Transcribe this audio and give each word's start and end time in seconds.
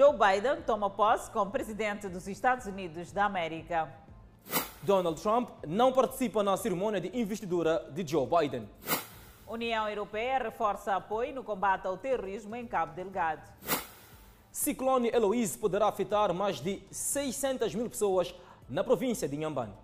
Joe 0.00 0.14
Biden 0.14 0.62
toma 0.62 0.88
posse 0.88 1.30
como 1.30 1.50
presidente 1.50 2.08
dos 2.08 2.26
Estados 2.26 2.64
Unidos 2.64 3.12
da 3.12 3.26
América. 3.26 3.86
Donald 4.82 5.20
Trump 5.20 5.50
não 5.66 5.92
participa 5.92 6.42
na 6.42 6.56
cerimônia 6.56 6.98
de 6.98 7.14
investidura 7.20 7.86
de 7.92 8.10
Joe 8.10 8.26
Biden. 8.26 8.66
União 9.46 9.86
Europeia 9.86 10.38
reforça 10.38 10.96
apoio 10.96 11.34
no 11.34 11.44
combate 11.44 11.86
ao 11.86 11.98
terrorismo 11.98 12.56
em 12.56 12.66
Cabo 12.66 12.94
Delgado. 12.94 13.42
Ciclone 14.50 15.10
Eloise 15.12 15.58
poderá 15.58 15.88
afetar 15.88 16.32
mais 16.32 16.62
de 16.62 16.82
600 16.90 17.74
mil 17.74 17.90
pessoas 17.90 18.34
na 18.70 18.82
província 18.82 19.28
de 19.28 19.36
Inhambane. 19.36 19.74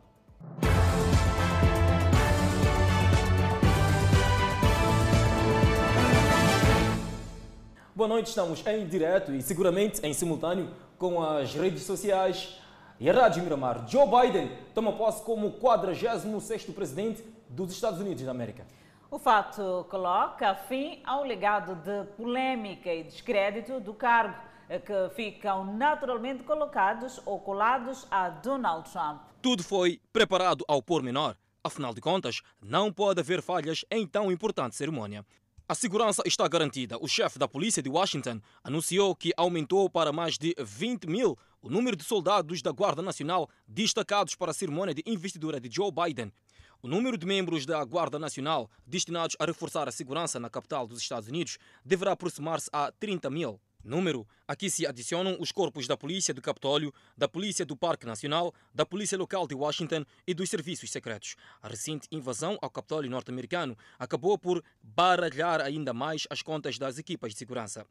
Boa 7.97 8.09
noite, 8.09 8.27
estamos 8.27 8.63
em 8.67 8.87
direto 8.87 9.33
e 9.33 9.41
seguramente 9.41 10.05
em 10.05 10.13
simultâneo 10.13 10.69
com 10.99 11.23
as 11.23 11.55
redes 11.55 11.85
sociais 11.85 12.61
e 13.01 13.09
a 13.09 13.13
Rádio 13.15 13.43
Miramar. 13.43 13.89
Joe 13.89 14.05
Biden 14.07 14.51
toma 14.75 14.93
posse 14.93 15.25
como 15.25 15.53
46º 15.53 16.75
presidente 16.75 17.25
dos 17.49 17.73
Estados 17.73 17.99
Unidos 17.99 18.23
da 18.23 18.33
América. 18.33 18.67
O 19.11 19.19
fato 19.19 19.87
coloca 19.89 20.55
fim 20.55 21.01
ao 21.07 21.25
legado 21.25 21.75
de 21.77 22.05
polêmica 22.19 22.93
e 22.93 23.03
descrédito 23.03 23.81
do 23.81 23.95
cargo, 23.95 24.43
que 24.69 25.15
ficam 25.15 25.65
naturalmente 25.65 26.43
colocados 26.43 27.19
ou 27.25 27.41
colados 27.41 28.07
a 28.11 28.29
Donald 28.29 28.91
Trump. 28.91 29.23
Tudo 29.41 29.65
foi 29.65 30.03
preparado 30.13 30.67
ao 30.69 30.83
pormenor. 30.83 31.35
Afinal 31.65 31.95
de 31.95 32.03
contas, 32.03 32.43
não 32.63 32.93
pode 32.93 33.21
haver 33.21 33.41
falhas 33.41 33.87
em 33.91 34.07
tão 34.07 34.31
importante 34.31 34.77
cerimônia. 34.77 35.25
A 35.69 35.75
segurança 35.75 36.23
está 36.25 36.47
garantida. 36.47 36.97
O 37.01 37.09
chefe 37.09 37.41
da 37.41 37.49
polícia 37.49 37.83
de 37.83 37.89
Washington 37.89 38.41
anunciou 38.63 39.17
que 39.17 39.33
aumentou 39.37 39.91
para 39.91 40.13
mais 40.13 40.39
de 40.39 40.55
20 40.57 41.09
mil 41.09 41.37
o 41.61 41.69
número 41.69 41.97
de 41.97 42.05
soldados 42.05 42.63
da 42.63 42.71
Guarda 42.71 43.03
Nacional 43.03 43.51
destacados 43.67 44.37
para 44.37 44.53
a 44.53 44.55
cerimônia 44.55 44.95
de 44.95 45.03
investidura 45.05 45.59
de 45.59 45.69
Joe 45.69 45.91
Biden. 45.91 46.33
O 46.81 46.87
número 46.87 47.19
de 47.19 47.27
membros 47.27 47.67
da 47.67 47.83
Guarda 47.85 48.17
Nacional 48.17 48.71
destinados 48.87 49.35
a 49.41 49.45
reforçar 49.45 49.89
a 49.89 49.91
segurança 49.91 50.39
na 50.39 50.49
capital 50.49 50.87
dos 50.87 51.01
Estados 51.01 51.29
Unidos 51.29 51.59
deverá 51.85 52.13
aproximar-se 52.13 52.71
a 52.73 52.93
30 52.93 53.29
mil 53.29 53.61
número. 53.87 54.27
Aqui 54.47 54.69
se 54.69 54.87
adicionam 54.87 55.37
os 55.41 55.53
corpos 55.53 55.87
da 55.87 55.97
Polícia 55.97 56.35
do 56.35 56.43
Capitólio, 56.43 56.93
da 57.17 57.29
Polícia 57.29 57.65
do 57.65 57.77
Parque 57.77 58.05
Nacional, 58.05 58.53
da 58.75 58.85
Polícia 58.85 59.17
Local 59.17 59.47
de 59.47 59.55
Washington 59.55 60.05
e 60.27 60.35
dos 60.35 60.51
Serviços 60.51 60.91
Secretos. 60.91 61.37
A 61.63 61.69
recente 61.69 62.09
invasão 62.11 62.59
ao 62.61 62.71
Capitólio 62.71 63.11
norte-americano 63.11 63.77
acabou 63.99 64.37
por 64.37 64.63
baralhar 64.83 65.61
ainda 65.61 65.95
mais 65.95 66.27
as 66.29 66.43
contas 66.43 66.79
das 66.79 66.99
equipas 66.99 67.33
de 67.33 67.39
segurança. 67.39 67.87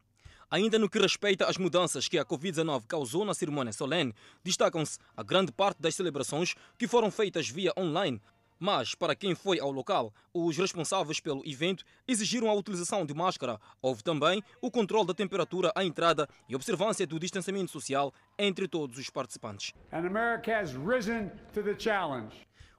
Ainda 0.49 0.77
no 0.77 0.89
que 0.89 0.99
respeita 0.99 1.47
às 1.47 1.57
mudanças 1.57 2.07
que 2.07 2.19
a 2.19 2.25
Covid-19 2.25 2.83
causou 2.87 3.25
na 3.25 3.33
cerimônia 3.33 3.73
solene, 3.73 4.13
destacam-se 4.43 4.99
a 5.17 5.23
grande 5.23 5.51
parte 5.51 5.81
das 5.81 5.95
celebrações 5.95 6.53
que 6.77 6.87
foram 6.87 7.09
feitas 7.09 7.49
via 7.49 7.73
online, 7.75 8.21
mas, 8.59 8.95
para 8.95 9.15
quem 9.15 9.35
foi 9.35 9.59
ao 9.59 9.71
local, 9.71 10.13
os 10.33 10.57
responsáveis 10.57 11.19
pelo 11.19 11.41
evento 11.45 11.83
exigiram 12.07 12.49
a 12.49 12.53
utilização 12.53 13.05
de 13.05 13.13
máscara. 13.13 13.59
Houve 13.81 14.03
também 14.03 14.43
o 14.61 14.71
controle 14.71 15.07
da 15.07 15.13
temperatura 15.13 15.71
à 15.75 15.83
entrada 15.83 16.27
e 16.47 16.55
observância 16.55 17.05
do 17.05 17.19
distanciamento 17.19 17.71
social 17.71 18.13
entre 18.37 18.67
todos 18.67 18.97
os 18.97 19.09
participantes. 19.09 19.73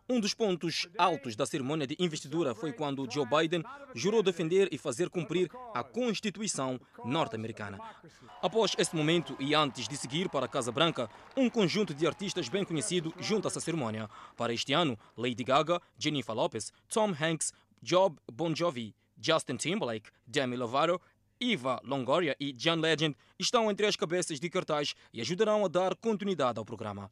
Um 0.09 0.21
dos 0.21 0.35
pontos 0.35 0.87
altos 0.97 1.35
da 1.35 1.45
cerimônia 1.45 1.85
de 1.85 1.97
investidura 1.99 2.55
foi 2.55 2.73
quando 2.73 3.11
Joe 3.11 3.27
Biden 3.27 3.65
jurou 3.93 4.23
defender 4.23 4.69
e 4.71 4.79
fazer 4.79 5.11
cumprir 5.11 5.51
a 5.75 5.83
Constituição 5.83 6.81
norte-americana. 7.05 7.81
Após 8.41 8.73
esse 8.79 8.95
momento 8.95 9.37
e 9.41 9.53
antes 9.53 9.89
de 9.89 9.97
seguir 9.97 10.29
para 10.29 10.47
a 10.47 10.49
Casa 10.49 10.71
Branca, 10.71 11.11
um 11.37 11.51
conjunto 11.51 11.93
de 11.93 12.07
artistas 12.07 12.49
bem 12.49 12.65
conhecido 12.65 13.13
junta-se 13.19 13.59
à 13.59 13.61
cerimônia. 13.61 14.09
Para 14.37 14.55
este 14.55 14.73
ano, 14.73 14.97
Lady 15.17 15.43
Gaga, 15.43 15.83
Jennifer 15.99 16.35
Lopez, 16.35 16.73
Tom 16.89 17.13
Hanks, 17.21 17.53
Job 17.83 18.17
Bon 18.33 18.55
Jovi, 18.55 18.95
Justin 19.21 19.57
Timberlake, 19.57 20.11
Demi 20.25 20.57
Lovato 20.57 21.01
Eva 21.41 21.81
Longoria 21.85 22.37
e 22.41 22.53
John 22.53 22.77
Legend 22.77 23.17
estão 23.39 23.71
entre 23.71 23.87
as 23.87 23.97
cabeças 23.97 24.41
de 24.41 24.49
cartaz 24.49 24.95
e 25.13 25.21
ajudarão 25.21 25.65
a 25.65 25.69
dar 25.69 25.95
continuidade 25.97 26.59
ao 26.59 26.65
programa. 26.65 27.11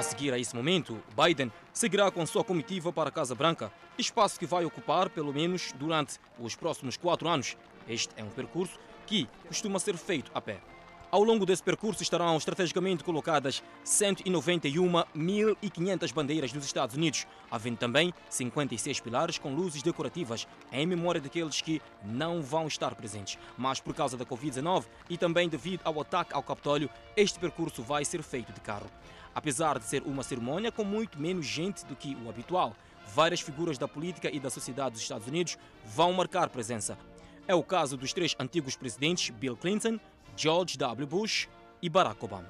A 0.00 0.02
seguir 0.02 0.32
a 0.32 0.38
esse 0.38 0.56
momento, 0.56 0.98
Biden 1.14 1.52
seguirá 1.74 2.10
com 2.10 2.24
sua 2.24 2.42
comitiva 2.42 2.90
para 2.90 3.10
a 3.10 3.12
Casa 3.12 3.34
Branca, 3.34 3.70
espaço 3.98 4.40
que 4.40 4.46
vai 4.46 4.64
ocupar 4.64 5.10
pelo 5.10 5.30
menos 5.30 5.72
durante 5.72 6.18
os 6.38 6.56
próximos 6.56 6.96
quatro 6.96 7.28
anos. 7.28 7.54
Este 7.86 8.14
é 8.16 8.24
um 8.24 8.30
percurso 8.30 8.78
que 9.06 9.28
costuma 9.46 9.78
ser 9.78 9.98
feito 9.98 10.30
a 10.32 10.40
pé. 10.40 10.58
Ao 11.10 11.22
longo 11.22 11.44
desse 11.44 11.62
percurso 11.62 12.02
estarão 12.02 12.34
estrategicamente 12.38 13.04
colocadas 13.04 13.62
191.500 13.84 16.14
bandeiras 16.14 16.50
dos 16.50 16.64
Estados 16.64 16.96
Unidos, 16.96 17.26
havendo 17.50 17.76
também 17.76 18.14
56 18.30 19.00
pilares 19.00 19.36
com 19.36 19.54
luzes 19.54 19.82
decorativas 19.82 20.48
em 20.72 20.86
memória 20.86 21.20
daqueles 21.20 21.60
que 21.60 21.82
não 22.02 22.40
vão 22.40 22.66
estar 22.66 22.94
presentes. 22.94 23.36
Mas 23.58 23.80
por 23.80 23.94
causa 23.94 24.16
da 24.16 24.24
Covid-19 24.24 24.86
e 25.10 25.18
também 25.18 25.46
devido 25.46 25.82
ao 25.84 26.00
ataque 26.00 26.32
ao 26.32 26.42
Capitólio, 26.42 26.88
este 27.14 27.38
percurso 27.38 27.82
vai 27.82 28.02
ser 28.02 28.22
feito 28.22 28.50
de 28.50 28.62
carro. 28.62 28.90
Apesar 29.34 29.78
de 29.78 29.84
ser 29.84 30.02
uma 30.02 30.22
cerimônia 30.22 30.72
com 30.72 30.84
muito 30.84 31.18
menos 31.20 31.46
gente 31.46 31.84
do 31.86 31.94
que 31.94 32.16
o 32.16 32.28
habitual, 32.28 32.74
várias 33.06 33.40
figuras 33.40 33.78
da 33.78 33.88
política 33.88 34.30
e 34.30 34.40
da 34.40 34.50
sociedade 34.50 34.92
dos 34.92 35.02
Estados 35.02 35.26
Unidos 35.26 35.58
vão 35.84 36.12
marcar 36.12 36.48
presença. 36.48 36.96
É 37.46 37.54
o 37.54 37.62
caso 37.62 37.96
dos 37.96 38.12
três 38.12 38.36
antigos 38.38 38.76
presidentes 38.76 39.30
Bill 39.30 39.56
Clinton, 39.56 39.98
George 40.36 40.76
W. 40.78 41.06
Bush 41.06 41.48
e 41.82 41.88
Barack 41.88 42.24
Obama. 42.24 42.48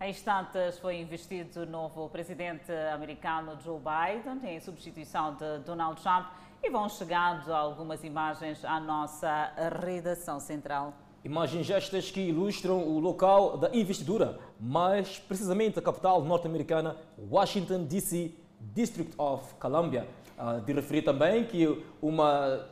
Em 0.00 0.10
instantes 0.10 0.78
foi 0.78 1.00
investido 1.00 1.62
o 1.62 1.66
novo 1.66 2.08
presidente 2.08 2.70
americano 2.94 3.58
Joe 3.60 3.80
Biden 3.80 4.48
em 4.48 4.60
substituição 4.60 5.34
de 5.34 5.58
Donald 5.64 6.00
Trump 6.00 6.26
e 6.62 6.70
vão 6.70 6.88
chegando 6.88 7.52
algumas 7.52 8.04
imagens 8.04 8.64
à 8.64 8.78
nossa 8.78 9.52
redação 9.84 10.38
central. 10.38 10.94
Imagens 11.24 11.68
estas 11.68 12.10
que 12.10 12.20
ilustram 12.20 12.86
o 12.86 13.00
local 13.00 13.56
da 13.56 13.74
investidura, 13.74 14.38
mais 14.60 15.18
precisamente 15.18 15.78
a 15.78 15.82
capital 15.82 16.22
norte-americana, 16.22 16.96
Washington, 17.30 17.84
D.C., 17.84 18.32
District 18.60 19.12
of 19.18 19.54
Columbia. 19.54 20.06
Uh, 20.38 20.60
de 20.60 20.72
referir 20.72 21.02
também 21.02 21.44
que 21.44 21.82
uma, 22.00 22.64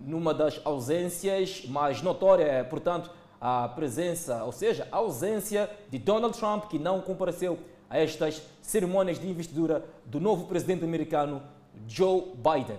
numa 0.00 0.32
das 0.32 0.60
ausências 0.64 1.66
mais 1.66 2.00
notórias 2.00 2.48
é, 2.48 2.64
portanto, 2.64 3.10
a 3.38 3.68
presença, 3.68 4.42
ou 4.44 4.52
seja, 4.52 4.88
a 4.90 4.96
ausência 4.96 5.68
de 5.90 5.98
Donald 5.98 6.38
Trump, 6.38 6.64
que 6.64 6.78
não 6.78 7.02
compareceu 7.02 7.58
a 7.90 7.98
estas 7.98 8.40
cerimônias 8.62 9.18
de 9.18 9.28
investidura 9.28 9.84
do 10.06 10.18
novo 10.18 10.46
presidente 10.46 10.82
americano, 10.82 11.42
Joe 11.86 12.32
Biden. 12.36 12.78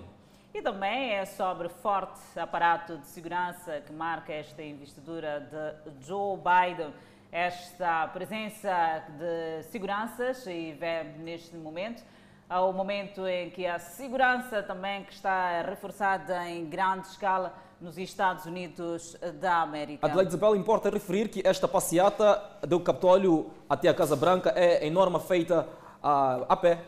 E 0.55 0.61
também 0.61 1.11
é 1.11 1.25
sobre 1.25 1.67
forte 1.67 2.21
aparato 2.39 2.97
de 2.97 3.07
segurança 3.07 3.81
que 3.81 3.91
marca 3.91 4.31
esta 4.31 4.63
investidura 4.63 5.41
de 5.41 6.07
Joe 6.07 6.37
Biden. 6.37 6.93
Esta 7.29 8.07
presença 8.07 9.03
de 9.19 9.63
seguranças 9.63 10.47
e 10.47 10.71
vê 10.71 11.03
neste 11.19 11.57
momento 11.57 12.01
ao 12.47 12.71
momento 12.71 13.27
em 13.27 13.49
que 13.49 13.67
a 13.67 13.77
segurança 13.79 14.63
também 14.63 15.03
que 15.03 15.11
está 15.11 15.61
reforçada 15.61 16.49
em 16.49 16.69
grande 16.69 17.07
escala 17.07 17.53
nos 17.81 17.97
Estados 17.97 18.45
Unidos 18.45 19.17
da 19.41 19.57
América. 19.57 20.07
Adelaide 20.07 20.29
Isabel, 20.29 20.55
importa 20.55 20.89
referir 20.89 21.27
que 21.27 21.45
esta 21.45 21.67
passeata 21.67 22.41
do 22.61 22.79
Capitólio 22.79 23.51
até 23.69 23.89
a 23.89 23.93
Casa 23.93 24.15
Branca 24.15 24.53
é 24.55 24.87
em 24.87 24.89
norma 24.89 25.19
feita 25.19 25.67
a, 26.01 26.45
a 26.47 26.55
pé, 26.55 26.79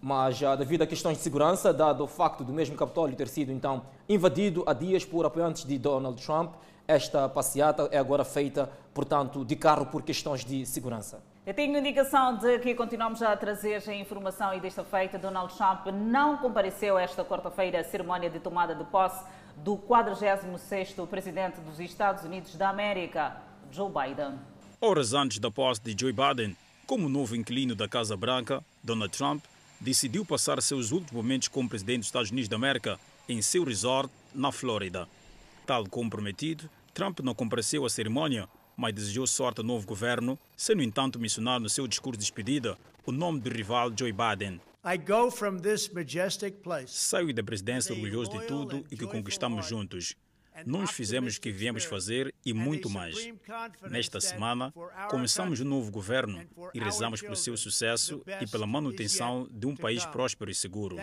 mas 0.00 0.36
já 0.36 0.54
devido 0.54 0.82
a 0.82 0.86
questões 0.86 1.16
de 1.16 1.22
segurança, 1.22 1.72
dado 1.72 2.04
o 2.04 2.06
facto 2.06 2.44
do 2.44 2.52
mesmo 2.52 2.76
Capitólio 2.76 3.16
ter 3.16 3.28
sido 3.28 3.52
então 3.52 3.82
invadido 4.08 4.62
há 4.66 4.72
dias 4.72 5.04
por 5.04 5.26
apoiantes 5.26 5.64
de 5.64 5.78
Donald 5.78 6.22
Trump, 6.24 6.54
esta 6.86 7.28
passeata 7.28 7.88
é 7.90 7.98
agora 7.98 8.24
feita, 8.24 8.70
portanto, 8.92 9.44
de 9.44 9.56
carro 9.56 9.86
por 9.86 10.02
questões 10.02 10.44
de 10.44 10.66
segurança. 10.66 11.22
Eu 11.44 11.54
tenho 11.54 11.76
indicação 11.76 12.36
de 12.36 12.58
que 12.60 12.74
continuamos 12.74 13.20
a 13.22 13.36
trazer 13.36 13.82
a 13.88 13.94
informação 13.94 14.54
e 14.54 14.60
desta 14.60 14.84
feita 14.84 15.18
Donald 15.18 15.52
Trump 15.56 15.86
não 15.86 16.36
compareceu 16.36 16.96
esta 16.96 17.24
quarta-feira 17.24 17.80
à 17.80 17.84
cerimónia 17.84 18.30
de 18.30 18.38
tomada 18.38 18.74
de 18.74 18.84
posse 18.84 19.24
do 19.56 19.76
46º 19.76 21.06
presidente 21.06 21.60
dos 21.60 21.80
Estados 21.80 22.24
Unidos 22.24 22.54
da 22.54 22.68
América, 22.68 23.36
Joe 23.70 23.90
Biden. 23.90 24.38
Horas 24.80 25.14
antes 25.14 25.38
da 25.38 25.50
posse 25.50 25.80
de 25.82 25.96
Joe 25.98 26.12
Biden, 26.12 26.56
como 26.86 27.08
novo 27.08 27.34
inquilino 27.34 27.74
da 27.74 27.88
Casa 27.88 28.16
Branca, 28.16 28.62
Donald 28.82 29.16
Trump 29.16 29.44
decidiu 29.82 30.24
passar 30.24 30.62
seus 30.62 30.92
últimos 30.92 31.12
momentos 31.12 31.48
como 31.48 31.68
presidente 31.68 31.98
dos 31.98 32.06
Estados 32.06 32.30
Unidos 32.30 32.48
da 32.48 32.56
América 32.56 33.00
em 33.28 33.42
seu 33.42 33.64
resort 33.64 34.10
na 34.32 34.52
Flórida. 34.52 35.08
Tal 35.66 35.86
como 35.88 36.08
prometido, 36.08 36.70
Trump 36.94 37.18
não 37.20 37.34
compareceu 37.34 37.84
à 37.84 37.90
cerimônia, 37.90 38.48
mas 38.76 38.94
desejou 38.94 39.26
sorte 39.26 39.58
ao 39.58 39.66
novo 39.66 39.84
governo, 39.86 40.38
sem, 40.56 40.76
no 40.76 40.82
entanto, 40.82 41.18
mencionar 41.18 41.58
no 41.58 41.68
seu 41.68 41.86
discurso 41.88 42.18
de 42.18 42.24
despedida 42.24 42.78
o 43.04 43.10
nome 43.10 43.40
do 43.40 43.50
rival 43.50 43.90
Joe 43.96 44.12
Biden. 44.12 44.60
Saio 46.86 47.34
da 47.34 47.42
presidência 47.42 47.92
orgulhoso 47.92 48.30
de 48.30 48.46
tudo 48.46 48.84
e 48.90 48.96
que 48.96 49.06
conquistamos 49.06 49.66
juntos. 49.66 50.16
Nós 50.66 50.90
fizemos 50.90 51.36
o 51.36 51.40
que 51.40 51.50
viemos 51.50 51.84
fazer 51.84 52.34
e 52.44 52.52
muito 52.52 52.88
mais. 52.90 53.16
Nesta 53.90 54.20
semana, 54.20 54.72
começamos 55.08 55.60
um 55.60 55.64
novo 55.64 55.90
governo 55.90 56.44
e 56.74 56.78
rezamos 56.78 57.20
pelo 57.20 57.36
seu 57.36 57.56
sucesso 57.56 58.22
e 58.40 58.46
pela 58.46 58.66
manutenção 58.66 59.48
de 59.50 59.66
um 59.66 59.74
país 59.74 60.04
próspero 60.06 60.50
e 60.50 60.54
seguro. 60.54 60.96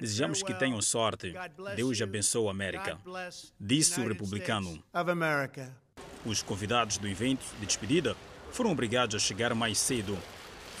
Desejamos 0.00 0.42
que 0.42 0.54
tenham 0.54 0.80
sorte. 0.80 1.34
Deus 1.76 2.00
abençoe 2.00 2.46
a 2.46 2.50
América. 2.50 2.98
Disse 3.60 4.00
o 4.00 4.08
republicano. 4.08 4.82
Os 6.24 6.42
convidados 6.42 6.98
do 6.98 7.06
evento 7.06 7.44
de 7.60 7.66
despedida 7.66 8.16
foram 8.50 8.72
obrigados 8.72 9.14
a 9.14 9.18
chegar 9.18 9.54
mais 9.54 9.78
cedo. 9.78 10.18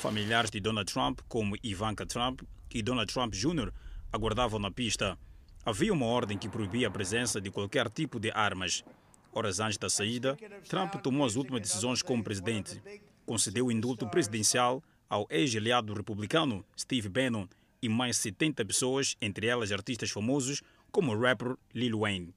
Familiares 0.00 0.50
de 0.50 0.60
Donald 0.60 0.90
Trump, 0.92 1.20
como 1.28 1.56
Ivanka 1.62 2.06
Trump 2.06 2.42
e 2.72 2.82
Donald 2.82 3.12
Trump 3.12 3.34
Jr., 3.34 3.72
aguardavam 4.12 4.58
na 4.58 4.70
pista. 4.70 5.18
Havia 5.64 5.92
uma 5.92 6.06
ordem 6.06 6.38
que 6.38 6.48
proibia 6.48 6.88
a 6.88 6.90
presença 6.90 7.40
de 7.40 7.50
qualquer 7.50 7.90
tipo 7.90 8.18
de 8.18 8.30
armas. 8.30 8.84
Horas 9.32 9.60
antes 9.60 9.76
da 9.76 9.90
saída, 9.90 10.36
Trump 10.68 10.94
tomou 11.02 11.26
as 11.26 11.36
últimas 11.36 11.60
decisões 11.60 12.02
como 12.02 12.24
presidente. 12.24 12.82
Concedeu 13.26 13.66
o 13.66 13.72
indulto 13.72 14.08
presidencial 14.08 14.82
ao 15.08 15.26
ex-aliado 15.30 15.92
republicano 15.92 16.64
Steve 16.78 17.08
Bannon 17.08 17.46
e 17.80 17.88
mais 17.88 18.16
70 18.16 18.64
pessoas, 18.64 19.16
entre 19.20 19.46
elas 19.46 19.70
artistas 19.70 20.10
famosos 20.10 20.62
como 20.90 21.12
o 21.12 21.20
rapper 21.20 21.56
Lil 21.74 22.00
Wayne. 22.00 22.34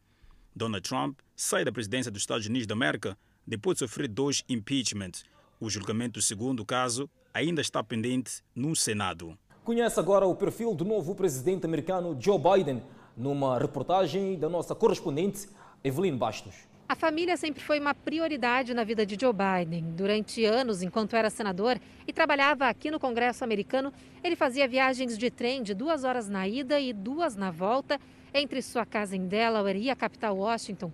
Donald 0.55 0.87
Trump 0.87 1.19
sai 1.35 1.63
da 1.63 1.71
presidência 1.71 2.11
dos 2.11 2.21
Estados 2.21 2.45
Unidos 2.45 2.67
da 2.67 2.73
América 2.73 3.17
depois 3.47 3.75
de 3.75 3.79
sofrer 3.79 4.07
dois 4.07 4.43
impeachments. 4.49 5.23
O 5.59 5.69
julgamento 5.69 6.19
do 6.19 6.21
segundo 6.21 6.65
caso 6.65 7.09
ainda 7.33 7.61
está 7.61 7.83
pendente 7.83 8.43
no 8.53 8.75
Senado. 8.75 9.37
Conhece 9.63 9.99
agora 9.99 10.25
o 10.25 10.35
perfil 10.35 10.73
do 10.75 10.83
novo 10.83 11.15
presidente 11.15 11.65
americano 11.65 12.17
Joe 12.19 12.37
Biden 12.39 12.81
numa 13.15 13.57
reportagem 13.57 14.37
da 14.37 14.49
nossa 14.49 14.73
correspondente 14.75 15.47
Evelyn 15.83 16.17
Bastos. 16.17 16.71
A 16.91 16.95
família 16.95 17.37
sempre 17.37 17.63
foi 17.63 17.79
uma 17.79 17.95
prioridade 17.95 18.73
na 18.73 18.83
vida 18.83 19.05
de 19.05 19.17
Joe 19.17 19.31
Biden. 19.31 19.93
Durante 19.95 20.43
anos, 20.43 20.81
enquanto 20.81 21.15
era 21.15 21.29
senador 21.29 21.79
e 22.05 22.11
trabalhava 22.11 22.67
aqui 22.67 22.91
no 22.91 22.99
Congresso 22.99 23.45
americano, 23.45 23.93
ele 24.21 24.35
fazia 24.35 24.67
viagens 24.67 25.17
de 25.17 25.31
trem 25.31 25.63
de 25.63 25.73
duas 25.73 26.03
horas 26.03 26.27
na 26.27 26.45
ida 26.45 26.81
e 26.81 26.91
duas 26.91 27.33
na 27.35 27.49
volta 27.49 27.97
entre 28.33 28.61
sua 28.61 28.85
casa 28.85 29.15
em 29.15 29.25
Delaware 29.25 29.79
e 29.79 29.89
a 29.89 29.95
capital 29.95 30.35
Washington. 30.35 30.91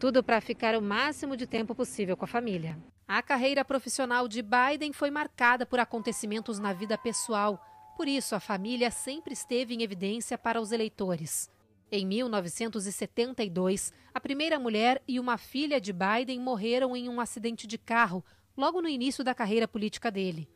Tudo 0.00 0.24
para 0.24 0.40
ficar 0.40 0.74
o 0.76 0.82
máximo 0.82 1.36
de 1.36 1.46
tempo 1.46 1.74
possível 1.74 2.16
com 2.16 2.24
a 2.24 2.28
família. 2.28 2.78
A 3.06 3.22
carreira 3.22 3.62
profissional 3.62 4.26
de 4.26 4.42
Biden 4.42 4.94
foi 4.94 5.10
marcada 5.10 5.66
por 5.66 5.78
acontecimentos 5.78 6.58
na 6.58 6.72
vida 6.72 6.96
pessoal. 6.96 7.62
Por 7.98 8.08
isso, 8.08 8.34
a 8.34 8.40
família 8.40 8.90
sempre 8.90 9.34
esteve 9.34 9.74
em 9.74 9.82
evidência 9.82 10.38
para 10.38 10.58
os 10.58 10.72
eleitores. 10.72 11.50
Em 11.96 12.04
1972, 12.04 13.92
a 14.12 14.18
primeira 14.18 14.58
mulher 14.58 15.00
e 15.06 15.20
uma 15.20 15.38
filha 15.38 15.80
de 15.80 15.92
Biden 15.92 16.40
morreram 16.40 16.96
em 16.96 17.08
um 17.08 17.20
acidente 17.20 17.68
de 17.68 17.78
carro, 17.78 18.24
logo 18.56 18.82
no 18.82 18.88
início 18.88 19.22
da 19.22 19.32
carreira 19.32 19.68
política 19.68 20.10
dele. 20.10 20.48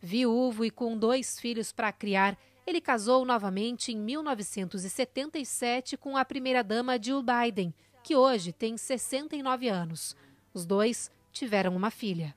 Viúvo 0.00 0.64
e 0.64 0.72
com 0.72 0.98
dois 0.98 1.38
filhos 1.38 1.70
para 1.70 1.92
criar, 1.92 2.36
ele 2.66 2.80
casou 2.80 3.24
novamente 3.24 3.92
em 3.92 3.96
1977 3.96 5.96
com 5.96 6.16
a 6.16 6.24
primeira-dama 6.24 7.00
Jill 7.00 7.22
Biden, 7.22 7.72
que 8.02 8.16
hoje 8.16 8.52
tem 8.52 8.76
69 8.76 9.68
anos. 9.68 10.16
Os 10.52 10.66
dois 10.66 11.12
tiveram 11.30 11.76
uma 11.76 11.92
filha. 11.92 12.34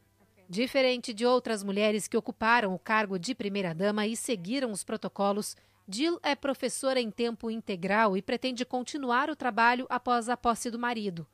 Diferente 0.47 1.15
de 1.15 1.25
outras 1.25 1.63
mulheres 1.63 2.07
que 2.07 2.15
ocuparam 2.15 2.75
o 2.75 2.79
cargo 2.79 3.17
de 3.17 3.33
primeira-dama 3.33 4.05
e 4.05 4.15
seguiram 4.15 4.71
os 4.71 4.83
protocolos, 4.83 5.57
Jill 5.87 6.19
é 6.23 6.35
professora 6.35 6.99
em 6.99 7.11
tempo 7.11 7.51
integral 7.51 8.17
e 8.17 8.21
pretende 8.21 8.65
continuar 8.65 9.29
o 9.29 9.35
trabalho 9.35 9.85
após 9.87 10.29
a 10.29 10.35
posse 10.35 10.71
do 10.71 10.79
marido. 10.79 11.27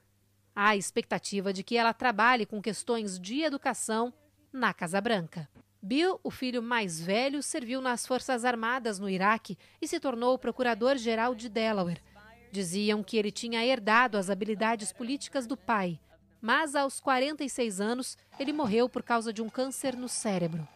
Há 0.54 0.76
expectativa 0.76 1.54
de 1.54 1.64
que 1.64 1.78
ela 1.78 1.94
trabalhe 1.94 2.46
com 2.46 2.62
questões 2.62 3.18
de 3.18 3.42
educação 3.42 4.14
na 4.52 4.74
Casa 4.74 5.00
Branca. 5.00 5.50
Bill, 5.82 6.20
o 6.22 6.30
filho 6.30 6.62
mais 6.62 7.00
velho, 7.00 7.42
serviu 7.42 7.82
nas 7.82 8.06
Forças 8.06 8.44
Armadas 8.44 9.00
no 9.00 9.10
Iraque 9.10 9.58
e 9.82 9.88
se 9.88 10.00
tornou 10.00 10.38
procurador-geral 10.38 11.34
de 11.34 11.48
Delaware. 11.48 12.04
Diziam 12.52 13.02
que 13.02 13.16
ele 13.16 13.32
tinha 13.32 13.66
herdado 13.66 14.18
as 14.18 14.30
habilidades 14.30 14.92
políticas 14.92 15.48
do 15.48 15.56
pai, 15.56 15.98
mas 16.42 16.76
aos 16.76 17.00
46 17.00 17.80
anos 17.80 18.18
ele 18.38 18.52
morreu 18.52 18.90
por 18.90 19.02
causa 19.02 19.32
de 19.32 19.42
um 19.42 19.50
câncer 19.50 19.96
no 19.96 20.10
cérebro. 20.10 20.68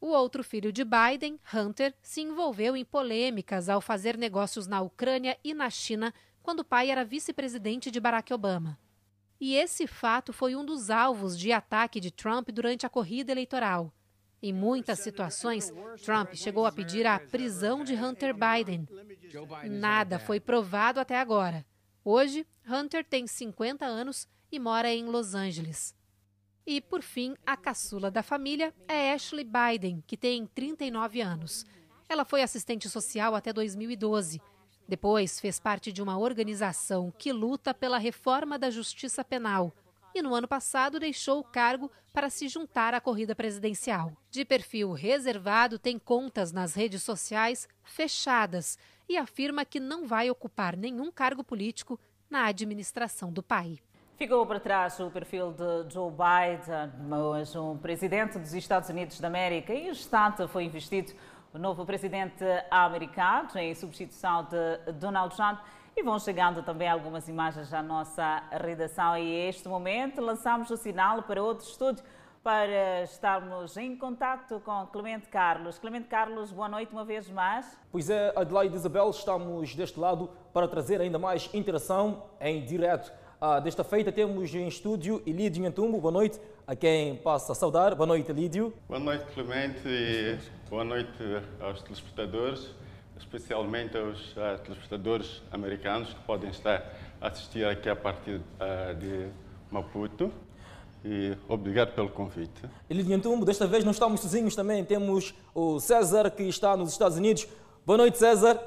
O 0.00 0.08
outro 0.08 0.42
filho 0.42 0.72
de 0.72 0.82
Biden, 0.82 1.38
Hunter, 1.52 1.94
se 2.00 2.22
envolveu 2.22 2.74
em 2.74 2.84
polêmicas 2.84 3.68
ao 3.68 3.82
fazer 3.82 4.16
negócios 4.16 4.66
na 4.66 4.80
Ucrânia 4.80 5.36
e 5.44 5.52
na 5.52 5.68
China 5.68 6.14
quando 6.42 6.60
o 6.60 6.64
pai 6.64 6.90
era 6.90 7.04
vice-presidente 7.04 7.90
de 7.90 8.00
Barack 8.00 8.32
Obama. 8.32 8.78
E 9.38 9.54
esse 9.54 9.86
fato 9.86 10.32
foi 10.32 10.56
um 10.56 10.64
dos 10.64 10.88
alvos 10.88 11.38
de 11.38 11.52
ataque 11.52 12.00
de 12.00 12.10
Trump 12.10 12.48
durante 12.48 12.86
a 12.86 12.90
corrida 12.90 13.30
eleitoral. 13.30 13.92
Em 14.42 14.54
muitas 14.54 15.00
situações, 15.00 15.70
Trump 16.02 16.32
chegou 16.32 16.64
a 16.64 16.72
pedir 16.72 17.06
a 17.06 17.18
prisão 17.18 17.84
de 17.84 17.94
Hunter 17.94 18.34
Biden. 18.34 18.88
Nada 19.68 20.18
foi 20.18 20.40
provado 20.40 20.98
até 20.98 21.18
agora. 21.18 21.64
Hoje, 22.02 22.46
Hunter 22.66 23.04
tem 23.04 23.26
50 23.26 23.84
anos 23.84 24.26
e 24.50 24.58
mora 24.58 24.90
em 24.90 25.04
Los 25.04 25.34
Angeles. 25.34 25.94
E, 26.66 26.80
por 26.80 27.02
fim, 27.02 27.34
a 27.44 27.56
caçula 27.56 28.10
da 28.10 28.22
família 28.22 28.74
é 28.86 29.12
Ashley 29.12 29.44
Biden, 29.44 30.02
que 30.06 30.16
tem 30.16 30.46
39 30.46 31.20
anos. 31.20 31.64
Ela 32.08 32.24
foi 32.24 32.42
assistente 32.42 32.88
social 32.88 33.34
até 33.34 33.52
2012. 33.52 34.40
Depois 34.86 35.38
fez 35.38 35.60
parte 35.60 35.92
de 35.92 36.02
uma 36.02 36.18
organização 36.18 37.12
que 37.16 37.32
luta 37.32 37.72
pela 37.72 37.98
reforma 37.98 38.58
da 38.58 38.70
justiça 38.70 39.24
penal. 39.24 39.72
E 40.12 40.20
no 40.20 40.34
ano 40.34 40.48
passado 40.48 40.98
deixou 40.98 41.38
o 41.38 41.44
cargo 41.44 41.90
para 42.12 42.28
se 42.28 42.48
juntar 42.48 42.94
à 42.94 43.00
corrida 43.00 43.34
presidencial. 43.34 44.12
De 44.30 44.44
perfil 44.44 44.92
reservado, 44.92 45.78
tem 45.78 45.98
contas 45.98 46.50
nas 46.50 46.74
redes 46.74 47.02
sociais 47.04 47.68
fechadas 47.84 48.76
e 49.08 49.16
afirma 49.16 49.64
que 49.64 49.78
não 49.78 50.06
vai 50.06 50.28
ocupar 50.28 50.76
nenhum 50.76 51.12
cargo 51.12 51.44
político 51.44 51.98
na 52.28 52.46
administração 52.46 53.32
do 53.32 53.42
pai. 53.42 53.78
Ficou 54.20 54.44
para 54.44 54.60
trás 54.60 55.00
o 55.00 55.10
perfil 55.10 55.50
de 55.50 55.94
Joe 55.94 56.10
Biden, 56.12 56.92
mas 57.08 57.56
um 57.56 57.78
presidente 57.78 58.38
dos 58.38 58.52
Estados 58.52 58.90
Unidos 58.90 59.18
da 59.18 59.28
América 59.28 59.72
e 59.72 59.88
instante 59.88 60.46
foi 60.48 60.64
investido 60.64 61.14
o 61.54 61.58
novo 61.58 61.86
presidente 61.86 62.44
americano 62.70 63.48
em 63.56 63.74
substituição 63.74 64.44
de 64.44 64.92
Donald 64.92 65.34
Trump. 65.34 65.60
E 65.96 66.02
vão 66.02 66.18
chegando 66.18 66.62
também 66.62 66.86
algumas 66.86 67.28
imagens 67.28 67.72
à 67.72 67.82
nossa 67.82 68.42
redação 68.52 69.16
e 69.16 69.48
este 69.48 69.66
momento 69.66 70.20
lançamos 70.20 70.68
o 70.68 70.76
sinal 70.76 71.22
para 71.22 71.42
outro 71.42 71.64
estúdio 71.66 72.04
para 72.42 73.02
estarmos 73.04 73.74
em 73.78 73.96
contato 73.96 74.60
com 74.60 74.86
Clemente 74.88 75.28
Carlos. 75.28 75.78
Clemente 75.78 76.08
Carlos, 76.08 76.52
boa 76.52 76.68
noite 76.68 76.92
uma 76.92 77.06
vez 77.06 77.26
mais. 77.30 77.74
Pois 77.90 78.10
é, 78.10 78.34
Adelaide 78.36 78.74
Isabel, 78.76 79.08
estamos 79.08 79.74
deste 79.74 79.98
lado 79.98 80.28
para 80.52 80.68
trazer 80.68 81.00
ainda 81.00 81.18
mais 81.18 81.48
interação 81.54 82.24
em 82.38 82.62
direto 82.66 83.10
ah, 83.40 83.58
desta 83.58 83.82
feita 83.82 84.12
temos 84.12 84.54
em 84.54 84.68
estúdio 84.68 85.22
Elídio 85.26 85.62
Nhantumbo, 85.62 85.98
boa 85.98 86.12
noite, 86.12 86.38
a 86.66 86.76
quem 86.76 87.16
passo 87.16 87.50
a 87.50 87.54
saudar. 87.54 87.94
Boa 87.94 88.06
noite, 88.06 88.30
Elídio. 88.30 88.72
Boa 88.86 89.00
noite, 89.00 89.24
Clemente, 89.32 89.80
e 89.86 90.38
boa 90.68 90.84
noite 90.84 91.10
aos 91.58 91.82
telespectadores, 91.82 92.68
especialmente 93.18 93.96
aos 93.96 94.32
uh, 94.32 94.58
telespectadores 94.62 95.42
americanos 95.50 96.12
que 96.12 96.20
podem 96.24 96.50
estar 96.50 96.84
a 97.18 97.28
assistir 97.28 97.64
aqui 97.64 97.88
a 97.88 97.96
partir 97.96 98.36
uh, 98.36 98.94
de 98.94 99.28
Maputo. 99.70 100.30
E 101.02 101.34
obrigado 101.48 101.94
pelo 101.94 102.10
convite. 102.10 102.62
Elídio 102.90 103.16
Nhantumbo, 103.16 103.46
desta 103.46 103.66
vez 103.66 103.84
não 103.84 103.92
estamos 103.92 104.20
sozinhos 104.20 104.54
também, 104.54 104.84
temos 104.84 105.34
o 105.54 105.80
César 105.80 106.30
que 106.30 106.42
está 106.42 106.76
nos 106.76 106.92
Estados 106.92 107.16
Unidos. 107.16 107.48
Boa 107.86 107.96
noite, 107.96 108.18
César. 108.18 108.60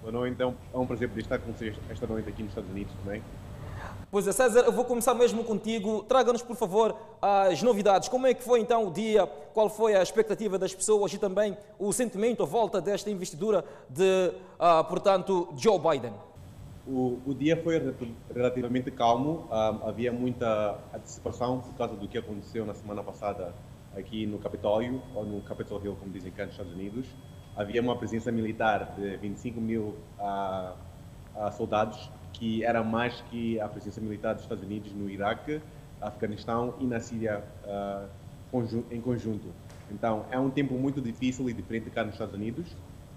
Boa 0.00 0.12
noite, 0.12 0.32
então 0.32 0.56
é 0.72 0.78
um 0.78 0.86
prazer 0.86 1.08
poder 1.08 1.20
estar 1.20 1.38
com 1.38 1.52
vocês 1.52 1.76
esta 1.90 2.06
noite 2.06 2.26
aqui 2.30 2.42
nos 2.42 2.52
Estados 2.52 2.70
Unidos 2.70 2.94
também. 3.04 3.22
Pois 4.14 4.28
é, 4.28 4.30
César, 4.30 4.60
eu 4.60 4.70
vou 4.70 4.84
começar 4.84 5.12
mesmo 5.12 5.42
contigo. 5.42 6.04
Traga-nos, 6.04 6.40
por 6.40 6.54
favor, 6.54 6.96
as 7.20 7.60
novidades. 7.64 8.08
Como 8.08 8.28
é 8.28 8.32
que 8.32 8.44
foi 8.44 8.60
então 8.60 8.86
o 8.86 8.92
dia? 8.92 9.26
Qual 9.26 9.68
foi 9.68 9.96
a 9.96 10.02
expectativa 10.04 10.56
das 10.56 10.72
pessoas 10.72 11.12
e 11.12 11.18
também 11.18 11.56
o 11.80 11.92
sentimento 11.92 12.44
à 12.44 12.46
volta 12.46 12.80
desta 12.80 13.10
investidura 13.10 13.64
de, 13.90 14.30
uh, 14.54 14.84
portanto, 14.84 15.52
Joe 15.56 15.80
Biden? 15.80 16.12
O, 16.86 17.18
o, 17.26 17.34
dia 17.34 17.60
foi 17.60 17.92
relativamente 18.32 18.88
calmo. 18.92 19.48
Uh, 19.50 19.88
havia 19.88 20.12
muita 20.12 20.78
antecipação 20.94 21.58
por 21.58 21.74
causa 21.74 21.96
do 21.96 22.06
que 22.06 22.16
aconteceu 22.16 22.64
na 22.64 22.74
semana 22.74 23.02
passada 23.02 23.52
aqui 23.96 24.26
no 24.26 24.38
Capitólio, 24.38 25.02
ou 25.12 25.26
no 25.26 25.40
Capitol 25.40 25.84
Hill, 25.84 25.96
como 25.96 26.12
dizem 26.12 26.30
cá 26.30 26.44
nos 26.44 26.52
Estados 26.52 26.72
Unidos. 26.72 27.08
Havia 27.56 27.82
uma 27.82 27.96
presença 27.96 28.30
militar 28.30 28.94
de 28.96 29.16
25 29.16 29.60
mil 29.60 29.96
uh, 30.20 30.72
soldados 31.56 32.08
que 32.34 32.62
era 32.62 32.84
mais 32.84 33.20
que 33.30 33.58
a 33.60 33.68
presença 33.68 34.00
militar 34.00 34.34
dos 34.34 34.42
Estados 34.42 34.62
Unidos 34.62 34.92
no 34.92 35.08
Iraque, 35.08 35.60
Afeganistão 36.00 36.74
e 36.78 36.84
na 36.84 37.00
Síria 37.00 37.42
uh, 37.64 38.06
em 38.90 39.00
conjunto. 39.00 39.48
Então, 39.90 40.26
é 40.30 40.38
um 40.38 40.50
tempo 40.50 40.74
muito 40.74 41.00
difícil 41.00 41.48
e 41.48 41.52
diferente 41.52 41.90
cá 41.90 42.04
nos 42.04 42.14
Estados 42.14 42.34
Unidos. 42.34 42.66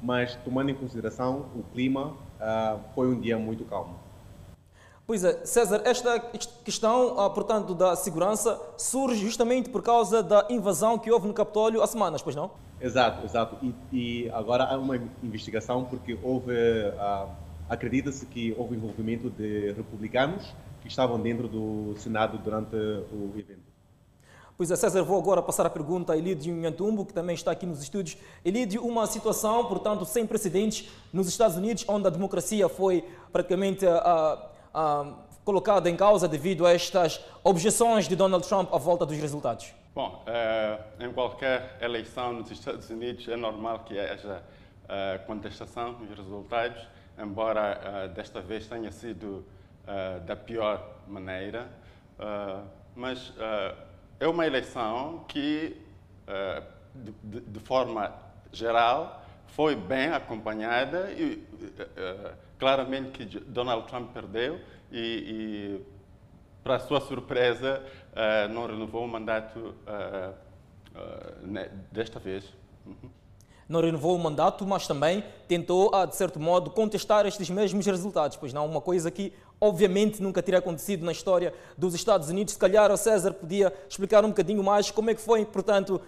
mas 0.02 0.36
tomando 0.44 0.70
em 0.70 0.76
consideração 0.76 1.46
o 1.56 1.64
clima, 1.74 2.08
uh, 2.40 2.80
foi 2.94 3.08
um 3.08 3.20
dia 3.20 3.38
muito 3.38 3.66
calmo. 3.66 3.96
Pois 5.06 5.24
é, 5.24 5.46
César, 5.46 5.82
esta 5.86 6.20
questão, 6.64 7.16
uh, 7.18 7.30
portanto, 7.32 7.74
da 7.74 7.96
segurança 7.96 8.60
surge 8.78 9.22
justamente 9.22 9.70
por 9.70 9.82
causa 9.82 10.22
da 10.22 10.46
invasão 10.50 10.98
que 10.98 11.10
houve 11.10 11.28
no 11.28 11.34
Capitólio 11.34 11.82
há 11.82 11.88
semanas, 11.88 12.22
pois 12.22 12.36
não? 12.36 12.52
Exato, 12.80 13.26
exato. 13.26 13.58
E, 13.64 13.74
e 13.92 14.30
agora 14.32 14.66
há 14.66 14.78
uma 14.78 14.98
investigação 15.24 15.86
porque 15.86 16.18
houve, 16.22 16.52
uh, 16.54 17.30
acredita-se 17.70 18.26
que 18.26 18.54
houve 18.58 18.76
envolvimento 18.76 19.30
de 19.30 19.72
republicanos 19.74 20.54
que 20.82 20.88
estavam 20.88 21.20
dentro 21.20 21.48
do 21.48 21.96
Senado 21.98 22.38
durante 22.38 22.76
o 22.76 23.34
evento. 23.38 23.68
Pois 24.58 24.72
é, 24.72 24.76
César, 24.76 25.04
vou 25.04 25.20
agora 25.20 25.40
passar 25.40 25.68
a 25.68 25.70
pergunta 25.70 26.14
a 26.14 26.18
Elidio 26.18 26.56
Nhantumbo, 26.56 27.06
que 27.06 27.14
também 27.14 27.36
está 27.36 27.52
aqui 27.52 27.64
nos 27.64 27.80
estúdios. 27.84 28.18
Elidio, 28.44 28.84
uma 28.84 29.06
situação, 29.06 29.64
portanto, 29.66 30.04
sem 30.04 30.26
precedentes 30.26 30.90
nos 31.14 31.28
Estados 31.28 31.58
Unidos, 31.58 31.86
onde 31.88 32.08
a 32.08 32.10
democracia 32.10 32.68
foi 32.68 33.06
praticamente 33.32 33.86
uh, 33.86 33.92
uh, 33.94 35.14
colocada 35.46 35.88
em 35.92 35.96
causa 35.96 36.28
devido 36.28 36.66
a 36.66 36.74
estas 36.74 37.24
objeções 37.44 38.08
de 38.08 38.16
Donald 38.16 38.48
Trump 38.48 38.74
à 38.74 38.80
volta 38.80 39.06
dos 39.06 39.18
resultados. 39.18 39.72
Bom, 39.94 40.26
uh, 40.26 41.04
em 41.04 41.14
qualquer 41.14 41.78
eleição 41.80 42.34
nos 42.34 42.50
Estados 42.50 42.90
Unidos 42.90 43.28
é 43.28 43.36
normal 43.36 43.82
que 43.86 43.98
haja 44.00 44.42
contestação 45.28 45.96
dos 45.96 46.18
resultados, 46.18 46.82
embora 47.18 48.08
desta 48.14 48.42
vez 48.42 48.68
tenha 48.68 48.92
sido 48.92 49.46
da 50.26 50.36
pior 50.36 50.98
maneira. 51.08 51.70
mas 52.96 53.34
é 54.20 54.28
uma 54.28 54.46
eleição 54.46 55.26
que, 55.28 55.80
uh, 56.28 56.64
de, 57.24 57.42
de, 57.42 57.60
forma 57.60 58.14
geral, 58.52 59.24
foi 59.48 59.76
bem 59.76 60.10
acompanhada 60.10 61.12
e 61.12 61.36
uh, 61.36 62.34
claramente 62.58 63.26
que 63.26 63.40
Donald 63.40 63.88
Trump 63.88 64.12
perdeu 64.12 64.60
e, 64.92 65.00
e 65.00 65.86
para 66.64 66.80
sua 66.80 67.00
surpresa, 67.00 67.84
uh, 68.14 68.52
não 68.52 68.66
renovou 68.66 69.06
o 69.06 69.08
mandato 69.08 69.76
desta 71.92 72.20
vez. 72.20 72.52
Uhum 72.86 73.17
não 73.68 73.82
renovou 73.82 74.16
o 74.16 74.20
mandato, 74.20 74.66
mas 74.66 74.88
também 74.88 75.24
tentou, 75.48 75.92
de 76.06 76.16
certo 76.16 76.40
modo, 76.40 76.70
contestar 76.72 77.26
estes 77.26 77.50
mesmos 77.50 77.86
resultados, 77.86 78.38
pois 78.38 78.54
não, 78.54 78.66
uma 78.66 78.82
coisa 78.82 79.12
que 79.12 79.34
obviamente 79.60 80.22
nunca 80.22 80.42
teria 80.42 80.60
acontecido 80.60 81.06
na 81.06 81.12
história 81.12 81.54
dos 81.78 81.94
Estados 81.94 82.30
Unidos. 82.30 82.54
Se 82.54 82.60
calhar 82.60 82.92
o 82.92 82.98
César 82.98 83.34
podia 83.34 83.74
explicar 83.90 84.24
um 84.24 84.30
bocadinho 84.30 84.64
mais 84.64 84.92
como 84.92 85.10
é 85.10 85.16
que 85.16 85.22
foi, 85.22 85.46
portanto, 85.46 86.00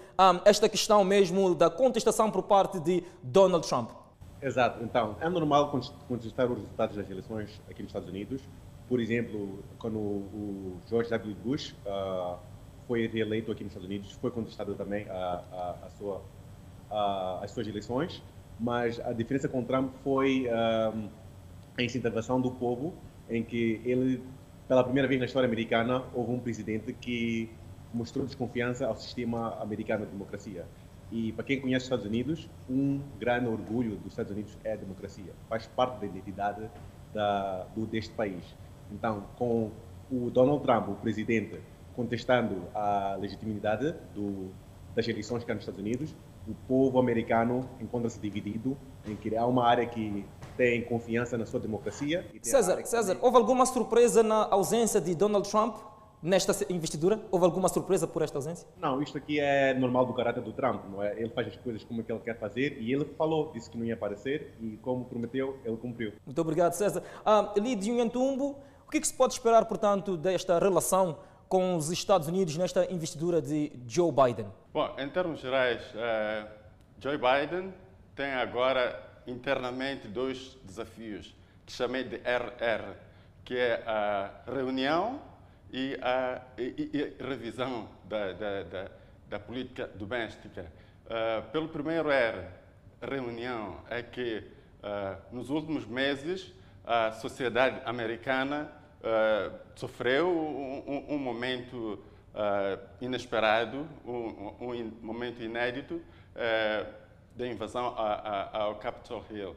esta 0.46 0.70
questão 0.70 1.04
mesmo 1.04 1.56
da 1.56 1.70
contestação 1.70 2.32
por 2.32 2.44
parte 2.44 2.80
de 2.80 3.04
Donald 3.22 3.68
Trump. 3.68 3.90
Exato, 4.42 4.82
então, 4.84 5.18
é 5.20 5.28
normal 5.28 5.70
contestar 6.08 6.50
os 6.50 6.60
resultados 6.60 6.96
das 6.96 7.10
eleições 7.10 7.62
aqui 7.70 7.82
nos 7.82 7.90
Estados 7.90 8.08
Unidos. 8.08 8.42
Por 8.88 9.00
exemplo, 9.00 9.60
quando 9.78 9.98
o 9.98 10.78
George 10.88 11.10
W. 11.10 11.36
Bush 11.44 11.76
uh, 11.86 12.38
foi 12.88 13.06
reeleito 13.08 13.52
aqui 13.52 13.64
nos 13.64 13.72
Estados 13.72 13.88
Unidos, 13.88 14.14
foi 14.14 14.32
contestado 14.32 14.74
também 14.76 15.08
a, 15.10 15.44
a, 15.52 15.76
a 15.86 15.90
sua 15.98 16.22
uh, 16.90 17.44
as 17.44 17.52
suas 17.52 17.68
eleições, 17.68 18.22
mas 18.60 19.00
a 19.00 19.14
diferença 19.14 19.48
com 19.48 19.64
Trump 19.64 19.92
foi 20.04 20.48
uh, 20.48 21.10
a 21.78 21.84
incentivação 21.84 22.42
do 22.42 22.52
povo, 22.52 22.94
em 23.30 23.44
que 23.44 23.82
ele, 23.86 24.22
pela 24.68 24.84
primeira 24.84 25.08
vez 25.08 25.20
na 25.20 25.26
história 25.26 25.48
americana, 25.48 26.04
houve 26.14 26.32
um 26.32 26.40
presidente 26.40 26.94
que 26.94 27.50
mostrou 27.94 28.26
desconfiança 28.26 28.86
ao 28.86 28.96
sistema 28.96 29.56
americano 29.62 30.06
de 30.06 30.12
democracia. 30.12 30.66
E 31.12 31.32
para 31.32 31.44
quem 31.44 31.60
conhece 31.60 31.84
os 31.84 31.86
Estados 31.86 32.06
Unidos, 32.06 32.50
um 32.70 33.02
grande 33.20 33.48
orgulho 33.48 33.96
dos 33.98 34.12
Estados 34.12 34.32
Unidos 34.32 34.56
é 34.64 34.74
a 34.74 34.76
democracia. 34.76 35.34
Faz 35.48 35.66
parte 35.66 36.00
da 36.00 36.06
identidade 36.06 36.70
da, 37.14 37.66
do, 37.76 37.86
deste 37.88 38.14
país. 38.14 38.44
Então, 38.92 39.24
com 39.38 39.72
o 40.12 40.30
Donald 40.30 40.64
Trump, 40.64 40.90
o 40.90 40.96
presidente, 40.96 41.60
contestando 41.96 42.62
a 42.76 43.18
legitimidade 43.20 43.96
do, 44.14 44.52
das 44.96 45.08
eleições 45.08 45.44
cá 45.44 45.54
nos 45.54 45.64
Estados 45.64 45.80
Unidos, 45.80 46.16
o 46.50 46.56
povo 46.68 47.00
americano 47.00 47.70
encontra-se 47.80 48.20
dividido 48.20 48.76
em 49.06 49.16
que 49.16 49.36
há 49.38 49.46
uma 49.46 49.66
área 49.66 49.86
que 49.86 50.26
tem 50.58 50.84
confiança 50.84 51.38
na 51.38 51.46
sua 51.46 51.60
democracia. 51.60 52.26
César, 52.42 52.84
César, 52.86 53.18
houve 53.22 53.38
alguma 53.38 53.66
surpresa 53.66 54.24
na 54.24 54.48
ausência 54.50 55.00
de 55.00 55.14
Donald 55.14 55.50
Trump 55.50 55.78
nesta 56.22 56.54
investidura? 56.74 57.20
Houve 57.32 57.46
alguma 57.46 57.70
surpresa 57.70 58.08
por 58.08 58.24
esta 58.24 58.38
ausência? 58.38 58.68
Não, 58.78 59.02
isto 59.02 59.18
aqui 59.18 59.40
é 59.40 59.74
normal 59.74 60.06
do 60.06 60.14
caráter 60.14 60.42
do 60.42 60.52
Trump, 60.52 60.84
não 60.92 61.04
é? 61.04 61.14
Ele 61.20 61.30
faz 61.30 61.48
as 61.48 61.56
coisas 61.58 61.84
como 61.84 62.04
que 62.04 62.12
ele 62.12 62.20
quer 62.20 62.38
fazer 62.38 62.78
e 62.82 62.92
ele 62.92 63.06
falou, 63.18 63.52
disse 63.54 63.70
que 63.70 63.78
não 63.78 63.86
ia 63.86 63.94
aparecer 63.94 64.56
e 64.60 64.78
como 64.78 65.06
prometeu, 65.06 65.58
ele 65.64 65.78
cumpriu. 65.78 66.14
Muito 66.26 66.42
obrigado, 66.42 66.74
César. 66.74 67.04
Ah, 67.26 67.54
Lídio 67.58 67.96
Nhantumbo, 67.96 68.58
o 68.88 68.92
que, 68.92 68.98
é 68.98 69.02
que 69.02 69.08
se 69.08 69.14
pode 69.14 69.34
esperar, 69.34 69.66
portanto, 69.66 70.18
desta 70.18 70.58
relação 70.58 71.18
com 71.50 71.76
os 71.76 71.90
Estados 71.90 72.28
Unidos 72.28 72.56
nesta 72.56 72.86
investidura 72.94 73.42
de 73.42 73.72
Joe 73.88 74.12
Biden? 74.12 74.46
Bom, 74.72 74.96
em 75.00 75.10
termos 75.10 75.40
gerais, 75.40 75.82
uh, 75.96 76.48
Joe 77.00 77.18
Biden 77.18 77.74
tem 78.16 78.32
agora 78.34 79.04
internamente 79.26 80.08
dois 80.08 80.56
desafios 80.64 81.36
que 81.66 81.74
chamei 81.74 82.04
de 82.04 82.18
RR, 82.18 82.94
que 83.44 83.58
é 83.58 83.84
a 83.88 84.30
reunião 84.46 85.20
e 85.72 85.98
a 86.04 86.42
e, 86.56 86.92
e 86.94 87.24
revisão 87.24 87.90
da, 88.06 88.32
da, 88.34 88.64
da, 88.64 88.92
da, 89.28 89.40
política 89.40 89.88
doméstica. 89.88 90.72
Uh, 91.06 91.50
pelo 91.52 91.68
primeiro 91.68 92.12
R, 92.12 92.46
reunião, 93.02 93.78
é 93.90 94.04
que 94.04 94.44
uh, 94.84 95.36
nos 95.36 95.50
últimos 95.50 95.86
meses 95.88 96.54
a 96.86 97.12
sociedade 97.14 97.82
americana 97.86 98.72
uh, 99.00 99.56
sofreu 99.76 100.30
um, 100.30 101.16
um, 101.16 101.18
momento 101.18 102.00
uh, 102.34 102.80
inesperado, 103.02 103.88
um, 104.06 104.54
um, 104.62 104.92
momento 105.02 105.42
inédito 105.42 105.96
uh, 105.96 106.94
da 107.36 107.48
invasão 107.48 107.94
a, 107.98 108.14
a, 108.14 108.58
ao 108.64 108.76
Capitol 108.76 109.24
Hill. 109.32 109.56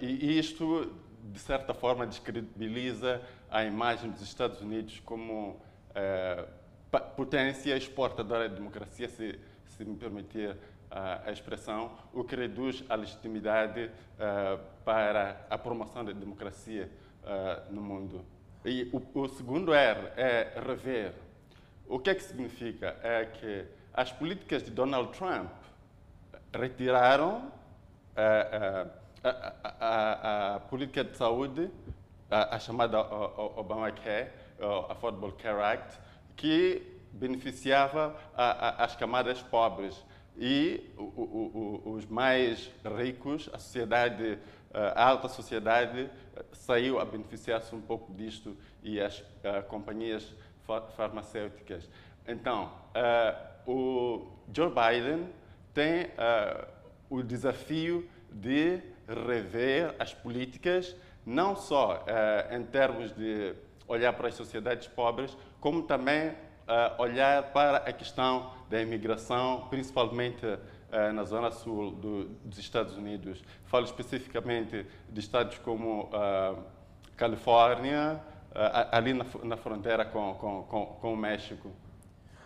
e 0.00 0.38
isto, 0.38 0.92
de 1.24 1.38
certa 1.38 1.74
forma, 1.74 2.06
descredibiliza 2.06 3.20
a 3.50 3.64
imagem 3.64 4.10
dos 4.10 4.22
Estados 4.22 4.60
Unidos 4.60 5.00
como 5.04 5.60
potência 7.16 7.76
exportadora 7.76 8.48
de 8.48 8.54
democracia, 8.54 9.08
se, 9.08 9.38
se 9.66 9.84
me 9.84 9.96
permitir 9.96 10.56
a 10.88 11.32
expressão, 11.32 11.90
o 12.12 12.22
que 12.22 12.36
reduz 12.36 12.84
a 12.88 12.94
legitimidade 12.94 13.90
para 14.84 15.44
a 15.50 15.58
promoção 15.58 16.04
da 16.04 16.12
democracia 16.12 16.88
no 17.68 17.80
mundo. 17.82 18.24
E 18.64 18.88
o, 18.92 19.20
o, 19.20 19.28
segundo 19.28 19.74
R 19.74 20.00
é 20.16 20.52
rever. 20.64 21.14
O 21.86 21.98
que 21.98 22.10
é 22.10 22.14
que 22.14 22.22
significa? 22.22 22.96
É 23.02 23.24
que 23.24 23.64
as 23.92 24.12
políticas 24.12 24.62
de 24.62 24.70
Donald 24.70 25.16
Trump 25.16 25.50
retiraram 26.54 27.50
a, 28.14 28.86
a, 29.24 29.52
a, 29.64 30.54
a 30.54 30.60
política 30.60 31.02
de 31.02 31.16
saúde, 31.16 31.70
a, 32.30 32.58
chamada 32.58 33.00
Obamacare, 33.00 34.30
Affordable 34.88 35.32
Care 35.32 35.60
Act, 35.60 35.98
que 36.36 37.00
beneficiava 37.12 38.16
as 38.34 38.96
camadas 38.96 39.42
pobres 39.42 40.02
e 40.36 40.90
o, 40.96 41.02
o, 41.02 41.92
os 41.94 42.06
mais 42.06 42.70
ricos, 42.96 43.50
a 43.52 43.58
sociedade, 43.58 44.38
a 44.72 45.04
alta 45.04 45.28
sociedade, 45.28 46.08
saiu 46.52 46.98
a 46.98 47.04
beneficiar-se 47.04 47.74
um 47.74 47.80
pouco 47.80 48.12
disto 48.14 48.56
e 48.82 49.00
as 49.00 49.20
uh, 49.20 49.62
companhias 49.68 50.34
farmacêuticas. 50.96 51.88
Então, 52.26 52.72
uh, 53.66 53.70
o 53.70 54.32
Joe 54.52 54.70
Biden 54.70 55.28
tem 55.74 56.04
uh, 56.04 56.66
o 57.10 57.22
desafio 57.22 58.08
de 58.30 58.80
rever 59.06 59.94
as 59.98 60.14
políticas, 60.14 60.96
não 61.26 61.54
só 61.54 62.04
em 62.50 62.62
termos 62.64 63.12
de 63.12 63.54
olhar 63.86 64.12
para 64.14 64.28
as 64.28 64.34
sociedades 64.34 64.88
pobres, 64.88 65.36
como 65.60 65.82
também 65.82 66.34
olhar 66.98 67.52
para 67.52 67.76
a 67.78 67.92
questão 67.92 68.52
da 68.70 68.80
imigração, 68.80 69.66
principalmente 69.68 70.46
na 71.14 71.24
zona 71.24 71.50
sul 71.50 71.90
do, 71.92 72.24
dos 72.44 72.58
Estados 72.58 72.96
Unidos. 72.96 73.42
Falo 73.64 73.84
especificamente 73.84 74.86
de 75.08 75.20
estados 75.20 75.58
como 75.58 76.04
uh, 76.04 76.62
Califórnia, 77.16 78.20
uh, 78.50 78.88
ali 78.90 79.14
na, 79.14 79.24
na, 79.42 79.56
fronteira 79.56 80.04
com, 80.04 80.34
com, 80.34 80.62
com, 80.64 80.86
com 81.00 81.14
o 81.14 81.16
México. 81.16 81.70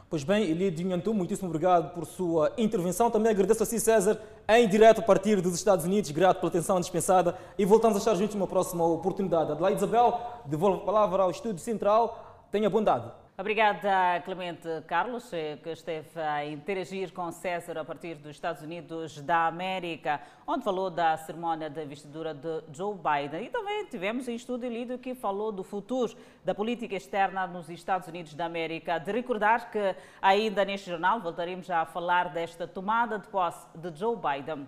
Pois 0.08 0.22
bem, 0.22 0.44
Elidio 0.44 0.86
Nhantu, 0.86 1.12
muitíssimo 1.12 1.48
obrigado 1.48 1.92
por 1.92 2.06
sua 2.06 2.52
intervenção. 2.56 3.10
Também 3.10 3.32
agradeço 3.32 3.64
a 3.64 3.66
si, 3.66 3.80
César, 3.80 4.20
em 4.48 4.68
direto 4.68 5.00
a 5.00 5.02
partir 5.02 5.40
dos 5.40 5.54
Estados 5.54 5.84
Unidos. 5.84 6.12
Grato 6.12 6.38
pela 6.38 6.48
atenção 6.48 6.78
dispensada 6.78 7.36
e 7.58 7.64
voltamos 7.64 7.96
a 7.96 7.98
estar 7.98 8.14
juntos 8.14 8.36
numa 8.36 8.46
próxima 8.46 8.84
oportunidade. 8.84 9.50
Adelaide 9.50 9.78
Isabel, 9.78 10.20
devolvo 10.46 10.82
a 10.82 10.84
palavra 10.84 11.24
ao 11.24 11.30
Estúdio 11.32 11.58
Central. 11.58 12.46
Tenha 12.52 12.70
bondade. 12.70 13.10
Obrigada, 13.38 14.22
Clemente 14.24 14.66
Carlos, 14.86 15.30
eh, 15.30 15.58
que 15.62 15.68
esteve 15.68 16.18
a 16.18 16.46
interagir 16.46 17.12
com 17.12 17.30
César 17.30 17.76
a 17.76 17.84
partir 17.84 18.14
dos 18.14 18.30
Estados 18.30 18.62
Unidos 18.62 19.20
da 19.20 19.46
América, 19.46 20.22
onde 20.46 20.64
falou 20.64 20.88
da 20.88 21.18
cerimónia 21.18 21.68
de 21.68 21.84
investidura 21.84 22.32
de 22.32 22.62
Joe 22.72 22.94
Biden. 22.96 23.44
E 23.44 23.50
também 23.50 23.84
tivemos 23.84 24.26
em 24.26 24.36
estúdio 24.36 24.70
lido 24.70 24.96
que 24.96 25.14
falou 25.14 25.52
do 25.52 25.62
futuro 25.62 26.16
da 26.42 26.54
política 26.54 26.96
externa 26.96 27.46
nos 27.46 27.68
Estados 27.68 28.08
Unidos 28.08 28.32
da 28.32 28.46
América. 28.46 28.98
De 28.98 29.12
recordar 29.12 29.70
que 29.70 29.94
ainda 30.22 30.64
neste 30.64 30.88
jornal 30.88 31.20
voltaremos 31.20 31.68
a 31.68 31.84
falar 31.84 32.30
desta 32.30 32.66
tomada 32.66 33.18
de 33.18 33.28
posse 33.28 33.66
de 33.74 33.94
Joe 33.98 34.16
Biden. 34.16 34.66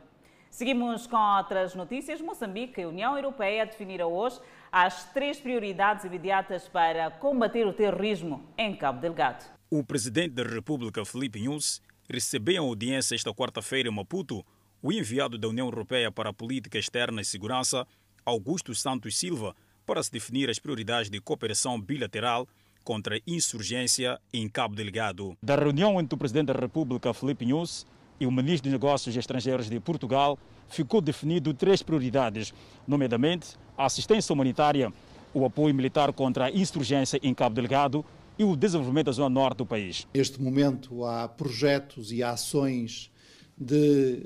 Seguimos 0.51 1.07
com 1.07 1.17
outras 1.17 1.75
notícias. 1.75 2.21
Moçambique 2.21 2.81
e 2.81 2.87
União 2.87 3.17
Europeia 3.17 3.65
definiram 3.65 4.13
hoje 4.13 4.41
as 4.71 5.13
três 5.13 5.41
prioridades 5.41 6.05
imediatas 6.05 6.69
para 6.69 7.11
combater 7.11 7.67
o 7.67 7.73
terrorismo 7.73 8.45
em 8.57 8.75
Cabo 8.75 9.01
Delgado. 9.01 9.45
O 9.71 9.85
presidente 9.85 10.31
da 10.31 10.43
República, 10.43 11.05
Felipe 11.05 11.41
Nunes, 11.41 11.83
recebeu 12.09 12.55
em 12.55 12.59
audiência 12.59 13.15
esta 13.15 13.33
quarta-feira 13.35 13.89
em 13.89 13.93
Maputo 13.93 14.45
o 14.83 14.93
enviado 14.93 15.37
da 15.37 15.49
União 15.49 15.67
Europeia 15.67 16.11
para 16.11 16.31
a 16.31 16.33
Política 16.33 16.79
Externa 16.79 17.21
e 17.21 17.25
Segurança, 17.25 17.87
Augusto 18.25 18.75
Santos 18.75 19.19
Silva, 19.19 19.55
para 19.85 20.03
se 20.03 20.13
definir 20.13 20.49
as 20.49 20.59
prioridades 20.59 21.11
de 21.11 21.21
cooperação 21.21 21.81
bilateral 21.81 22.47
contra 22.85 23.17
a 23.17 23.21
insurgência 23.27 24.19
em 24.33 24.49
Cabo 24.49 24.75
Delgado. 24.75 25.37
Da 25.43 25.57
reunião 25.57 26.01
entre 26.01 26.15
o 26.15 26.19
presidente 26.19 26.47
da 26.47 26.59
República, 26.59 27.13
Felipe 27.13 27.45
Nunes, 27.45 27.87
e 28.21 28.27
o 28.27 28.31
ministro 28.33 28.65
dos 28.65 28.73
Negócios 28.73 29.17
Estrangeiros 29.17 29.69
de 29.71 29.79
Portugal, 29.79 30.39
ficou 30.69 31.01
definido 31.01 31.53
três 31.55 31.83
prioridades, 31.83 32.53
nomeadamente 32.87 33.57
a 33.77 33.87
assistência 33.87 34.33
humanitária, 34.33 34.93
o 35.33 35.45
apoio 35.45 35.75
militar 35.75 36.13
contra 36.13 36.47
a 36.47 36.51
insurgência 36.51 37.19
em 37.23 37.35
Cabo 37.35 37.55
Delgado 37.55 38.05
e 38.39 38.45
o 38.45 38.57
desenvolvimento 38.57 39.07
da 39.07 39.13
zona 39.13 39.29
norte 39.29 39.59
do 39.59 39.67
país. 39.67 40.07
Neste 40.15 40.41
momento 40.41 41.05
há 41.05 41.27
projetos 41.29 42.13
e 42.13 42.23
ações 42.23 43.11
de 43.57 44.23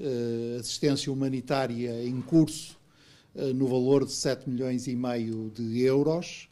uh, 0.58 0.60
assistência 0.60 1.10
humanitária 1.10 2.04
em 2.04 2.20
curso 2.20 2.78
uh, 3.34 3.54
no 3.54 3.66
valor 3.66 4.04
de 4.04 4.12
7 4.12 4.48
milhões 4.48 4.86
e 4.86 4.94
meio 4.94 5.50
de 5.54 5.80
euros 5.80 6.48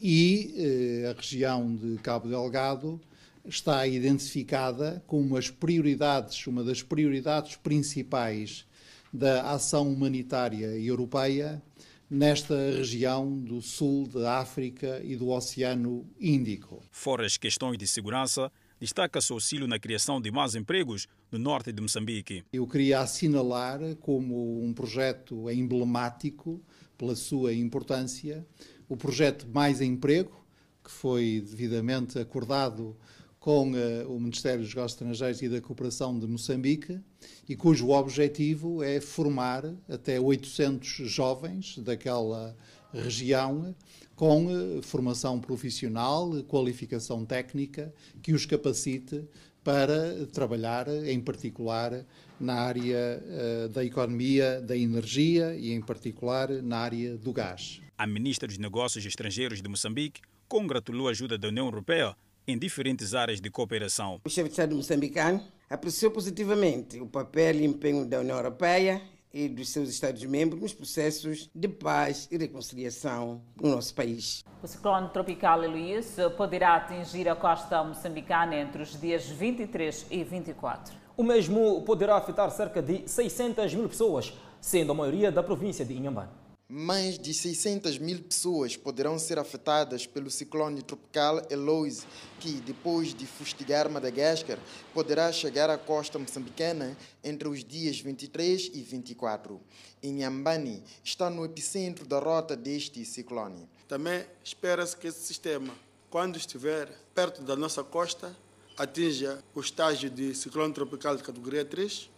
e 0.00 1.04
uh, 1.06 1.10
a 1.10 1.20
região 1.20 1.76
de 1.76 1.98
Cabo 1.98 2.28
Delgado 2.28 2.98
está 3.44 3.86
identificada 3.86 5.02
como 5.06 5.36
as 5.36 5.50
prioridades, 5.50 6.46
uma 6.46 6.64
das 6.64 6.82
prioridades 6.82 7.56
principais 7.56 8.66
da 9.14 9.52
ação 9.52 9.88
humanitária 9.88 10.76
europeia 10.76 11.62
nesta 12.10 12.56
região 12.72 13.38
do 13.38 13.62
sul 13.62 14.08
da 14.08 14.38
África 14.38 15.00
e 15.04 15.14
do 15.14 15.28
Oceano 15.28 16.04
Índico. 16.18 16.82
Fora 16.90 17.24
as 17.24 17.36
questões 17.36 17.78
de 17.78 17.86
segurança, 17.86 18.50
destaca-se 18.80 19.32
o 19.32 19.34
auxílio 19.34 19.68
na 19.68 19.78
criação 19.78 20.20
de 20.20 20.32
mais 20.32 20.56
empregos 20.56 21.06
no 21.30 21.38
norte 21.38 21.72
de 21.72 21.80
Moçambique. 21.80 22.44
Eu 22.52 22.66
queria 22.66 23.00
assinalar 23.00 23.78
como 24.00 24.64
um 24.64 24.74
projeto 24.74 25.48
emblemático, 25.48 26.60
pela 26.98 27.14
sua 27.14 27.54
importância, 27.54 28.44
o 28.88 28.96
projeto 28.96 29.46
Mais 29.48 29.80
Emprego, 29.80 30.44
que 30.82 30.90
foi 30.90 31.40
devidamente 31.48 32.18
acordado 32.18 32.96
com 33.44 33.72
uh, 33.72 34.10
o 34.10 34.18
Ministério 34.18 34.60
dos 34.60 34.70
Negócios 34.70 34.92
Estrangeiros 34.92 35.42
e 35.42 35.50
da 35.50 35.60
Cooperação 35.60 36.18
de 36.18 36.26
Moçambique 36.26 36.98
e 37.46 37.54
cujo 37.54 37.90
objetivo 37.90 38.82
é 38.82 39.02
formar 39.02 39.66
até 39.86 40.18
800 40.18 40.88
jovens 41.10 41.76
daquela 41.76 42.56
região 42.90 43.76
com 44.16 44.46
uh, 44.46 44.80
formação 44.80 45.38
profissional, 45.38 46.42
qualificação 46.44 47.26
técnica 47.26 47.92
que 48.22 48.32
os 48.32 48.46
capacite 48.46 49.22
para 49.62 50.24
trabalhar, 50.32 50.88
em 50.88 51.20
particular, 51.20 52.02
na 52.40 52.54
área 52.54 53.22
uh, 53.22 53.68
da 53.68 53.84
economia 53.84 54.58
da 54.62 54.74
energia 54.74 55.54
e, 55.54 55.70
em 55.70 55.82
particular, 55.82 56.48
na 56.62 56.78
área 56.78 57.18
do 57.18 57.30
gás. 57.30 57.82
A 57.98 58.06
ministra 58.06 58.48
dos 58.48 58.56
Negócios 58.56 59.04
Estrangeiros 59.04 59.60
de 59.60 59.68
Moçambique 59.68 60.22
congratulou 60.48 61.08
a 61.08 61.10
ajuda 61.10 61.36
da 61.36 61.48
União 61.48 61.66
Europeia 61.66 62.16
em 62.46 62.58
diferentes 62.58 63.14
áreas 63.14 63.40
de 63.40 63.50
cooperação. 63.50 64.20
O 64.24 64.28
chefe 64.28 64.48
de 64.48 64.52
Estado 64.52 64.74
moçambicano 64.74 65.42
apreciou 65.68 66.10
positivamente 66.10 67.00
o 67.00 67.06
papel 67.06 67.56
e 67.56 67.64
empenho 67.64 68.04
da 68.04 68.20
União 68.20 68.36
Europeia 68.36 69.00
e 69.32 69.48
dos 69.48 69.70
seus 69.70 69.88
Estados-membros 69.88 70.60
nos 70.62 70.72
processos 70.72 71.50
de 71.52 71.66
paz 71.66 72.28
e 72.30 72.36
reconciliação 72.36 73.42
no 73.60 73.70
nosso 73.70 73.92
país. 73.92 74.44
O 74.62 74.66
ciclone 74.66 75.08
tropical 75.08 75.64
Eloise 75.64 76.30
poderá 76.36 76.76
atingir 76.76 77.28
a 77.28 77.34
costa 77.34 77.82
moçambicana 77.82 78.54
entre 78.54 78.82
os 78.82 78.98
dias 79.00 79.26
23 79.26 80.06
e 80.10 80.22
24. 80.22 80.94
O 81.16 81.24
mesmo 81.24 81.82
poderá 81.82 82.16
afetar 82.16 82.50
cerca 82.50 82.80
de 82.80 83.08
600 83.08 83.74
mil 83.74 83.88
pessoas, 83.88 84.32
sendo 84.60 84.92
a 84.92 84.94
maioria 84.94 85.32
da 85.32 85.42
província 85.42 85.84
de 85.84 85.94
Inhambane. 85.94 86.43
Mais 86.66 87.18
de 87.18 87.34
600 87.34 87.98
mil 87.98 88.22
pessoas 88.22 88.74
poderão 88.74 89.18
ser 89.18 89.38
afetadas 89.38 90.06
pelo 90.06 90.30
ciclone 90.30 90.80
tropical 90.80 91.42
Eloise, 91.50 92.06
que, 92.40 92.52
depois 92.52 93.14
de 93.14 93.26
fustigar 93.26 93.90
Madagascar, 93.90 94.58
poderá 94.94 95.30
chegar 95.30 95.68
à 95.68 95.76
costa 95.76 96.18
moçambicana 96.18 96.96
entre 97.22 97.48
os 97.48 97.62
dias 97.62 98.00
23 98.00 98.70
e 98.72 98.80
24. 98.80 99.60
Inhambane 100.02 100.82
está 101.04 101.28
no 101.28 101.44
epicentro 101.44 102.06
da 102.06 102.18
rota 102.18 102.56
deste 102.56 103.04
ciclone. 103.04 103.68
Também 103.86 104.24
espera-se 104.42 104.96
que 104.96 105.08
esse 105.08 105.20
sistema, 105.20 105.74
quando 106.08 106.38
estiver 106.38 106.88
perto 107.14 107.42
da 107.42 107.54
nossa 107.54 107.84
costa, 107.84 108.34
atinja 108.74 109.44
o 109.54 109.60
estágio 109.60 110.08
de 110.08 110.34
ciclone 110.34 110.72
tropical 110.72 111.14
de 111.14 111.22
categoria 111.22 111.64
3, 111.64 112.08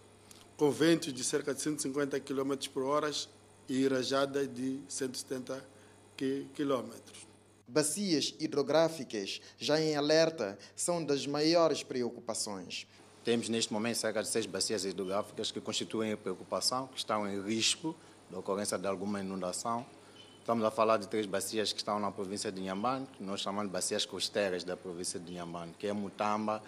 com 0.57 0.71
ventos 0.71 1.13
de 1.13 1.25
cerca 1.25 1.53
de 1.53 1.61
150 1.61 2.21
km 2.21 2.55
por 2.73 2.85
hora 2.85 3.11
e 3.69 3.87
rajada 3.89 4.47
de 4.47 4.81
170 4.89 5.63
quilômetros. 6.55 7.27
Bacias 7.69 8.35
hidrográficas 8.39 9.41
já 9.59 9.81
em 9.81 9.97
alerta 9.97 10.57
são 10.77 11.05
das 11.05 11.27
maiores 11.27 11.83
preocupações. 11.83 12.87
Temos 13.25 13.49
neste 13.49 13.73
momento 13.73 13.97
cerca 13.97 14.23
de 14.23 14.29
seis 14.29 14.47
bacias 14.47 14.85
hidrográficas 14.85 15.51
que 15.51 15.61
constituem 15.61 16.17
preocupação, 16.17 16.87
que 16.87 16.99
estão 16.99 17.29
em 17.29 17.43
risco 17.43 17.95
de 18.31 18.37
ocorrência 18.37 18.79
de 18.79 18.87
alguma 18.87 19.21
inundação. 19.21 19.85
Estamos 20.39 20.65
a 20.65 20.71
falar 20.71 20.99
de 20.99 21.09
três 21.09 21.27
bacias 21.27 21.73
que 21.73 21.79
estão 21.79 21.99
na 21.99 22.13
província 22.13 22.53
de 22.53 22.61
Inhambane, 22.61 23.05
que 23.17 23.23
nós 23.25 23.41
chamamos 23.41 23.69
de 23.69 23.73
bacias 23.73 24.07
costeiras 24.07 24.63
da 24.63 24.77
província 24.77 25.19
de 25.19 25.33
Inhambane, 25.33 25.75
que 25.77 25.89
é 25.89 25.93
Mutamba, 25.93 26.63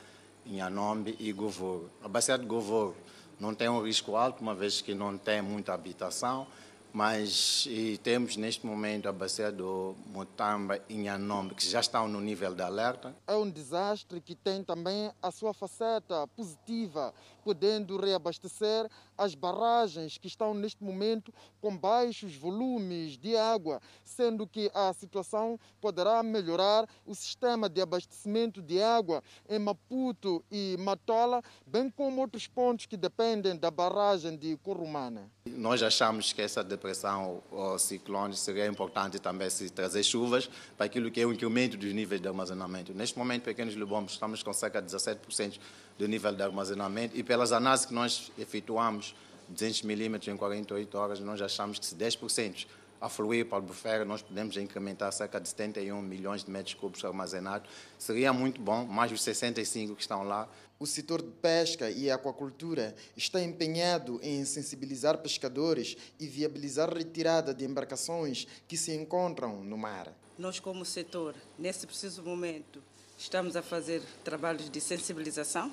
Inhanombe 0.45 1.15
e 1.21 1.33
Govoro. 1.33 1.89
A 2.03 2.09
bacia 2.09 2.37
de 2.37 2.45
Govoro 2.45 2.97
não 3.39 3.55
tem 3.55 3.69
um 3.69 3.81
risco 3.85 4.17
alto, 4.17 4.41
uma 4.41 4.55
vez 4.55 4.81
que 4.81 4.95
não 4.95 5.17
tem 5.17 5.41
muita 5.41 5.73
habitação, 5.75 6.45
mas 6.93 7.69
temos 8.03 8.37
neste 8.37 8.67
momento 8.67 9.09
a 9.09 9.13
bacia 9.13 9.53
do 9.53 9.95
Mutamba 10.07 10.81
e 10.89 10.95
Nhanombe, 10.95 11.55
que 11.55 11.69
já 11.69 11.81
estão 11.81 12.09
no 12.09 12.21
nível 12.21 12.55
de 12.55 12.63
alerta. 12.63 13.15
É 13.27 13.35
um 13.35 13.49
desastre 13.49 14.21
que 14.21 14.35
tem 14.35 14.65
também 14.65 15.11
a 15.23 15.31
sua 15.31 15.53
faceta 15.53 16.27
positiva, 16.29 17.15
podendo 17.43 17.97
reabastecer 17.97 18.89
as 19.17 19.35
barragens 19.35 20.19
que 20.19 20.29
estão 20.29 20.55
neste 20.55 20.83
momento 20.83 21.33
com 21.61 21.77
baixos 21.77 22.35
volumes 22.35 23.17
de 23.17 23.37
água, 23.37 23.81
sendo 24.05 24.47
que 24.47 24.71
a 24.75 24.93
situação 24.93 25.59
poderá 25.81 26.23
melhorar 26.23 26.89
o 27.05 27.15
sistema 27.15 27.69
de 27.69 27.81
abastecimento 27.81 28.63
de 28.63 28.83
água 28.83 29.23
em 29.49 29.59
Maputo 29.59 30.45
e 30.51 30.77
Matola, 30.79 31.43
bem 31.67 31.91
como 31.91 32.21
outros 32.21 32.47
pontos 32.47 32.87
que 32.87 32.97
dependem 32.97 33.57
da 33.57 33.71
barragem 33.71 34.37
de 34.37 34.57
Curumana. 34.59 35.31
Nós 35.47 35.83
achamos 35.83 36.33
que 36.33 36.43
essa 36.43 36.63
depressão 36.63 37.43
ou 37.51 37.79
ciclone 37.79 38.37
seria 38.37 38.67
importante 38.67 39.19
também 39.19 39.51
se 39.51 39.71
trazer 39.71 40.03
chuvas 40.03 40.49
para 40.77 40.87
aquilo 40.87 41.11
que 41.11 41.21
é 41.21 41.27
o 41.27 41.33
incremento 41.33 41.77
dos 41.77 41.93
níveis 41.93 42.21
de 42.21 42.29
armazenamento. 42.29 42.95
Neste 42.95 43.19
momento, 43.19 43.45
Pequenos 43.45 43.75
Lubombos, 43.75 44.13
estamos 44.13 44.43
com 44.43 44.53
cerca 44.53 44.81
de 44.81 44.95
17% 44.95 45.59
do 45.99 46.07
nível 46.07 46.33
de 46.33 46.43
armazenamento 46.43 47.17
e 47.17 47.23
pelas 47.23 47.53
análises 47.53 47.87
que 47.87 47.93
nós 47.93 48.31
efetuamos, 48.39 49.15
200 49.49 49.83
milímetros 49.83 50.33
em 50.33 50.37
48 50.37 50.99
horas, 50.99 51.21
nós 51.21 51.41
achamos 51.43 51.79
que 51.79 51.87
se 51.87 51.95
10% 51.95 52.67
afluir 53.01 53.47
para 53.47 53.59
a 53.59 53.61
albufeira, 53.61 54.05
nós 54.05 54.23
podemos 54.23 54.57
incrementar 54.57 55.13
cerca 55.13 55.41
de 55.41 55.49
71 55.49 56.01
milhões 56.03 56.45
de 56.45 56.51
metros 56.51 56.75
cúbicos 56.75 57.05
armazenados. 57.05 57.69
Seria 57.99 58.33
muito 58.33 58.61
bom, 58.61 58.85
mais 58.85 59.11
os 59.13 59.23
65 59.23 59.95
que 59.95 60.03
estão 60.03 60.23
lá. 60.23 60.49
O 60.79 60.87
setor 60.87 61.23
de 61.23 61.31
pesca 61.31 61.91
e 61.91 62.11
aquacultura 62.11 62.95
está 63.17 63.43
empenhado 63.43 64.21
em 64.23 64.45
sensibilizar 64.45 65.19
pescadores 65.19 65.97
e 66.21 66.27
viabilizar 66.27 66.91
a 66.91 66.95
retirada 66.95 67.53
de 67.53 67.65
embarcações 67.65 68.47
que 68.67 68.77
se 68.77 68.95
encontram 68.95 69.63
no 69.65 69.77
mar. 69.77 70.13
Nós, 70.39 70.61
como 70.61 70.85
setor, 70.85 71.35
nesse 71.59 71.85
preciso 71.87 72.23
momento, 72.23 72.81
estamos 73.17 73.57
a 73.57 73.63
fazer 73.63 74.03
trabalhos 74.23 74.71
de 74.71 74.81
sensibilização 74.81 75.73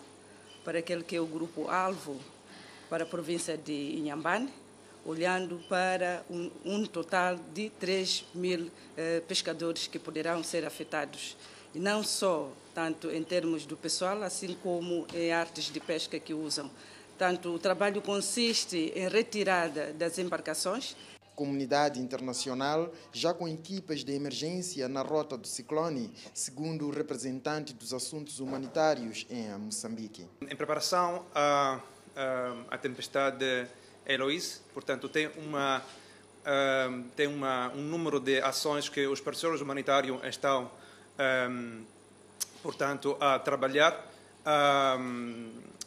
para 0.66 0.80
aquele 0.80 1.04
que 1.04 1.16
é 1.16 1.22
o 1.22 1.28
grupo-alvo 1.28 2.20
para 2.90 3.04
a 3.04 3.08
província 3.08 3.56
de 3.56 3.72
Inhambane, 3.72 4.52
olhando 5.06 5.62
para 5.70 6.26
um, 6.30 6.52
um 6.66 6.86
total 6.86 7.38
de 7.54 7.70
3 7.80 8.26
mil 8.34 8.72
eh, 8.98 9.22
pescadores 9.28 9.86
que 9.86 10.00
poderão 10.00 10.44
ser 10.44 10.66
afetados 10.66 11.38
e 11.76 11.80
não 11.80 12.04
só 12.04 12.52
tanto 12.74 13.12
em 13.12 13.24
termos 13.24 13.66
do 13.66 13.78
pessoal, 13.78 14.24
assim 14.24 14.56
como 14.64 15.06
em 15.14 15.32
artes 15.32 15.66
de 15.66 15.80
pesca 15.80 16.20
que 16.20 16.34
usam. 16.34 16.72
Tanto 17.18 17.50
o 17.50 17.60
trabalho 17.60 18.02
consiste 18.02 18.92
em 18.96 19.08
retirada 19.08 19.94
das 19.94 20.18
embarcações. 20.18 20.96
Comunidade 21.36 22.00
internacional 22.00 22.92
já 23.12 23.34
com 23.34 23.48
equipas 23.48 24.04
de 24.04 24.14
emergência 24.14 24.88
na 24.88 25.02
rota 25.02 25.38
do 25.38 25.48
ciclone, 25.48 26.14
segundo 26.34 26.88
o 26.88 26.92
representante 26.92 27.74
dos 27.74 27.94
assuntos 27.94 28.40
humanitários 28.40 29.26
em 29.30 29.50
Moçambique. 29.58 30.26
Em 30.42 30.56
preparação 30.56 31.26
à, 31.36 31.80
à 32.70 32.78
tempestade 32.78 33.68
Eloise, 34.06 34.62
portanto, 34.74 35.10
tem 35.10 35.30
uma 35.38 35.84
um, 36.46 37.04
tem 37.16 37.28
uma, 37.28 37.72
um 37.74 37.82
número 37.82 38.20
de 38.20 38.40
ações 38.40 38.88
que 38.88 39.08
os 39.08 39.20
parceiros 39.20 39.62
humanitários 39.62 40.24
estão, 40.26 40.70
portanto, 42.62 43.18
a 43.20 43.40
trabalhar. 43.40 44.12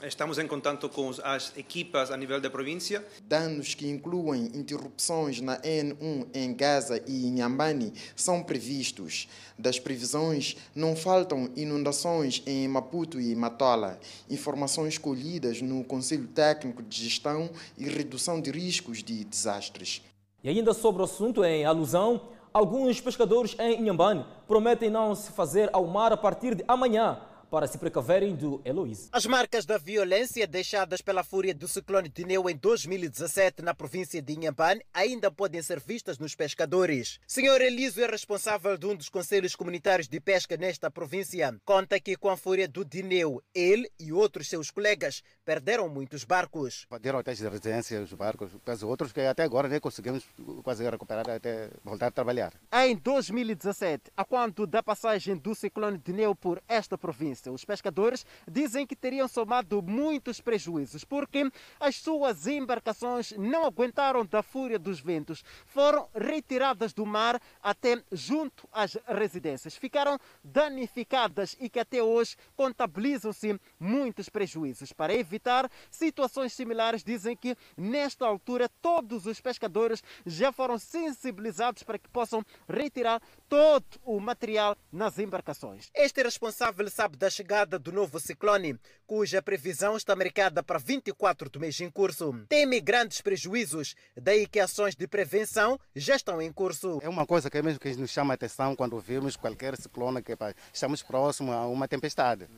Estamos 0.03 0.39
em 0.39 0.47
contato 0.47 0.89
com 0.89 1.11
as 1.25 1.57
equipas 1.57 2.11
a 2.11 2.17
nível 2.17 2.41
da 2.41 2.49
província. 2.49 3.05
Danos 3.25 3.75
que 3.75 3.89
incluem 3.89 4.47
interrupções 4.55 5.41
na 5.41 5.59
N1 5.61 6.29
em 6.35 6.55
Gaza 6.55 7.03
e 7.07 7.27
em 7.27 7.29
Inhambane 7.29 7.93
são 8.15 8.43
previstos. 8.43 9.29
Das 9.59 9.79
previsões, 9.79 10.57
não 10.75 10.95
faltam 10.95 11.51
inundações 11.57 12.43
em 12.47 12.69
Maputo 12.69 13.21
e 13.21 13.35
Matola. 13.35 13.99
Informações 14.31 14.99
colhidas 14.99 15.61
no 15.61 15.83
Conselho 15.83 16.29
Técnico 16.29 16.83
de 16.83 17.05
Gestão 17.05 17.51
e 17.77 17.89
Redução 17.89 18.41
de 18.41 18.51
Riscos 18.51 19.03
de 19.03 19.25
Desastres. 19.25 20.03
E 20.45 20.49
ainda 20.49 20.73
sobre 20.73 21.03
o 21.03 21.05
assunto, 21.05 21.45
em 21.45 21.65
alusão, 21.65 22.29
alguns 22.53 23.01
pescadores 23.01 23.57
em 23.59 23.81
Inhambane 23.81 24.25
prometem 24.47 24.89
não 24.89 25.15
se 25.15 25.33
fazer 25.33 25.69
ao 25.73 25.87
mar 25.87 26.13
a 26.13 26.17
partir 26.17 26.55
de 26.55 26.65
amanhã 26.69 27.21
para 27.51 27.67
se 27.67 27.79
precaverem 27.79 28.35
do 28.35 28.61
Eloís. 28.65 29.09
As 29.13 29.27
marcas 29.27 29.65
da 29.65 29.79
violência 29.79 30.47
deixadas 30.47 31.01
pela 31.01 31.25
fúria 31.25 31.55
do 31.55 31.67
ciclone 31.67 32.09
Dineu 32.09 32.49
em 32.49 32.57
2017 32.57 33.63
na 33.63 33.75
província 33.75 34.21
de 34.21 34.33
Inhambane 34.33 34.83
ainda 34.93 35.31
podem 35.31 35.63
ser 35.63 35.81
vistas 35.81 36.19
nos 36.19 36.35
pescadores. 36.35 37.19
Senhor 37.27 37.61
Eliso 37.61 38.01
é 38.01 38.07
responsável 38.07 38.77
de 38.77 38.87
um 38.87 38.95
dos 38.95 39.09
conselhos 39.09 39.57
comunitários 39.57 40.09
de 40.09 40.21
pesca 40.21 40.57
nesta 40.57 40.91
província. 40.91 41.55
Conta 41.65 41.99
que 41.99 42.17
com 42.17 42.29
a 42.29 42.37
fúria 42.37 42.69
do 42.69 42.85
Dineu, 42.85 43.43
ele 43.55 43.91
e 43.99 44.13
outros 44.13 44.49
seus 44.49 44.71
colegas 44.71 45.23
perderam 45.45 45.89
muitos 45.89 46.25
barcos. 46.25 46.87
Perderam 46.89 47.19
até 47.19 47.33
as 47.33 47.41
residências, 47.41 48.11
os 48.11 48.13
barcos, 48.13 48.51
os 48.55 48.83
outros 48.83 49.13
que 49.13 49.21
até 49.21 49.43
agora 49.43 49.69
nem 49.69 49.81
conseguimos 49.81 50.25
quase 50.63 50.89
recuperar 50.89 51.29
até 51.29 51.71
voltar 51.85 52.09
a 52.09 52.11
trabalhar. 52.11 52.53
Em 52.73 52.97
2017, 52.97 54.11
a 54.17 54.25
quanto 54.25 54.67
da 54.67 54.83
passagem 54.83 55.37
do 55.37 55.55
ciclone 55.55 55.99
Dineu 55.99 56.35
por 56.35 56.63
esta 56.69 56.99
província, 56.99 57.38
os 57.46 57.64
pescadores 57.64 58.24
dizem 58.46 58.87
que 58.87 58.96
teriam 58.96 59.29
somado 59.29 59.83
muitos 59.83 60.40
prejuízos 60.40 61.05
porque 61.05 61.51
as 61.79 61.96
suas 61.96 62.46
embarcações 62.46 63.33
não 63.33 63.64
aguentaram 63.64 64.24
da 64.24 64.42
fúria 64.42 64.79
dos 64.79 65.01
ventos, 65.01 65.44
foram 65.66 66.09
retiradas 66.14 66.92
do 66.92 67.07
mar 67.07 67.40
até 67.62 68.03
junto 68.12 68.68
às 68.72 68.96
residências, 69.07 69.77
ficaram 69.77 70.18
danificadas 70.42 71.57
e 71.61 71.68
que 71.68 71.79
até 71.79 72.03
hoje 72.03 72.37
contabilizam-se 72.57 73.59
muitos 73.79 74.29
prejuízos. 74.29 74.92
Para 74.92 75.14
evitar 75.14 75.70
situações 75.90 76.53
similares, 76.53 77.05
dizem 77.05 77.37
que 77.37 77.57
nesta 77.77 78.27
altura 78.27 78.68
todos 78.81 79.27
os 79.27 79.40
pescadores 79.40 80.03
já 80.27 80.53
foram 80.53 80.79
sensibilizados 80.79 81.83
para 81.83 81.98
que 81.98 82.09
possam 82.09 82.44
retirar 82.68 83.20
todo 83.48 83.85
o 84.05 84.20
material 84.20 84.77
nas 84.92 85.18
embarcações. 85.18 85.90
Este 85.94 86.22
responsável 86.22 86.88
sabe 86.90 87.16
da 87.16 87.28
chegada 87.31 87.79
do 87.79 87.93
novo 87.93 88.19
ciclone, 88.21 88.79
cuja 89.07 89.43
previsão 89.43 89.97
está 89.97 90.14
marcada 90.14 90.62
para 90.62 90.79
24 90.79 91.51
do 91.51 91.61
mês 91.61 91.81
em 91.81 91.91
curso. 91.91 92.33
Teme 92.49 92.81
grandes 92.81 93.21
prejuízos, 93.21 93.95
daí 94.17 94.47
que 94.47 94.61
ações 94.61 94.95
de 94.95 95.07
prevenção 95.07 95.79
já 95.95 96.17
estão 96.17 96.41
em 96.41 96.53
curso. 96.53 96.99
É 97.03 97.09
uma 97.09 97.27
coisa 97.27 97.51
que 97.51 97.62
mesmo 97.62 97.81
que 97.81 97.95
nos 97.97 98.11
chama 98.11 98.35
a 98.35 98.37
atenção 98.37 98.75
quando 98.75 98.99
vemos 99.01 99.37
qualquer 99.37 99.77
ciclone 99.77 100.23
que 100.23 100.37
estamos 100.73 101.03
próximos 101.03 101.55
a 101.55 101.67
uma 101.67 101.88
tempestade. 101.88 102.49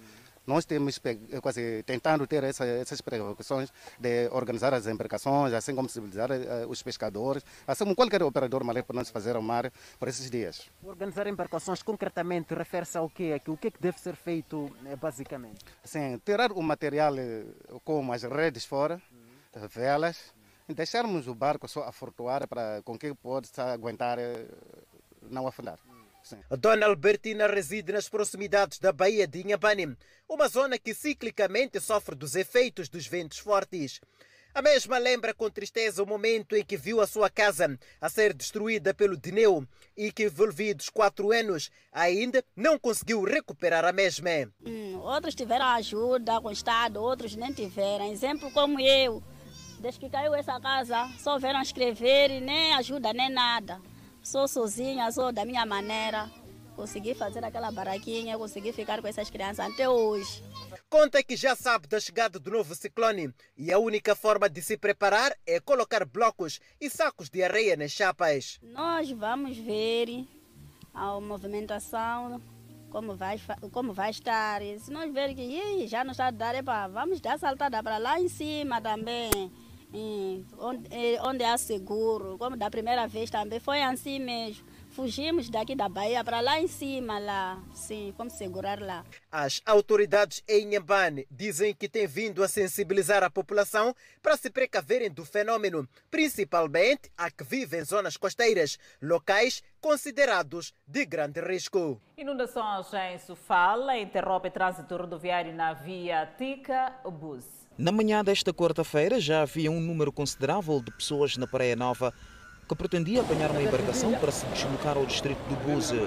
Nós 0.47 0.65
temos 0.65 1.01
quase 1.43 1.83
tentando 1.85 2.27
ter 2.27 2.43
essa, 2.45 2.65
essas 2.65 3.01
precauções 3.01 3.73
de 3.99 4.29
organizar 4.31 4.73
as 4.75 4.87
embarcações, 4.87 5.53
assim 5.53 5.75
como 5.75 5.89
sensibilizar 5.89 6.31
uh, 6.31 6.69
os 6.69 6.83
pescadores, 6.83 7.45
assim 7.67 7.85
como 7.85 7.95
qualquer 7.95 8.23
operador 8.23 8.65
marinho 8.65 8.85
para 8.85 8.97
não 8.97 9.05
se 9.05 9.13
fazer 9.13 9.37
ao 9.37 9.43
mar 9.43 9.71
por 9.99 10.09
esses 10.09 10.31
dias. 10.31 10.69
Organizar 10.83 11.27
embarcações 11.27 11.83
concretamente 11.83 12.55
refere-se 12.55 12.97
ao 12.97 13.09
quê? 13.09 13.41
O 13.47 13.57
que 13.57 13.69
é 13.69 13.71
que 13.71 13.81
deve 13.81 14.01
ser 14.01 14.17
feito 14.17 14.71
basicamente? 15.01 15.65
Sim, 15.85 16.21
tirar 16.25 16.53
o 16.53 16.63
material 16.63 17.15
como 17.85 18.13
as 18.13 18.23
redes 18.23 18.65
fora, 18.65 19.01
uhum. 19.13 19.69
velas, 19.69 20.35
uhum. 20.69 20.75
deixarmos 20.75 21.29
o 21.29 21.35
barco 21.35 21.69
só 21.69 21.85
a 21.85 21.93
flutuar 21.93 22.49
para 22.49 22.83
com 22.83 22.99
que 22.99 23.15
possa 23.15 23.73
aguentar 23.73 24.19
não 25.23 25.47
afundar. 25.47 25.79
Dona 26.59 26.87
Albertina 26.87 27.47
reside 27.47 27.93
nas 27.93 28.09
proximidades 28.09 28.79
da 28.79 28.93
Baía 28.93 29.27
de 29.27 29.41
Inhambane, 29.41 29.97
uma 30.29 30.49
zona 30.49 30.79
que 30.79 30.95
ciclicamente 30.95 31.81
sofre 31.81 32.15
dos 32.15 32.35
efeitos 32.35 32.89
dos 32.89 33.07
ventos 33.07 33.39
fortes. 33.39 34.01
A 34.53 34.61
mesma 34.61 34.99
lembra 34.99 35.33
com 35.33 35.49
tristeza 35.49 36.03
o 36.03 36.07
momento 36.07 36.57
em 36.57 36.65
que 36.65 36.77
viu 36.77 37.01
a 37.01 37.07
sua 37.07 37.31
casa 37.31 37.79
a 38.01 38.09
ser 38.09 38.35
destruída 38.35 38.93
pelo 38.93 39.17
Dineu 39.17 39.65
e 39.97 40.11
que, 40.11 40.25
envolvidos 40.25 40.89
quatro 40.89 41.31
anos, 41.31 41.71
ainda 41.93 42.45
não 42.57 42.77
conseguiu 42.77 43.23
recuperar 43.23 43.85
a 43.85 43.93
mesma. 43.93 44.31
Hum, 44.67 44.99
outros 44.99 45.37
tiveram 45.37 45.67
ajuda 45.67 46.41
com 46.41 46.49
o 46.49 46.53
Estado, 46.53 47.01
outros 47.01 47.37
nem 47.37 47.53
tiveram. 47.53 48.11
Exemplo 48.13 48.51
como 48.51 48.81
eu, 48.81 49.23
desde 49.79 50.01
que 50.01 50.11
caiu 50.11 50.35
essa 50.35 50.61
casa, 50.61 51.09
só 51.21 51.39
vieram 51.39 51.63
escrever 51.63 52.33
e 52.33 52.41
nem 52.41 52.75
ajuda 52.75 53.13
nem 53.13 53.31
nada. 53.31 53.81
Sou 54.23 54.47
sozinha, 54.47 55.11
sou 55.11 55.33
da 55.33 55.45
minha 55.45 55.65
maneira. 55.65 56.31
Consegui 56.77 57.15
fazer 57.15 57.45
aquela 57.45 57.71
baraquinha, 57.71 58.39
consegui 58.39 58.73
ficar 58.73 59.01
com 59.01 59.09
essas 59.09 59.29
crianças 59.29 59.67
até 59.71 59.89
hoje. 59.89 60.43
Conta 60.89 61.23
que 61.23 61.37
já 61.37 61.55
sabe 61.55 61.87
da 61.87 62.01
chegada 62.01 62.39
do 62.39 62.51
novo 62.51 62.75
ciclone 62.75 63.33
e 63.57 63.73
a 63.73 63.79
única 63.79 64.15
forma 64.15 64.49
de 64.49 64.63
se 64.63 64.77
preparar 64.77 65.35
é 65.47 65.61
colocar 65.61 66.05
blocos 66.05 66.61
e 66.81 66.89
sacos 66.89 67.29
de 67.29 67.43
areia 67.43 67.77
nas 67.77 67.93
chapas. 67.93 68.59
Nós 68.63 69.11
vamos 69.11 69.57
ver 69.57 70.27
a 70.95 71.21
movimentação, 71.21 72.41
como 72.91 73.17
vai, 73.17 73.41
como 73.73 73.93
vai 73.93 74.11
estar. 74.11 74.63
E 74.63 74.79
se 74.79 74.91
nós 74.91 75.13
ver 75.13 75.35
que 75.35 75.87
já 75.87 76.05
não 76.05 76.13
está 76.13 76.29
a 76.29 76.31
dar, 76.31 76.55
epa, 76.55 76.89
vamos 76.89 77.21
dar 77.21 77.39
saltada 77.39 77.83
para 77.83 77.99
lá 77.99 78.21
em 78.21 78.29
cima 78.29 78.81
também 78.81 79.53
onde, 80.59 80.89
onde 81.23 81.45
há 81.45 81.57
seguro. 81.59 82.37
Como 82.39 82.57
da 82.57 82.71
primeira 82.71 83.07
vez 83.07 83.31
também 83.31 83.61
foi 83.61 83.83
assim 83.83 84.19
mesmo. 84.19 84.65
Fugimos 84.91 85.49
daqui 85.49 85.77
da 85.77 85.89
Bahia 85.89 86.25
para 86.25 86.41
lá 86.41 86.61
em 86.61 86.67
cima, 86.67 87.19
lá, 87.21 87.63
sim, 87.73 88.13
como 88.17 88.29
segurar 88.29 88.81
lá. 88.81 89.05
As 89.31 89.63
autoridades 89.65 90.43
em 90.49 90.67
Nhambane 90.67 91.29
dizem 91.31 91.73
que 91.73 91.89
têm 91.89 92.09
vindo 92.09 92.43
a 92.43 92.49
sensibilizar 92.49 93.23
a 93.23 93.31
população 93.31 93.95
para 94.21 94.37
se 94.37 94.51
precaverem 94.51 95.09
do 95.09 95.25
fenômeno, 95.25 95.89
principalmente 96.11 97.11
a 97.17 97.31
que 97.31 97.45
vive 97.45 97.79
em 97.79 97.85
zonas 97.85 98.17
costeiras, 98.17 98.79
locais 99.01 99.63
considerados 99.81 100.75
de 100.87 101.07
grande 101.07 101.41
risco. 101.41 102.01
Inundações 102.19 102.93
em 102.93 103.19
Sofala 103.19 103.97
interrompe 103.97 104.51
trânsito 104.51 104.97
rodoviário 104.97 105.55
na 105.55 105.73
via 105.73 106.27
Tica-Bus. 106.37 107.60
Na 107.81 107.91
manhã 107.91 108.23
desta 108.23 108.53
quarta-feira 108.53 109.19
já 109.19 109.41
havia 109.41 109.71
um 109.71 109.81
número 109.81 110.13
considerável 110.13 110.83
de 110.83 110.91
pessoas 110.91 111.39
na 111.39 111.47
Praia 111.47 111.75
Nova 111.75 112.13
que 112.69 112.77
pretendia 112.77 113.23
apanhar 113.23 113.51
uma 113.51 113.63
embarcação 113.63 114.13
para 114.19 114.31
se 114.31 114.45
deslocar 114.49 114.99
ao 114.99 115.07
distrito 115.07 115.39
do 115.49 115.57
Buze. 115.65 116.07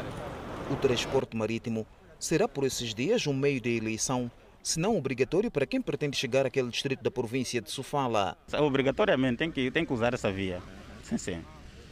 O 0.69 0.75
transporte 0.75 1.35
marítimo 1.35 1.87
será 2.19 2.47
por 2.47 2.63
esses 2.63 2.93
dias 2.93 3.25
um 3.25 3.33
meio 3.33 3.59
de 3.59 3.75
eleição, 3.75 4.29
se 4.61 4.79
não 4.79 4.95
obrigatório 4.95 5.49
para 5.49 5.65
quem 5.65 5.81
pretende 5.81 6.15
chegar 6.15 6.45
àquele 6.45 6.69
distrito 6.69 7.01
da 7.01 7.09
província 7.09 7.59
de 7.59 7.71
Sofala. 7.71 8.37
Obrigatoriamente 8.53 9.37
tem 9.37 9.49
que, 9.49 9.71
tem 9.71 9.83
que 9.83 9.93
usar 9.93 10.13
essa 10.13 10.31
via. 10.31 10.61
Sim, 11.01 11.17
sim. 11.17 11.43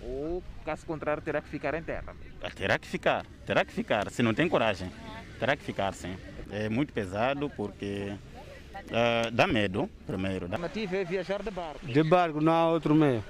Ou, 0.03 0.43
caso 0.63 0.85
contrário, 0.85 1.23
terá 1.23 1.41
que 1.41 1.49
ficar 1.49 1.73
em 1.73 1.81
terra. 1.81 2.15
Terá 2.55 2.77
que 2.77 2.87
ficar, 2.87 3.25
terá 3.47 3.65
que 3.65 3.73
ficar. 3.73 4.11
Se 4.11 4.21
não 4.21 4.35
tem 4.35 4.47
coragem, 4.47 4.91
terá 5.39 5.55
que 5.55 5.63
ficar, 5.63 5.91
sim. 5.95 6.15
É 6.51 6.69
muito 6.69 6.93
pesado 6.93 7.49
porque 7.49 8.13
uh, 8.87 9.31
dá 9.31 9.47
medo, 9.47 9.89
primeiro. 10.05 10.45
A 10.45 10.49
alternativa 10.49 10.97
é 10.97 11.03
viajar 11.03 11.41
de 11.43 11.51
barco. 11.51 11.85
De 11.85 12.03
barco, 12.03 12.41
não 12.41 12.53
há 12.53 12.69
outro 12.69 12.95
meio 12.95 13.23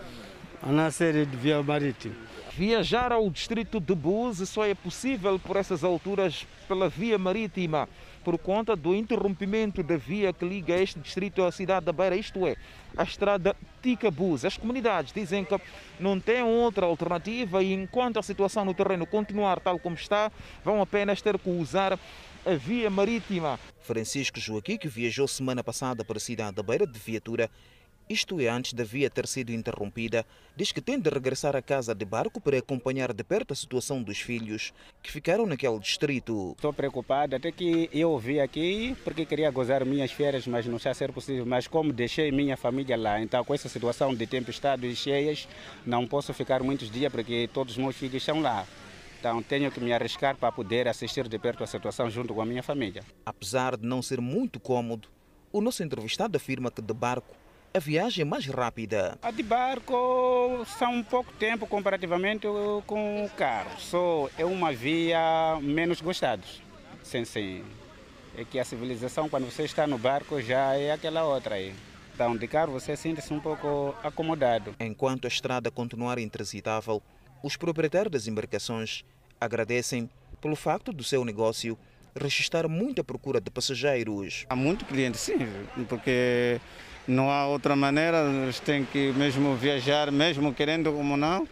a 0.62 0.72
na 0.72 0.92
série 0.92 1.26
de 1.26 1.36
via 1.36 1.62
marítima. 1.64 2.16
Viajar 2.56 3.12
ao 3.12 3.30
distrito 3.30 3.80
de 3.80 3.96
Búzios 3.96 4.50
só 4.50 4.66
é 4.66 4.76
possível 4.76 5.40
por 5.40 5.56
essas 5.56 5.84
alturas 5.84 6.46
pela 6.68 6.88
via 6.88 7.18
marítima. 7.18 7.88
por 8.24 8.38
conta 8.38 8.76
do 8.76 8.94
interrompimento 8.94 9.82
da 9.82 9.98
via 9.98 10.32
que 10.32 10.46
liga 10.46 10.76
este 10.76 11.00
distrito 11.00 11.44
à 11.44 11.52
cidade 11.52 11.88
da 11.88 11.92
Beira, 11.92 12.16
isto 12.16 12.46
é, 12.46 12.56
a 12.96 13.02
estrada 13.02 13.56
Ticabus. 13.82 14.46
As 14.46 14.58
comunidades 14.58 15.12
dizem 15.12 15.44
que 15.44 15.60
não 16.00 16.20
têm 16.20 16.44
outra 16.44 16.86
alternativa 16.86 17.64
e 17.64 17.74
enquanto 17.74 18.20
a 18.20 18.22
situação 18.22 18.64
no 18.64 18.76
terreno 18.76 19.08
continuar 19.08 19.60
tal 19.60 19.80
como 19.80 19.96
está, 19.96 20.32
vão 20.64 20.82
apenas 20.82 21.20
ter 21.20 21.40
que 21.40 21.50
usar 21.50 21.98
a 22.46 22.56
via 22.56 22.90
marítima. 22.90 23.60
Francisco 23.80 24.40
Joaquim, 24.40 24.78
que 24.78 24.88
viajou 24.88 25.28
semana 25.28 25.64
passada 25.64 26.04
para 26.04 26.18
a 26.18 26.22
cidade 26.22 26.56
da 26.56 26.64
Beira 26.64 26.88
de 26.88 26.98
viatura, 26.98 27.50
isto 28.10 28.42
é, 28.42 28.50
antes 28.50 28.74
da 28.74 28.84
via 28.84 29.10
ter 29.10 29.26
sido 29.26 29.54
interrompida, 29.54 30.26
diz 30.56 30.72
que 30.72 30.82
tem 30.82 31.00
de 31.00 31.10
regressar 31.10 31.56
a 31.56 31.62
casa 31.62 31.96
de 31.96 32.04
barco 32.04 32.42
para 32.42 32.58
acompanhar 32.58 33.14
de 33.14 33.24
perto 33.24 33.54
a 33.54 33.56
situação 33.56 34.04
dos 34.04 34.20
filhos 34.20 34.74
que 35.02 35.12
ficaram 35.12 35.46
naquele 35.46 35.80
distrito. 35.80 36.54
Estou 36.58 36.74
preocupado, 36.74 37.36
até 37.36 37.52
que 37.52 37.90
eu 37.94 38.18
vim 38.18 38.40
aqui 38.40 38.98
porque 39.04 39.26
queria 39.26 39.50
gozar 39.50 39.86
minhas 39.86 40.12
férias, 40.12 40.46
mas 40.46 40.66
não 40.66 40.76
está 40.76 40.90
a 40.90 40.94
ser 40.94 41.14
possível. 41.14 41.46
Mas 41.46 41.68
como 41.68 41.94
deixei 41.94 42.32
minha 42.32 42.58
família 42.58 42.98
lá, 42.98 43.22
então 43.22 43.46
com 43.46 43.54
essa 43.54 43.70
situação 43.70 44.14
de 44.14 44.28
tempestades 44.28 44.98
cheias, 44.98 45.48
não 45.86 46.06
posso 46.06 46.34
ficar 46.34 46.62
muitos 46.62 46.92
dias 46.92 47.12
porque 47.12 47.50
todos 47.54 47.78
os 47.78 47.78
meus 47.78 47.96
filhos 47.96 48.16
estão 48.16 48.42
lá. 48.42 48.68
Então 49.22 49.40
tenho 49.44 49.70
que 49.70 49.80
me 49.80 49.94
arriscar 49.94 50.36
para 50.36 50.52
poder 50.52 50.88
assistir 50.88 51.28
de 51.28 51.38
perto 51.38 51.64
a 51.64 51.68
situação 51.68 52.10
junto 52.10 52.34
com 52.34 52.42
a 52.42 52.46
minha 52.46 52.64
família. 52.64 53.04
Apesar 53.24 53.78
de 53.78 53.86
não 53.86 54.02
ser 54.02 54.20
muito 54.20 54.60
cômodo, 54.60 55.08
o 55.54 55.62
nosso 55.62 55.84
entrevistado 55.84 56.36
afirma 56.36 56.72
que 56.72 56.82
de 56.82 56.92
barco 56.92 57.36
a 57.72 57.78
viagem 57.78 58.24
é 58.24 58.26
mais 58.26 58.48
rápida. 58.48 59.20
A 59.22 59.30
de 59.30 59.44
barco 59.44 60.66
são 60.66 61.04
pouco 61.04 61.32
tempo 61.34 61.68
comparativamente 61.68 62.48
com 62.88 63.24
o 63.24 63.30
carro. 63.30 63.80
Só 63.80 64.28
é 64.40 64.44
uma 64.44 64.74
via 64.74 65.56
menos 65.62 66.02
gostada. 66.02 66.42
Sim, 67.04 67.24
sim. 67.24 67.64
É 68.36 68.44
que 68.44 68.58
a 68.58 68.66
civilização, 68.66 69.30
quando 69.30 69.46
você 69.46 69.66
está 69.66 69.86
no 69.86 70.00
barco, 70.00 70.42
já 70.42 70.74
é 70.74 70.94
aquela 70.94 71.24
outra 71.24 71.56
aí. 71.56 71.76
Então, 72.16 72.36
de 72.36 72.48
carro 72.48 72.74
você 72.74 72.98
sente-se 72.98 73.32
um 73.32 73.40
pouco 73.40 73.96
acomodado. 74.04 74.74
Enquanto 74.80 75.26
a 75.26 75.28
estrada 75.28 75.70
continuar 75.70 76.18
intransitável, 76.18 77.04
os 77.44 77.56
proprietários 77.58 78.12
das 78.12 78.28
embarcações 78.28 79.04
agradecem 79.40 80.10
pelo 80.40 80.56
facto 80.56 80.94
do 80.94 81.04
seu 81.04 81.26
negócio 81.26 81.78
registrar 82.16 82.68
muita 82.68 83.04
procura 83.04 83.40
de 83.40 83.50
passageiros. 83.50 84.46
Há 84.50 84.56
muito 84.56 84.86
cliente, 84.86 85.18
sim, 85.18 85.38
porque 85.88 86.60
não 87.08 87.30
há 87.30 87.48
outra 87.48 87.76
maneira, 87.76 88.30
eles 88.44 88.60
têm 88.60 88.86
que 88.86 89.12
mesmo 89.14 89.56
viajar, 89.56 90.12
mesmo 90.12 90.54
querendo 90.54 90.92
como 90.92 91.16
não, 91.18 91.48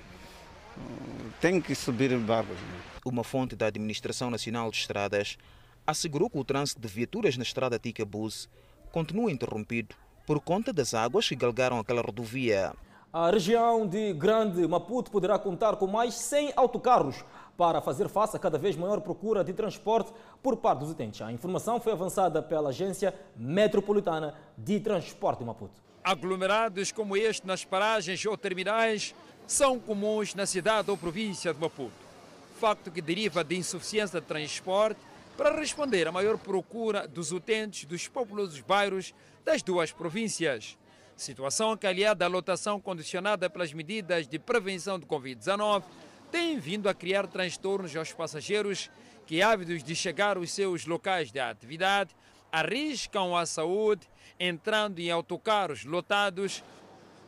tem 1.40 1.62
que 1.62 1.74
subir 1.74 2.16
barcos. 2.18 2.58
Uma 3.06 3.24
fonte 3.24 3.56
da 3.56 3.68
Administração 3.68 4.30
Nacional 4.30 4.70
de 4.70 4.78
Estradas 4.78 5.38
assegurou 5.88 6.30
que 6.30 6.38
o 6.38 6.44
trânsito 6.44 6.82
de 6.82 6.88
viaturas 6.88 7.38
na 7.38 7.44
estrada 7.44 7.80
Ticabus 7.80 8.50
continua 8.92 9.32
interrompido 9.32 9.96
por 10.28 10.40
conta 10.40 10.72
das 10.72 10.94
águas 10.94 11.28
que 11.28 11.36
galgaram 11.36 11.80
aquela 11.80 12.02
rodovia. 12.02 12.74
A 13.12 13.32
região 13.32 13.88
de 13.88 14.14
Grande 14.14 14.68
Maputo 14.68 15.10
poderá 15.10 15.40
contar 15.40 15.78
com 15.78 15.88
mais 15.88 16.14
100 16.14 16.54
autocarros 16.56 17.26
para 17.58 17.82
fazer 17.82 18.08
face 18.08 18.36
a 18.36 18.40
cada 18.40 18.56
vez 18.56 18.76
maior 18.76 19.02
procura 19.02 19.44
de 19.44 19.52
transporte 19.52 20.14
por 20.44 20.58
parte 20.58 20.82
dos 20.82 20.92
utentes. 20.92 21.20
A 21.24 21.32
informação 21.32 21.80
foi 21.80 21.92
avançada 21.94 22.40
pela 22.40 22.70
Agência 22.70 23.12
Metropolitana 23.36 24.36
de 24.56 24.80
Transporte 24.80 25.40
de 25.40 25.46
Maputo. 25.46 25.82
Aglomerados 26.04 26.92
como 26.92 27.18
este 27.18 27.48
nas 27.48 27.66
paragens 27.66 28.24
ou 28.28 28.38
terminais 28.38 29.16
são 29.48 29.80
comuns 29.80 30.36
na 30.36 30.46
cidade 30.46 30.92
ou 30.92 30.96
província 30.96 31.52
de 31.52 31.60
Maputo. 31.60 31.92
Facto 32.60 32.92
que 32.92 33.02
deriva 33.02 33.44
de 33.44 33.58
insuficiência 33.58 34.22
de 34.22 34.28
transporte 34.28 35.02
para 35.36 35.60
responder 35.60 36.08
à 36.08 36.12
maior 36.12 36.38
procura 36.38 37.08
dos 37.08 37.32
utentes 37.32 37.86
dos 37.86 38.08
populosos 38.08 38.62
bairros 38.62 39.16
das 39.44 39.64
duas 39.64 39.92
províncias. 39.92 40.78
Situação 41.20 41.76
que, 41.76 41.86
aliada 41.86 42.24
à 42.24 42.30
lotação 42.30 42.80
condicionada 42.80 43.50
pelas 43.50 43.74
medidas 43.74 44.26
de 44.26 44.40
prevenção 44.40 44.98
do 44.98 45.06
Covid-19, 45.06 45.84
tem 46.32 46.58
vindo 46.58 46.88
a 46.88 46.94
criar 46.94 47.28
transtornos 47.28 47.94
aos 47.94 48.14
passageiros 48.14 48.90
que, 49.28 49.42
ávidos 49.42 49.84
de 49.84 49.94
chegar 49.94 50.38
aos 50.38 50.50
seus 50.50 50.86
locais 50.86 51.30
de 51.30 51.38
atividade, 51.38 52.16
arriscam 52.50 53.36
a 53.36 53.46
saúde 53.46 54.08
entrando 54.40 55.00
em 55.00 55.12
autocarros 55.12 55.84
lotados, 55.84 56.64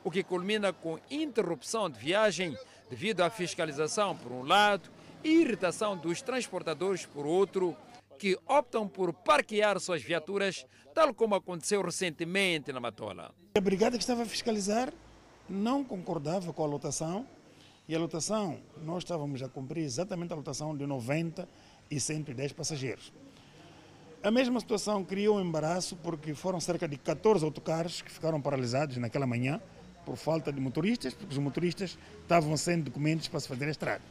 o 0.05 0.09
que 0.09 0.23
culmina 0.23 0.71
com 0.71 0.97
interrupção 1.11 1.89
de 1.89 1.99
viagem 1.99 2.57
devido 2.89 3.19
à 3.19 3.29
fiscalização, 3.29 4.15
por 4.15 4.31
um 4.31 4.43
lado, 4.43 4.89
e 5.21 5.41
irritação 5.41 5.97
dos 5.97 6.21
transportadores, 6.21 7.05
por 7.05 7.25
outro, 7.25 7.75
que 8.21 8.37
optam 8.45 8.87
por 8.87 9.11
parquear 9.13 9.79
suas 9.79 10.03
viaturas, 10.03 10.63
tal 10.93 11.11
como 11.11 11.33
aconteceu 11.33 11.81
recentemente 11.81 12.71
na 12.71 12.79
Matola. 12.79 13.33
A 13.57 13.59
brigada 13.59 13.97
que 13.97 14.03
estava 14.03 14.21
a 14.21 14.25
fiscalizar 14.27 14.93
não 15.49 15.83
concordava 15.83 16.53
com 16.53 16.63
a 16.63 16.67
lotação 16.67 17.27
e 17.87 17.95
a 17.95 17.99
lotação, 17.99 18.61
nós 18.83 19.01
estávamos 19.01 19.41
a 19.41 19.49
cumprir 19.49 19.83
exatamente 19.83 20.31
a 20.31 20.35
lotação 20.35 20.77
de 20.77 20.85
90 20.85 21.49
e 21.89 21.99
110 21.99 22.53
passageiros. 22.53 23.11
A 24.21 24.29
mesma 24.29 24.59
situação 24.59 25.03
criou 25.03 25.37
um 25.37 25.41
embaraço 25.41 25.95
porque 25.95 26.35
foram 26.35 26.59
cerca 26.59 26.87
de 26.87 26.97
14 26.97 27.43
autocarros 27.43 28.03
que 28.03 28.11
ficaram 28.11 28.39
paralisados 28.39 28.97
naquela 28.97 29.25
manhã 29.25 29.59
por 30.05 30.15
falta 30.15 30.53
de 30.53 30.61
motoristas, 30.61 31.15
porque 31.15 31.33
os 31.33 31.39
motoristas 31.39 31.97
estavam 32.21 32.55
sem 32.55 32.81
documentos 32.81 33.27
para 33.27 33.39
se 33.39 33.47
fazer 33.47 33.65
a 33.65 33.71
estrada. 33.71 34.03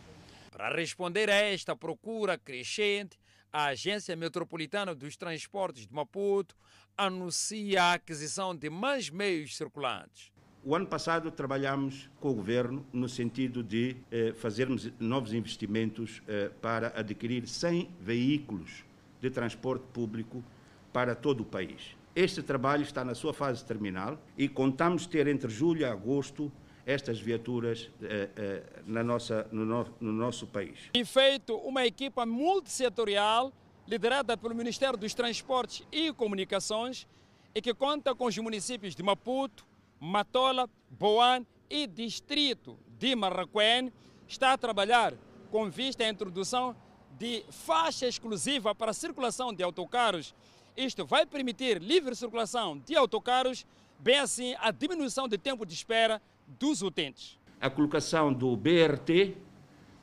Para 0.51 0.75
responder 0.75 1.31
a 1.31 1.37
esta 1.37 1.77
procura 1.77 2.37
crescente, 2.37 3.17
a 3.53 3.67
Agência 3.67 4.15
Metropolitana 4.15 4.95
dos 4.95 5.17
Transportes 5.17 5.87
de 5.87 5.95
Maputo 5.95 6.57
anuncia 6.97 7.83
a 7.83 7.93
aquisição 7.95 8.55
de 8.55 8.71
mais 8.71 9.11
meios 9.11 9.57
circulantes. 9.57 10.31
O 10.63 10.75
ano 10.75 10.87
passado 10.87 11.31
trabalhamos 11.31 12.11
com 12.21 12.31
o 12.31 12.35
governo 12.35 12.87
no 12.93 13.09
sentido 13.09 13.63
de 13.63 13.97
eh, 14.11 14.35
fazermos 14.37 14.93
novos 15.01 15.33
investimentos 15.33 16.23
eh, 16.29 16.51
para 16.61 16.93
adquirir 16.95 17.49
100 17.49 17.91
veículos 17.99 18.85
de 19.21 19.31
transporte 19.31 19.85
público 19.93 20.45
para 20.93 21.15
todo 21.15 21.41
o 21.41 21.47
país. 21.47 21.97
Este 22.15 22.43
trabalho 22.43 22.83
está 22.83 23.05
na 23.05 23.15
sua 23.15 23.33
fase 23.33 23.65
terminal 23.65 24.21
e 24.37 24.49
contamos 24.49 25.07
ter 25.07 25.27
entre 25.29 25.51
julho 25.51 25.81
e 25.81 25.85
agosto 25.85 26.53
estas 26.87 27.21
viaturas 27.21 27.91
eh, 28.03 28.31
eh, 28.37 28.63
na 28.87 29.03
nossa, 29.03 29.47
no, 29.53 29.65
no, 29.65 29.87
no 30.01 30.13
nosso 30.13 30.47
país. 30.47 30.79
Tem 30.93 31.05
feito 31.05 31.57
uma 31.57 31.87
equipa 31.87 32.25
multissetorial 32.25 33.53
liderada 33.87 34.37
pelo 34.37 34.55
Ministério 34.55 34.97
dos 34.97 35.15
Transportes 35.15 35.87
e 35.91 36.13
Comunicações 36.13 37.07
e 37.55 37.61
que 37.61 37.75
conta 37.75 38.15
com 38.15 38.27
os 38.27 38.39
municípios 38.39 38.95
de 38.95 39.03
Maputo, 39.03 39.67
Matola, 39.99 40.69
Boan 40.89 41.45
e 41.69 41.87
Distrito 41.87 42.79
de 42.99 43.15
Marraquém, 43.17 43.93
está 44.29 44.53
a 44.53 44.59
trabalhar 44.59 45.13
com 45.51 45.69
vista 45.69 46.05
à 46.05 46.09
introdução 46.09 46.77
de 47.19 47.45
faixa 47.51 48.07
exclusiva 48.07 48.75
para 48.75 48.93
circulação 48.93 49.53
de 49.53 49.63
autocarros. 49.63 50.35
Isto 50.77 51.05
vai 51.05 51.27
permitir 51.27 51.83
livre 51.83 52.15
circulação 52.15 52.79
de 52.79 52.97
autocarros, 52.97 53.67
bem 53.99 54.19
assim 54.19 54.55
a 54.61 54.71
diminuição 54.71 55.29
de 55.29 55.37
tempo 55.37 55.67
de 55.67 55.75
espera 55.75 56.23
dos 56.59 56.83
utentes. 56.83 57.39
A 57.61 57.69
colocação 57.69 58.33
do 58.33 58.57
BRT, 58.57 59.37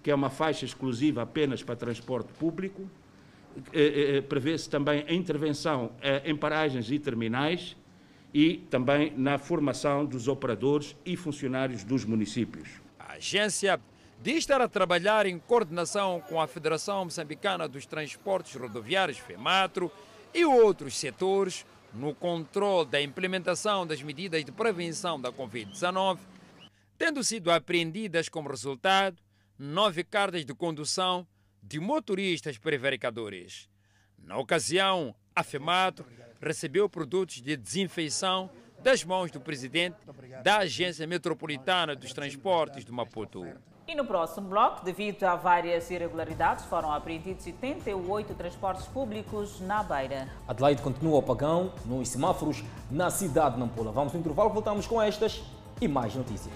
que 0.04 0.12
é 0.12 0.16
uma 0.16 0.30
faixa 0.30 0.66
exclusiva 0.66 1.24
apenas 1.24 1.64
para 1.64 1.76
transporte 1.76 2.32
público, 2.34 2.90
eh, 3.74 4.18
eh, 4.18 4.22
prevê-se 4.22 4.70
também 4.70 5.04
a 5.08 5.14
intervenção 5.14 5.92
eh, 6.02 6.22
em 6.26 6.36
paragens 6.36 6.92
e 6.92 7.00
terminais 7.00 7.76
e 8.34 8.58
também 8.70 9.12
na 9.18 9.38
formação 9.38 10.06
dos 10.06 10.28
operadores 10.28 10.96
e 11.04 11.16
funcionários 11.18 11.84
dos 11.84 12.06
municípios. 12.06 12.70
A 13.00 13.14
agência 13.14 13.80
diz 14.22 14.38
estar 14.38 14.62
a 14.62 14.68
trabalhar 14.68 15.26
em 15.26 15.40
coordenação 15.40 16.22
com 16.30 16.40
a 16.40 16.48
Federação 16.48 17.06
Moçambicana 17.06 17.68
dos 17.68 17.86
Transportes 17.86 18.56
Rodoviários, 18.56 19.18
FEMATRO, 19.18 19.92
e 20.34 20.46
outros 20.46 20.96
setores 20.96 21.66
no 21.94 22.14
controle 22.14 22.88
da 22.88 23.02
implementação 23.02 23.88
das 23.88 24.04
medidas 24.04 24.46
de 24.46 24.52
prevenção 24.52 25.20
da 25.20 25.32
Covid-19, 25.32 26.20
tendo 26.98 27.24
sido 27.24 27.52
apreendidas 27.52 28.28
como 28.28 28.50
resultado 28.50 29.18
nove 29.58 30.04
cartas 30.04 30.46
de 30.46 30.54
condução 30.54 31.28
de 31.62 31.80
motoristas 31.80 32.58
prevaricadores. 32.58 33.70
Na 34.18 34.38
ocasião, 34.38 35.16
a 35.36 35.44
FEMATRO 35.44 36.06
recebeu 36.42 36.90
produtos 36.90 37.42
de 37.42 37.56
desinfeição 37.56 38.50
das 38.82 39.04
mãos 39.04 39.32
do 39.32 39.40
presidente 39.40 39.98
da 40.44 40.60
Agência 40.60 41.08
Metropolitana 41.08 41.96
dos 41.96 42.14
Transportes 42.14 42.86
de 42.86 42.92
Maputo. 42.92 43.46
E 43.88 43.96
no 43.96 44.06
próximo 44.06 44.50
bloco, 44.50 44.84
devido 44.84 45.24
a 45.24 45.36
várias 45.36 45.90
irregularidades, 45.90 46.66
foram 46.66 46.92
apreendidos 46.92 47.44
78 47.44 48.34
transportes 48.34 48.86
públicos 48.88 49.62
na 49.62 49.82
Beira. 49.82 50.28
Adelaide 50.48 50.82
continua 50.82 51.16
o 51.16 51.20
apagão 51.20 51.74
nos 51.86 52.10
semáforos 52.10 52.64
na 52.92 53.10
cidade 53.10 53.56
de 53.56 53.62
Nampula. 53.62 53.92
Vamos 53.92 54.14
no 54.14 54.20
intervalo, 54.20 54.50
voltamos 54.50 54.86
com 54.86 55.02
estas 55.02 55.42
e 55.82 55.88
mais 55.88 56.14
notícias. 56.14 56.54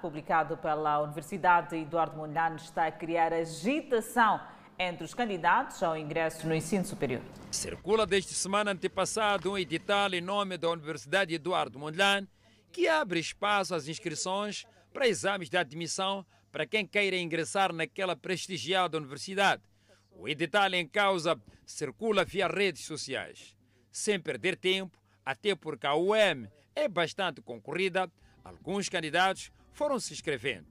Publicado 0.00 0.56
pela 0.58 1.00
Universidade 1.00 1.76
Eduardo 1.76 2.16
Mondlane 2.16 2.56
está 2.56 2.86
a 2.86 2.92
criar 2.92 3.32
agitação 3.32 4.38
entre 4.78 5.02
os 5.02 5.14
candidatos 5.14 5.82
ao 5.82 5.96
ingresso 5.96 6.46
no 6.46 6.54
ensino 6.54 6.84
superior. 6.84 7.22
Circula 7.50 8.06
desde 8.06 8.34
semana 8.34 8.72
antepassada 8.72 9.48
um 9.48 9.56
edital 9.56 10.12
em 10.12 10.20
nome 10.20 10.58
da 10.58 10.68
Universidade 10.68 11.34
Eduardo 11.34 11.78
Mondlane 11.78 12.28
que 12.70 12.86
abre 12.86 13.18
espaço 13.18 13.74
às 13.74 13.88
inscrições 13.88 14.66
para 14.92 15.08
exames 15.08 15.48
de 15.48 15.56
admissão 15.56 16.24
para 16.50 16.66
quem 16.66 16.86
queira 16.86 17.16
ingressar 17.16 17.72
naquela 17.72 18.14
prestigiada 18.14 18.98
universidade. 18.98 19.62
O 20.10 20.28
edital 20.28 20.74
em 20.74 20.86
causa 20.86 21.40
circula 21.64 22.26
via 22.26 22.46
redes 22.46 22.84
sociais. 22.84 23.56
Sem 23.90 24.20
perder 24.20 24.56
tempo, 24.56 24.98
até 25.24 25.54
porque 25.54 25.86
a 25.86 25.96
UEM 25.96 26.46
é 26.74 26.88
bastante 26.88 27.40
concorrida, 27.40 28.10
alguns 28.44 28.90
candidatos 28.90 29.50
foram 29.72 29.98
se 29.98 30.12
inscrevendo. 30.12 30.66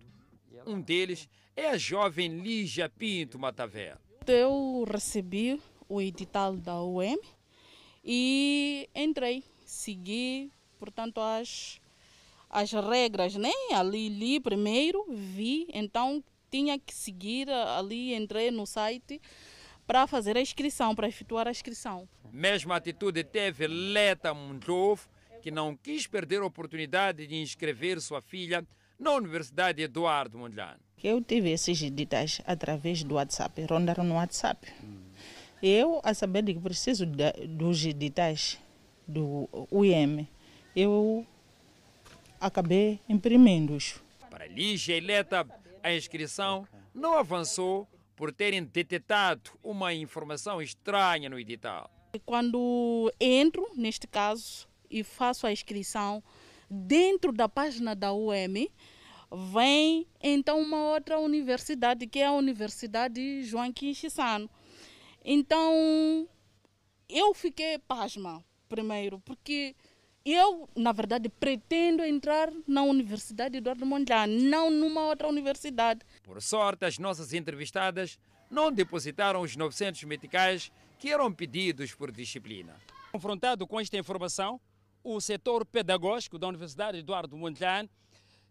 Um 0.65 0.79
deles 0.79 1.27
é 1.55 1.69
a 1.69 1.77
jovem 1.77 2.39
Lígia 2.39 2.87
Pinto 2.87 3.39
Matavel. 3.39 3.97
Eu 4.27 4.85
recebi 4.89 5.59
o 5.89 5.99
edital 5.99 6.55
da 6.55 6.81
UEM 6.81 7.19
e 8.03 8.87
entrei, 8.95 9.43
segui, 9.65 10.51
portanto, 10.79 11.19
as, 11.19 11.81
as 12.49 12.71
regras, 12.71 13.35
né? 13.35 13.51
Ali 13.73 14.07
li 14.07 14.39
primeiro, 14.39 15.05
vi, 15.09 15.67
então 15.73 16.23
tinha 16.49 16.77
que 16.77 16.93
seguir 16.93 17.49
ali, 17.49 18.13
entrei 18.13 18.51
no 18.51 18.65
site 18.65 19.19
para 19.87 20.05
fazer 20.05 20.37
a 20.37 20.41
inscrição, 20.41 20.95
para 20.95 21.07
efetuar 21.07 21.47
a 21.47 21.51
inscrição. 21.51 22.07
Mesma 22.31 22.75
atitude 22.75 23.23
teve 23.23 23.67
Leta 23.67 24.33
Mundlovo, 24.33 25.09
que 25.41 25.49
não 25.49 25.75
quis 25.75 26.07
perder 26.07 26.41
a 26.41 26.45
oportunidade 26.45 27.25
de 27.25 27.35
inscrever 27.35 27.99
sua 27.99 28.21
filha 28.21 28.65
na 29.01 29.11
Universidade 29.15 29.81
Eduardo 29.81 30.37
Mondlane. 30.37 30.79
Eu 31.03 31.19
tive 31.21 31.49
esses 31.49 31.81
editais 31.81 32.39
através 32.45 33.03
do 33.03 33.15
WhatsApp, 33.15 33.65
rondaram 33.65 34.03
no 34.03 34.13
WhatsApp. 34.13 34.71
Eu, 35.61 35.99
a 36.03 36.13
saber 36.13 36.43
de 36.43 36.53
que 36.53 36.59
preciso 36.59 37.07
de, 37.07 37.31
dos 37.47 37.83
editais 37.83 38.59
do 39.07 39.49
UIM, 39.71 40.27
eu 40.75 41.25
acabei 42.39 42.99
imprimindo-os. 43.09 43.99
Para 44.29 44.45
Lígia 44.45 44.95
Eleta, 44.95 45.47
a 45.81 45.93
inscrição 45.93 46.67
não 46.93 47.17
avançou 47.17 47.87
por 48.15 48.31
terem 48.31 48.63
detectado 48.63 49.49
uma 49.63 49.95
informação 49.95 50.61
estranha 50.61 51.27
no 51.27 51.39
edital. 51.39 51.89
Quando 52.23 53.11
entro, 53.19 53.67
neste 53.75 54.05
caso, 54.05 54.67
e 54.91 55.03
faço 55.03 55.47
a 55.47 55.51
inscrição, 55.51 56.21
dentro 56.71 57.33
da 57.33 57.49
página 57.49 57.93
da 57.93 58.13
UEM, 58.13 58.69
vem 59.53 60.07
então 60.21 60.61
uma 60.61 60.93
outra 60.93 61.19
universidade, 61.19 62.07
que 62.07 62.19
é 62.19 62.27
a 62.27 62.31
Universidade 62.31 63.43
Joaquim 63.43 63.93
Chissano. 63.93 64.49
Então, 65.23 66.27
eu 67.09 67.33
fiquei 67.33 67.77
pasma, 67.77 68.43
primeiro, 68.69 69.19
porque 69.19 69.75
eu, 70.23 70.69
na 70.75 70.93
verdade, 70.93 71.27
pretendo 71.27 72.03
entrar 72.03 72.49
na 72.65 72.83
Universidade 72.83 73.57
Eduardo 73.57 73.85
Mondlane, 73.85 74.43
não 74.43 74.69
numa 74.69 75.01
outra 75.01 75.27
universidade. 75.27 76.01
Por 76.23 76.41
sorte, 76.41 76.85
as 76.85 76.97
nossas 76.97 77.33
entrevistadas 77.33 78.17
não 78.49 78.71
depositaram 78.71 79.41
os 79.41 79.55
900 79.55 80.03
meticais 80.03 80.71
que 80.99 81.09
eram 81.09 81.33
pedidos 81.33 81.93
por 81.93 82.11
disciplina. 82.11 82.75
Confrontado 83.11 83.67
com 83.67 83.79
esta 83.79 83.97
informação, 83.97 84.59
o 85.03 85.19
setor 85.19 85.65
pedagógico 85.65 86.37
da 86.37 86.47
Universidade 86.47 86.97
Eduardo 86.97 87.37
Mondlane 87.37 87.89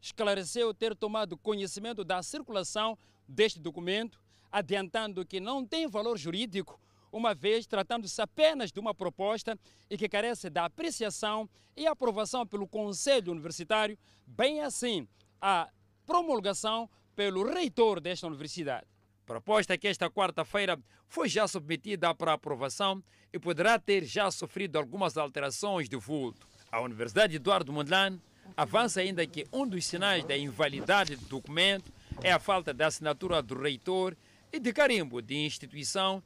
esclareceu 0.00 0.72
ter 0.72 0.96
tomado 0.96 1.36
conhecimento 1.36 2.02
da 2.04 2.22
circulação 2.22 2.98
deste 3.28 3.60
documento, 3.60 4.20
adiantando 4.50 5.24
que 5.24 5.38
não 5.38 5.64
tem 5.64 5.86
valor 5.86 6.18
jurídico, 6.18 6.80
uma 7.12 7.34
vez 7.34 7.66
tratando-se 7.66 8.20
apenas 8.20 8.72
de 8.72 8.80
uma 8.80 8.94
proposta 8.94 9.58
e 9.88 9.98
que 9.98 10.08
carece 10.08 10.48
da 10.48 10.64
apreciação 10.64 11.48
e 11.76 11.86
aprovação 11.86 12.46
pelo 12.46 12.66
Conselho 12.66 13.32
Universitário, 13.32 13.98
bem 14.26 14.60
assim 14.60 15.06
a 15.40 15.68
promulgação 16.06 16.88
pelo 17.14 17.44
reitor 17.44 18.00
desta 18.00 18.26
universidade. 18.26 18.86
Proposta 19.30 19.78
que 19.78 19.86
esta 19.86 20.10
quarta-feira 20.10 20.76
foi 21.06 21.28
já 21.28 21.46
submetida 21.46 22.12
para 22.12 22.32
aprovação 22.32 23.00
e 23.32 23.38
poderá 23.38 23.78
ter 23.78 24.04
já 24.04 24.28
sofrido 24.28 24.76
algumas 24.76 25.16
alterações 25.16 25.88
de 25.88 25.94
vulto. 25.94 26.48
A 26.68 26.80
Universidade 26.80 27.36
Eduardo 27.36 27.72
Mondlane 27.72 28.20
avança 28.56 29.00
ainda 29.00 29.24
que 29.24 29.46
um 29.52 29.64
dos 29.64 29.86
sinais 29.86 30.24
da 30.24 30.36
invalidade 30.36 31.14
do 31.14 31.26
documento 31.26 31.92
é 32.24 32.32
a 32.32 32.40
falta 32.40 32.74
da 32.74 32.88
assinatura 32.88 33.40
do 33.40 33.54
reitor 33.56 34.16
e 34.52 34.58
de 34.58 34.72
carimbo 34.72 35.22
de 35.22 35.36
instituição 35.36 36.20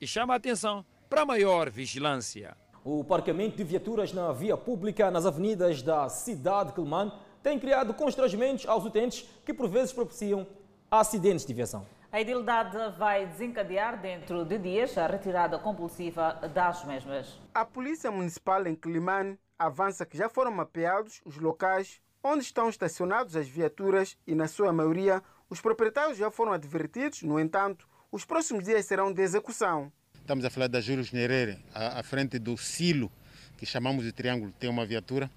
e 0.00 0.04
chama 0.04 0.34
a 0.34 0.36
atenção 0.38 0.84
para 1.08 1.24
maior 1.24 1.70
vigilância. 1.70 2.56
O 2.84 3.04
parqueamento 3.04 3.56
de 3.56 3.62
viaturas 3.62 4.12
na 4.12 4.32
via 4.32 4.56
pública 4.56 5.12
nas 5.12 5.24
avenidas 5.26 5.80
da 5.80 6.08
cidade 6.08 6.70
de 6.70 6.74
Quelimane 6.74 7.12
tem 7.40 7.56
criado 7.56 7.94
constrangimentos 7.94 8.66
aos 8.66 8.84
utentes 8.84 9.24
que 9.46 9.54
por 9.54 9.68
vezes 9.68 9.92
propiciam 9.92 10.44
acidentes 10.90 11.46
de 11.46 11.54
viação. 11.54 11.86
A 12.10 12.22
idilidade 12.22 12.74
vai 12.96 13.26
desencadear 13.26 14.00
dentro 14.00 14.42
de 14.42 14.56
dias 14.56 14.96
a 14.96 15.06
retirada 15.06 15.58
compulsiva 15.58 16.32
das 16.54 16.82
mesmas. 16.86 17.38
A 17.52 17.66
Polícia 17.66 18.10
Municipal 18.10 18.66
em 18.66 18.74
Quelimane 18.74 19.38
avança 19.58 20.06
que 20.06 20.16
já 20.16 20.26
foram 20.26 20.50
mapeados 20.50 21.20
os 21.26 21.36
locais 21.36 22.00
onde 22.24 22.42
estão 22.42 22.70
estacionados 22.70 23.36
as 23.36 23.46
viaturas 23.46 24.16
e, 24.26 24.34
na 24.34 24.48
sua 24.48 24.72
maioria, 24.72 25.22
os 25.50 25.60
proprietários 25.60 26.16
já 26.16 26.30
foram 26.30 26.52
advertidos. 26.52 27.22
No 27.22 27.38
entanto, 27.38 27.86
os 28.10 28.24
próximos 28.24 28.64
dias 28.64 28.86
serão 28.86 29.12
de 29.12 29.20
execução. 29.20 29.92
Estamos 30.14 30.46
a 30.46 30.50
falar 30.50 30.68
da 30.68 30.80
Júlio 30.80 31.04
Nerere, 31.12 31.62
à, 31.74 32.00
à 32.00 32.02
frente 32.02 32.38
do 32.38 32.56
silo, 32.56 33.12
que 33.58 33.66
chamamos 33.66 34.04
de 34.04 34.12
triângulo, 34.12 34.50
tem 34.58 34.70
uma 34.70 34.86
viatura 34.86 35.30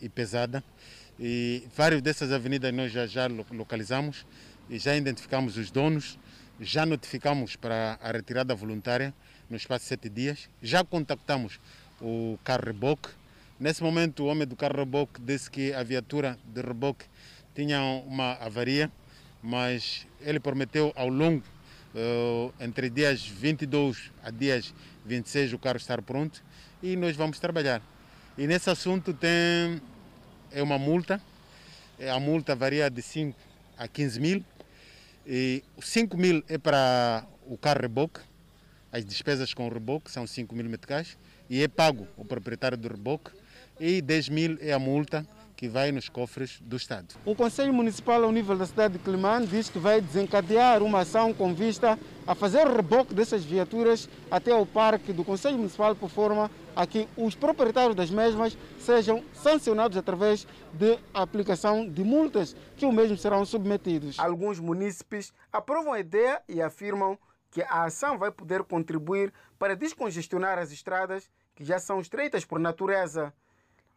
e 0.00 0.08
pesada. 0.08 0.62
E 1.18 1.66
várias 1.74 2.00
dessas 2.02 2.30
avenidas 2.30 2.72
nós 2.72 2.92
já, 2.92 3.04
já 3.04 3.26
localizamos 3.50 4.24
e 4.68 4.78
já 4.78 4.96
identificamos 4.96 5.56
os 5.56 5.70
donos, 5.70 6.18
já 6.60 6.86
notificamos 6.86 7.56
para 7.56 7.98
a 8.00 8.10
retirada 8.10 8.54
voluntária 8.54 9.14
no 9.50 9.56
espaço 9.56 9.84
de 9.84 9.88
sete 9.88 10.08
dias, 10.08 10.48
já 10.62 10.84
contactamos 10.84 11.58
o 12.00 12.38
carro 12.44 12.64
reboque. 12.66 13.08
Nesse 13.58 13.82
momento, 13.82 14.24
o 14.24 14.26
homem 14.26 14.46
do 14.46 14.56
carro 14.56 14.76
reboque 14.76 15.20
disse 15.20 15.50
que 15.50 15.72
a 15.72 15.82
viatura 15.82 16.38
de 16.44 16.60
reboque 16.60 17.04
tinha 17.54 17.80
uma 18.06 18.32
avaria, 18.34 18.90
mas 19.42 20.06
ele 20.20 20.40
prometeu 20.40 20.92
ao 20.96 21.08
longo, 21.08 21.44
uh, 21.94 22.52
entre 22.60 22.88
dias 22.90 23.26
22 23.26 24.10
a 24.22 24.30
dias 24.30 24.74
26, 25.04 25.52
o 25.52 25.58
carro 25.58 25.76
estar 25.76 26.00
pronto 26.02 26.42
e 26.82 26.96
nós 26.96 27.16
vamos 27.16 27.38
trabalhar. 27.38 27.82
E 28.36 28.46
nesse 28.46 28.68
assunto 28.70 29.12
tem 29.14 29.80
é 30.50 30.62
uma 30.62 30.78
multa, 30.78 31.20
a 32.12 32.18
multa 32.20 32.54
varia 32.54 32.88
de 32.88 33.02
5 33.02 33.38
a 33.76 33.88
15 33.88 34.20
mil, 34.20 34.44
e 35.26 35.62
5 35.80 36.16
mil 36.16 36.42
é 36.48 36.58
para 36.58 37.26
o 37.46 37.56
carro 37.56 37.80
reboque, 37.80 38.20
as 38.92 39.04
despesas 39.04 39.52
com 39.52 39.66
o 39.66 39.72
reboque 39.72 40.10
são 40.10 40.26
5 40.26 40.54
mil 40.54 40.68
meticais, 40.68 41.18
e 41.48 41.62
é 41.62 41.68
pago 41.68 42.06
o 42.16 42.24
proprietário 42.24 42.76
do 42.76 42.88
reboque, 42.88 43.30
e 43.78 44.00
10 44.00 44.28
mil 44.28 44.58
é 44.60 44.72
a 44.72 44.78
multa 44.78 45.26
que 45.56 45.68
vai 45.68 45.92
nos 45.92 46.08
cofres 46.08 46.60
do 46.60 46.76
Estado. 46.76 47.14
O 47.24 47.34
Conselho 47.34 47.72
Municipal 47.72 48.22
ao 48.22 48.32
nível 48.32 48.56
da 48.56 48.66
cidade 48.66 48.98
de 48.98 49.04
Climane 49.04 49.46
diz 49.46 49.68
que 49.68 49.78
vai 49.78 50.00
desencadear 50.00 50.82
uma 50.82 51.00
ação 51.00 51.32
com 51.32 51.54
vista 51.54 51.98
a 52.26 52.34
fazer 52.34 52.66
o 52.66 52.74
reboque 52.74 53.14
dessas 53.14 53.44
viaturas 53.44 54.08
até 54.30 54.50
ao 54.50 54.66
parque 54.66 55.12
do 55.12 55.24
Conselho 55.24 55.58
Municipal 55.58 55.94
por 55.94 56.08
forma 56.08 56.50
a 56.74 56.86
que 56.86 57.08
os 57.16 57.34
proprietários 57.34 57.94
das 57.94 58.10
mesmas 58.10 58.56
sejam 58.78 59.22
sancionados 59.32 59.96
através 59.96 60.46
de 60.72 60.98
aplicação 61.12 61.88
de 61.88 62.02
multas 62.02 62.56
que 62.76 62.84
o 62.84 62.92
mesmo 62.92 63.16
serão 63.16 63.44
submetidos. 63.44 64.18
Alguns 64.18 64.58
munícipes 64.58 65.32
aprovam 65.52 65.92
a 65.92 66.00
ideia 66.00 66.42
e 66.48 66.60
afirmam 66.60 67.18
que 67.50 67.62
a 67.62 67.84
ação 67.84 68.18
vai 68.18 68.32
poder 68.32 68.64
contribuir 68.64 69.32
para 69.58 69.76
descongestionar 69.76 70.58
as 70.58 70.72
estradas 70.72 71.30
que 71.54 71.64
já 71.64 71.78
são 71.78 72.00
estreitas 72.00 72.44
por 72.44 72.58
natureza. 72.58 73.32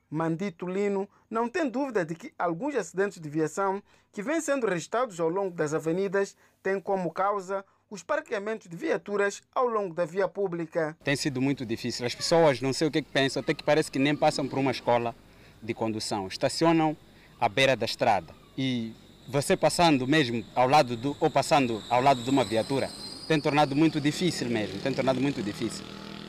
Mandito 0.10 0.67
Lino 0.67 1.08
não 1.30 1.50
tem 1.50 1.70
dúvida 1.70 2.06
de 2.06 2.15
que 2.15 2.34
alguns 2.38 2.76
acidentes 2.76 3.20
de 3.20 3.30
viação 3.30 3.82
que 4.12 4.22
vêm 4.22 4.39
sendo 4.41 4.67
registrados 4.67 5.20
ao 5.20 5.30
longo 5.30 5.56
das 5.56 5.74
avenidas 5.74 6.36
têm 6.63 6.80
como 6.80 7.12
causa 7.12 7.63
os 7.89 8.04
parqueamentos 8.04 8.67
de 8.67 8.76
viaturas 8.76 9.42
ao 9.54 9.67
longo 9.67 9.94
da 9.94 10.06
via 10.06 10.27
pública. 10.27 10.98
Tem 11.04 11.15
sido 11.15 11.42
muito 11.42 11.65
difícil. 11.65 12.06
As 12.06 12.15
pessoas 12.15 12.62
não 12.62 12.73
sei 12.73 12.88
o 12.88 12.92
que, 12.92 13.02
que 13.02 13.12
pensam, 13.12 13.42
até 13.42 13.54
que 13.54 13.63
parece 13.63 13.92
que 13.92 14.00
nem 14.00 14.15
passam 14.15 14.48
por 14.48 14.60
uma 14.60 14.71
escola 14.71 15.15
de 15.62 15.73
condução. 15.73 16.27
Estacionam 16.27 16.98
à 17.40 17.48
beira 17.48 17.75
da 17.75 17.86
estrada. 17.86 18.34
E 18.58 18.94
você 19.29 19.56
passando 19.56 20.08
mesmo 20.08 20.44
ao 20.56 20.67
lado 20.67 20.98
do, 20.98 21.15
ou 21.19 21.29
passando 21.29 21.81
ao 21.90 22.02
lado 22.02 22.21
de 22.23 22.29
uma 22.29 22.44
viatura 22.44 22.90
tem 23.27 23.42
tornado 23.42 23.75
muito 23.75 24.00
difícil 24.00 24.50
mesmo, 24.50 24.79
tem 24.79 24.94
tornado 24.94 25.19
muito 25.19 25.44
difícil. 25.44 25.84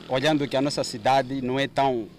Olhando 0.09 0.47
que 0.47 0.57
a 0.57 0.61
nossa 0.61 0.83
cidade 0.83 1.41
não 1.41 1.57
é 1.57 1.67
tão 1.67 2.09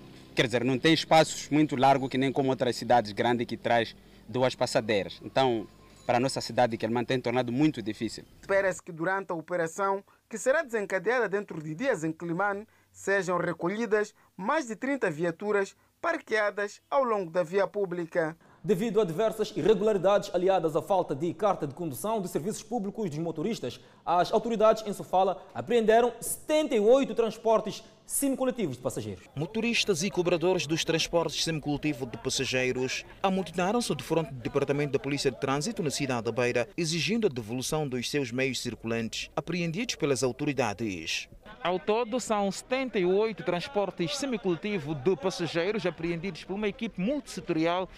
quer 0.40 0.46
dizer, 0.46 0.64
não 0.64 0.78
tem 0.78 0.94
espaços 0.94 1.50
muito 1.50 1.76
largos 1.76 2.08
que 2.08 2.16
nem 2.16 2.32
como 2.32 2.48
outras 2.48 2.74
cidades 2.74 3.12
grandes 3.12 3.46
que 3.46 3.58
traz 3.58 3.94
duas 4.26 4.54
passadeiras. 4.54 5.20
Então, 5.22 5.66
para 6.06 6.16
a 6.16 6.20
nossa 6.20 6.40
cidade, 6.40 6.78
que 6.78 6.86
ele 6.86 7.04
tem 7.04 7.20
tornado 7.20 7.52
muito 7.52 7.82
difícil. 7.82 8.24
Espera-se 8.40 8.82
que 8.82 8.90
durante 8.90 9.30
a 9.32 9.34
operação, 9.34 10.02
que 10.30 10.38
será 10.38 10.62
desencadeada 10.62 11.28
dentro 11.28 11.62
de 11.62 11.74
dias 11.74 12.04
em 12.04 12.10
Climane, 12.10 12.66
sejam 12.90 13.36
recolhidas 13.36 14.14
mais 14.34 14.66
de 14.66 14.76
30 14.76 15.10
viaturas 15.10 15.76
parqueadas 16.00 16.80
ao 16.90 17.04
longo 17.04 17.30
da 17.30 17.42
via 17.42 17.66
pública. 17.66 18.34
Devido 18.64 18.98
a 18.98 19.04
diversas 19.04 19.54
irregularidades 19.54 20.34
aliadas 20.34 20.74
à 20.74 20.80
falta 20.80 21.14
de 21.14 21.34
carta 21.34 21.66
de 21.66 21.74
condução 21.74 22.20
de 22.22 22.28
serviços 22.28 22.62
públicos 22.62 23.10
dos 23.10 23.18
motoristas, 23.18 23.78
as 24.06 24.32
autoridades 24.32 24.86
em 24.86 24.92
Sofala 24.94 25.42
apreenderam 25.54 26.14
78 26.18 27.14
transportes 27.14 27.84
semicoletivos 28.10 28.76
de 28.76 28.82
passageiros. 28.82 29.24
Motoristas 29.36 30.02
e 30.02 30.10
cobradores 30.10 30.66
dos 30.66 30.84
transportes 30.84 31.44
semicoletivo 31.44 32.04
de 32.06 32.18
passageiros 32.18 33.04
amotinaram-se 33.22 33.94
de 33.94 34.02
frente 34.02 34.34
do 34.34 34.42
Departamento 34.42 34.92
da 34.92 34.98
Polícia 34.98 35.30
de 35.30 35.38
Trânsito 35.38 35.80
na 35.80 35.90
cidade 35.90 36.24
da 36.24 36.32
Beira, 36.32 36.68
exigindo 36.76 37.28
a 37.28 37.30
devolução 37.30 37.88
dos 37.88 38.10
seus 38.10 38.32
meios 38.32 38.60
circulantes 38.60 39.30
apreendidos 39.36 39.94
pelas 39.94 40.24
autoridades. 40.24 41.28
Ao 41.62 41.78
todo, 41.78 42.18
são 42.18 42.50
78 42.50 43.44
transportes 43.44 44.16
semicoletivo 44.16 44.94
de 44.94 45.14
passageiros 45.14 45.86
apreendidos 45.86 46.42
por 46.42 46.54
uma 46.54 46.68
equipe 46.68 47.00
multissetorial 47.00 47.88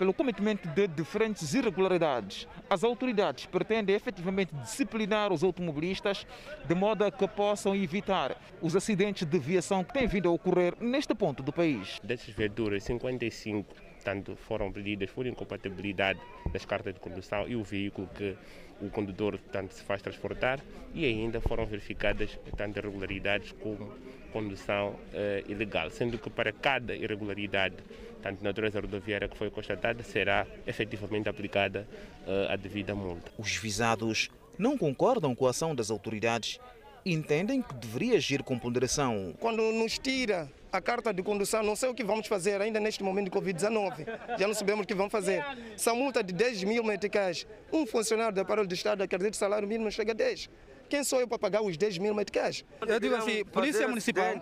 pelo 0.00 0.14
cometimento 0.14 0.66
de 0.66 0.88
diferentes 0.88 1.52
irregularidades. 1.52 2.48
As 2.70 2.82
autoridades 2.82 3.44
pretendem 3.44 3.94
efetivamente 3.94 4.50
disciplinar 4.54 5.30
os 5.30 5.44
automobilistas 5.44 6.26
de 6.66 6.74
modo 6.74 7.04
a 7.04 7.10
que 7.10 7.28
possam 7.28 7.76
evitar 7.76 8.34
os 8.62 8.74
acidentes 8.74 9.26
de 9.26 9.38
viação 9.38 9.84
que 9.84 9.92
têm 9.92 10.06
vindo 10.06 10.26
a 10.26 10.32
ocorrer 10.32 10.74
neste 10.80 11.14
ponto 11.14 11.42
do 11.42 11.52
país. 11.52 12.00
Dessas 12.02 12.34
viaturas, 12.34 12.82
55 12.84 13.74
tanto 14.02 14.34
foram 14.34 14.72
pedidas 14.72 15.10
por 15.10 15.26
incompatibilidade 15.26 16.18
das 16.50 16.64
cartas 16.64 16.94
de 16.94 17.00
condução 17.00 17.46
e 17.46 17.54
o 17.54 17.62
veículo 17.62 18.08
que 18.14 18.34
o 18.80 18.88
condutor 18.88 19.38
tanto 19.52 19.74
se 19.74 19.82
faz 19.82 20.00
transportar 20.00 20.58
e 20.94 21.04
ainda 21.04 21.42
foram 21.42 21.66
verificadas 21.66 22.38
tanto 22.56 22.78
irregularidades 22.78 23.52
como 23.52 23.92
condução 24.32 24.96
eh, 25.12 25.44
ilegal, 25.46 25.90
sendo 25.90 26.18
que 26.18 26.30
para 26.30 26.52
cada 26.52 26.94
irregularidade 26.94 27.76
tanto 28.20 28.42
na 28.42 28.50
natureza 28.50 28.80
rodoviária 28.80 29.28
que 29.28 29.36
foi 29.36 29.50
constatada, 29.50 30.02
será 30.02 30.46
efetivamente 30.66 31.28
aplicada 31.28 31.86
uh, 32.26 32.52
a 32.52 32.56
devida 32.56 32.94
multa. 32.94 33.32
Os 33.38 33.56
visados 33.56 34.30
não 34.58 34.76
concordam 34.76 35.34
com 35.34 35.46
a 35.46 35.50
ação 35.50 35.74
das 35.74 35.90
autoridades 35.90 36.58
e 37.04 37.12
entendem 37.12 37.62
que 37.62 37.74
deveria 37.74 38.16
agir 38.16 38.42
com 38.42 38.58
ponderação. 38.58 39.34
Quando 39.40 39.62
nos 39.72 39.98
tira 39.98 40.50
a 40.72 40.80
carta 40.80 41.12
de 41.12 41.22
condução, 41.22 41.62
não 41.62 41.74
sei 41.74 41.88
o 41.88 41.94
que 41.94 42.04
vamos 42.04 42.26
fazer 42.26 42.60
ainda 42.60 42.78
neste 42.78 43.02
momento 43.02 43.24
de 43.24 43.30
Covid-19. 43.30 44.06
Já 44.38 44.46
não 44.46 44.54
sabemos 44.54 44.84
o 44.84 44.86
que 44.86 44.94
vamos 44.94 45.10
fazer. 45.10 45.44
Essa 45.74 45.94
multa 45.94 46.22
de 46.22 46.32
10 46.32 46.64
mil 46.64 46.84
meticais, 46.84 47.46
um 47.72 47.86
funcionário 47.86 48.34
do 48.34 48.40
aparelho 48.40 48.68
de 48.68 48.74
Estado 48.74 49.02
acredita 49.02 49.30
que 49.30 49.36
o 49.36 49.38
salário 49.38 49.66
mínimo 49.66 49.90
chega 49.90 50.12
a 50.12 50.14
10. 50.14 50.50
Quem 50.88 51.04
sou 51.04 51.20
eu 51.20 51.28
para 51.28 51.38
pagar 51.38 51.62
os 51.62 51.76
10 51.76 51.98
mil 51.98 52.14
meticais? 52.14 52.64
Eu 52.86 53.00
digo 53.00 53.14
assim, 53.14 53.44
Polícia 53.44 53.86
Municipal 53.88 54.34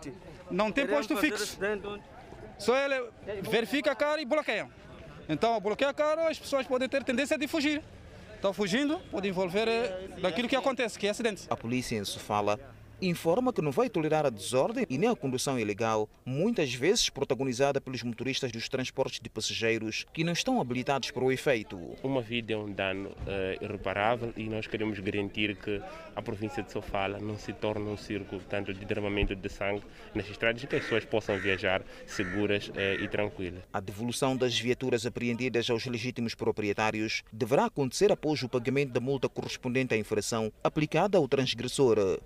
não 0.50 0.72
tem 0.72 0.86
posto 0.86 1.16
fixo. 1.16 1.58
Só 2.58 2.76
ele 2.76 3.08
verifica 3.42 3.92
a 3.92 3.94
cara 3.94 4.20
e 4.20 4.24
bloqueia. 4.24 4.68
Então, 5.28 5.54
ao 5.54 5.60
bloquear 5.60 5.90
a 5.90 5.94
cara, 5.94 6.28
as 6.28 6.38
pessoas 6.38 6.66
podem 6.66 6.88
ter 6.88 7.04
tendência 7.04 7.38
de 7.38 7.46
fugir. 7.46 7.82
Estão 8.34 8.52
fugindo, 8.52 9.00
pode 9.10 9.28
envolver 9.28 9.66
eh, 9.66 10.08
daquilo 10.22 10.48
que 10.48 10.54
acontece, 10.54 10.98
que 10.98 11.06
é 11.06 11.10
acidente. 11.10 11.46
A 11.50 11.56
polícia 11.56 11.96
em 11.96 12.04
Sofala 12.04 12.58
informa 13.00 13.52
que 13.52 13.62
não 13.62 13.70
vai 13.70 13.88
tolerar 13.88 14.26
a 14.26 14.30
desordem 14.30 14.86
e 14.88 14.98
nem 14.98 15.08
a 15.08 15.16
condução 15.16 15.58
ilegal, 15.58 16.08
muitas 16.24 16.72
vezes 16.74 17.08
protagonizada 17.08 17.80
pelos 17.80 18.02
motoristas 18.02 18.50
dos 18.50 18.68
transportes 18.68 19.20
de 19.20 19.28
passageiros 19.28 20.04
que 20.12 20.24
não 20.24 20.32
estão 20.32 20.60
habilitados 20.60 21.10
para 21.10 21.24
o 21.24 21.30
efeito. 21.30 21.78
Uma 22.02 22.20
vida 22.20 22.52
é 22.52 22.56
um 22.56 22.72
dano 22.72 23.10
uh, 23.10 23.64
irreparável 23.64 24.32
e 24.36 24.48
nós 24.48 24.66
queremos 24.66 24.98
garantir 24.98 25.56
que 25.56 25.80
a 26.14 26.22
província 26.22 26.62
de 26.62 26.72
Sofala 26.72 27.18
não 27.18 27.36
se 27.38 27.52
torne 27.52 27.88
um 27.88 27.96
círculo 27.96 28.40
tanto 28.48 28.74
de 28.74 28.84
derramamento 28.84 29.34
de 29.34 29.48
sangue 29.48 29.82
nas 30.14 30.28
estradas 30.28 30.62
e 30.62 30.66
que 30.66 30.76
as 30.76 30.82
pessoas 30.82 31.04
possam 31.04 31.38
viajar 31.38 31.82
seguras 32.06 32.68
uh, 32.68 33.02
e 33.02 33.08
tranquilas. 33.08 33.62
A 33.72 33.80
devolução 33.80 34.36
das 34.36 34.58
viaturas 34.58 35.06
apreendidas 35.06 35.70
aos 35.70 35.86
legítimos 35.86 36.34
proprietários 36.34 37.22
deverá 37.32 37.66
acontecer 37.66 38.10
após 38.10 38.42
o 38.42 38.48
pagamento 38.48 38.92
da 38.92 39.00
multa 39.00 39.28
correspondente 39.28 39.94
à 39.94 39.96
infração 39.96 40.52
aplicada 40.62 41.18
ao 41.18 41.28
transgressor. 41.28 42.18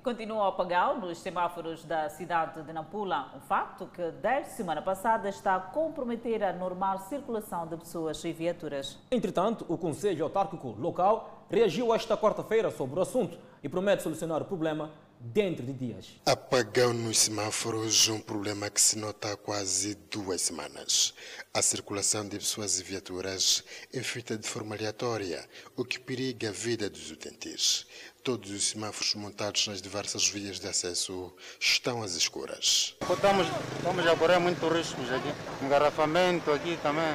E 0.00 0.02
continua 0.02 0.44
o 0.44 0.48
apagão 0.48 0.98
nos 0.98 1.18
semáforos 1.18 1.84
da 1.84 2.08
cidade 2.08 2.62
de 2.62 2.72
Nampula, 2.72 3.34
um 3.36 3.40
facto 3.40 3.86
que 3.86 4.10
desde 4.12 4.52
semana 4.52 4.80
passada 4.80 5.28
está 5.28 5.56
a 5.56 5.60
comprometer 5.60 6.42
a 6.42 6.54
normal 6.54 7.00
circulação 7.00 7.66
de 7.66 7.76
pessoas 7.76 8.24
e 8.24 8.32
viaturas. 8.32 8.98
Entretanto, 9.10 9.66
o 9.68 9.76
Conselho 9.76 10.24
Autárquico 10.24 10.74
Local 10.78 11.44
reagiu 11.50 11.94
esta 11.94 12.16
quarta-feira 12.16 12.70
sobre 12.70 12.98
o 12.98 13.02
assunto 13.02 13.38
e 13.62 13.68
promete 13.68 14.02
solucionar 14.02 14.40
o 14.40 14.46
problema 14.46 14.90
dentro 15.20 15.66
de 15.66 15.74
dias. 15.74 16.18
Apagão 16.24 16.94
nos 16.94 17.18
semáforos, 17.18 18.08
um 18.08 18.18
problema 18.18 18.70
que 18.70 18.80
se 18.80 18.98
nota 18.98 19.32
há 19.32 19.36
quase 19.36 19.94
duas 20.10 20.40
semanas. 20.40 21.12
A 21.52 21.60
circulação 21.60 22.26
de 22.26 22.38
pessoas 22.38 22.80
e 22.80 22.82
viaturas 22.82 23.62
é 23.92 24.02
feita 24.02 24.38
de 24.38 24.48
forma 24.48 24.74
aleatória, 24.74 25.46
o 25.76 25.84
que 25.84 26.00
periga 26.00 26.48
a 26.48 26.52
vida 26.52 26.88
dos 26.88 27.10
utentes. 27.10 27.86
Todos 28.22 28.50
os 28.50 28.64
semáforos 28.64 29.14
montados 29.14 29.66
nas 29.66 29.80
diversas 29.80 30.28
vias 30.28 30.60
de 30.60 30.68
acesso 30.68 31.32
estão 31.58 32.02
às 32.02 32.14
escuras. 32.14 32.94
Estamos, 33.00 33.46
estamos 33.76 34.06
a 34.06 34.14
correr 34.14 34.38
muito 34.38 34.68
riscos 34.68 35.10
aqui. 35.10 35.32
Engarrafamento 35.64 36.50
aqui 36.52 36.78
também. 36.82 37.14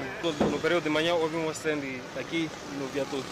No 0.49 0.60
período 0.60 0.84
de 0.84 0.89
manhã 0.89 1.14
houve 1.14 1.36
um 1.36 1.51
incêndio 1.51 2.01
aqui 2.20 2.49
no 2.80 2.88
viaduto. 2.88 3.24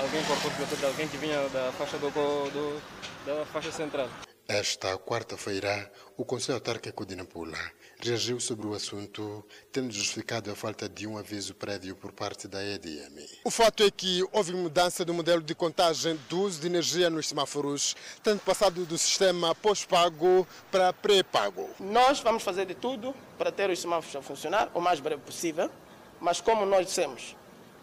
Alguém 0.00 0.24
cortou 0.24 0.50
o 0.50 0.54
viaduto 0.54 0.76
de 0.76 0.86
alguém 0.86 1.08
que 1.08 1.16
vinha 1.16 1.48
da 1.48 1.72
faixa, 1.72 1.98
do, 1.98 2.10
do, 2.10 2.82
da 3.26 3.44
faixa 3.46 3.72
central. 3.72 4.08
Esta 4.50 4.96
quarta-feira, 4.96 5.92
o 6.16 6.24
Conselho 6.24 6.54
Autárquico 6.54 7.04
de 7.04 7.14
Nampula 7.14 7.58
reagiu 8.00 8.40
sobre 8.40 8.66
o 8.66 8.72
assunto, 8.72 9.44
tendo 9.70 9.92
justificado 9.92 10.50
a 10.50 10.56
falta 10.56 10.88
de 10.88 11.06
um 11.06 11.18
aviso 11.18 11.54
prévio 11.54 11.94
por 11.94 12.12
parte 12.12 12.48
da 12.48 12.64
EDM. 12.64 13.28
O 13.44 13.50
fato 13.50 13.82
é 13.82 13.90
que 13.90 14.26
houve 14.32 14.54
mudança 14.54 15.04
do 15.04 15.12
modelo 15.12 15.42
de 15.42 15.54
contagem 15.54 16.18
do 16.30 16.40
uso 16.40 16.62
de 16.62 16.66
energia 16.66 17.10
nos 17.10 17.28
semáforos, 17.28 17.94
tendo 18.22 18.40
passado 18.40 18.86
do 18.86 18.96
sistema 18.96 19.54
pós-pago 19.54 20.48
para 20.70 20.94
pré-pago. 20.94 21.68
Nós 21.78 22.20
vamos 22.20 22.42
fazer 22.42 22.64
de 22.64 22.74
tudo 22.74 23.14
para 23.36 23.52
ter 23.52 23.68
os 23.68 23.78
semáforos 23.78 24.16
a 24.16 24.22
funcionar 24.22 24.70
o 24.72 24.80
mais 24.80 24.98
breve 24.98 25.20
possível, 25.20 25.70
mas 26.18 26.40
como 26.40 26.64
nós 26.64 26.86
dissemos, 26.86 27.36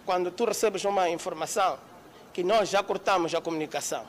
quando 0.04 0.32
tu 0.32 0.46
recebes 0.46 0.84
uma 0.84 1.08
informação 1.12 1.78
que 2.34 2.44
nós 2.44 2.70
já 2.70 2.82
cortamos 2.82 3.36
a 3.36 3.40
comunicação, 3.40 4.04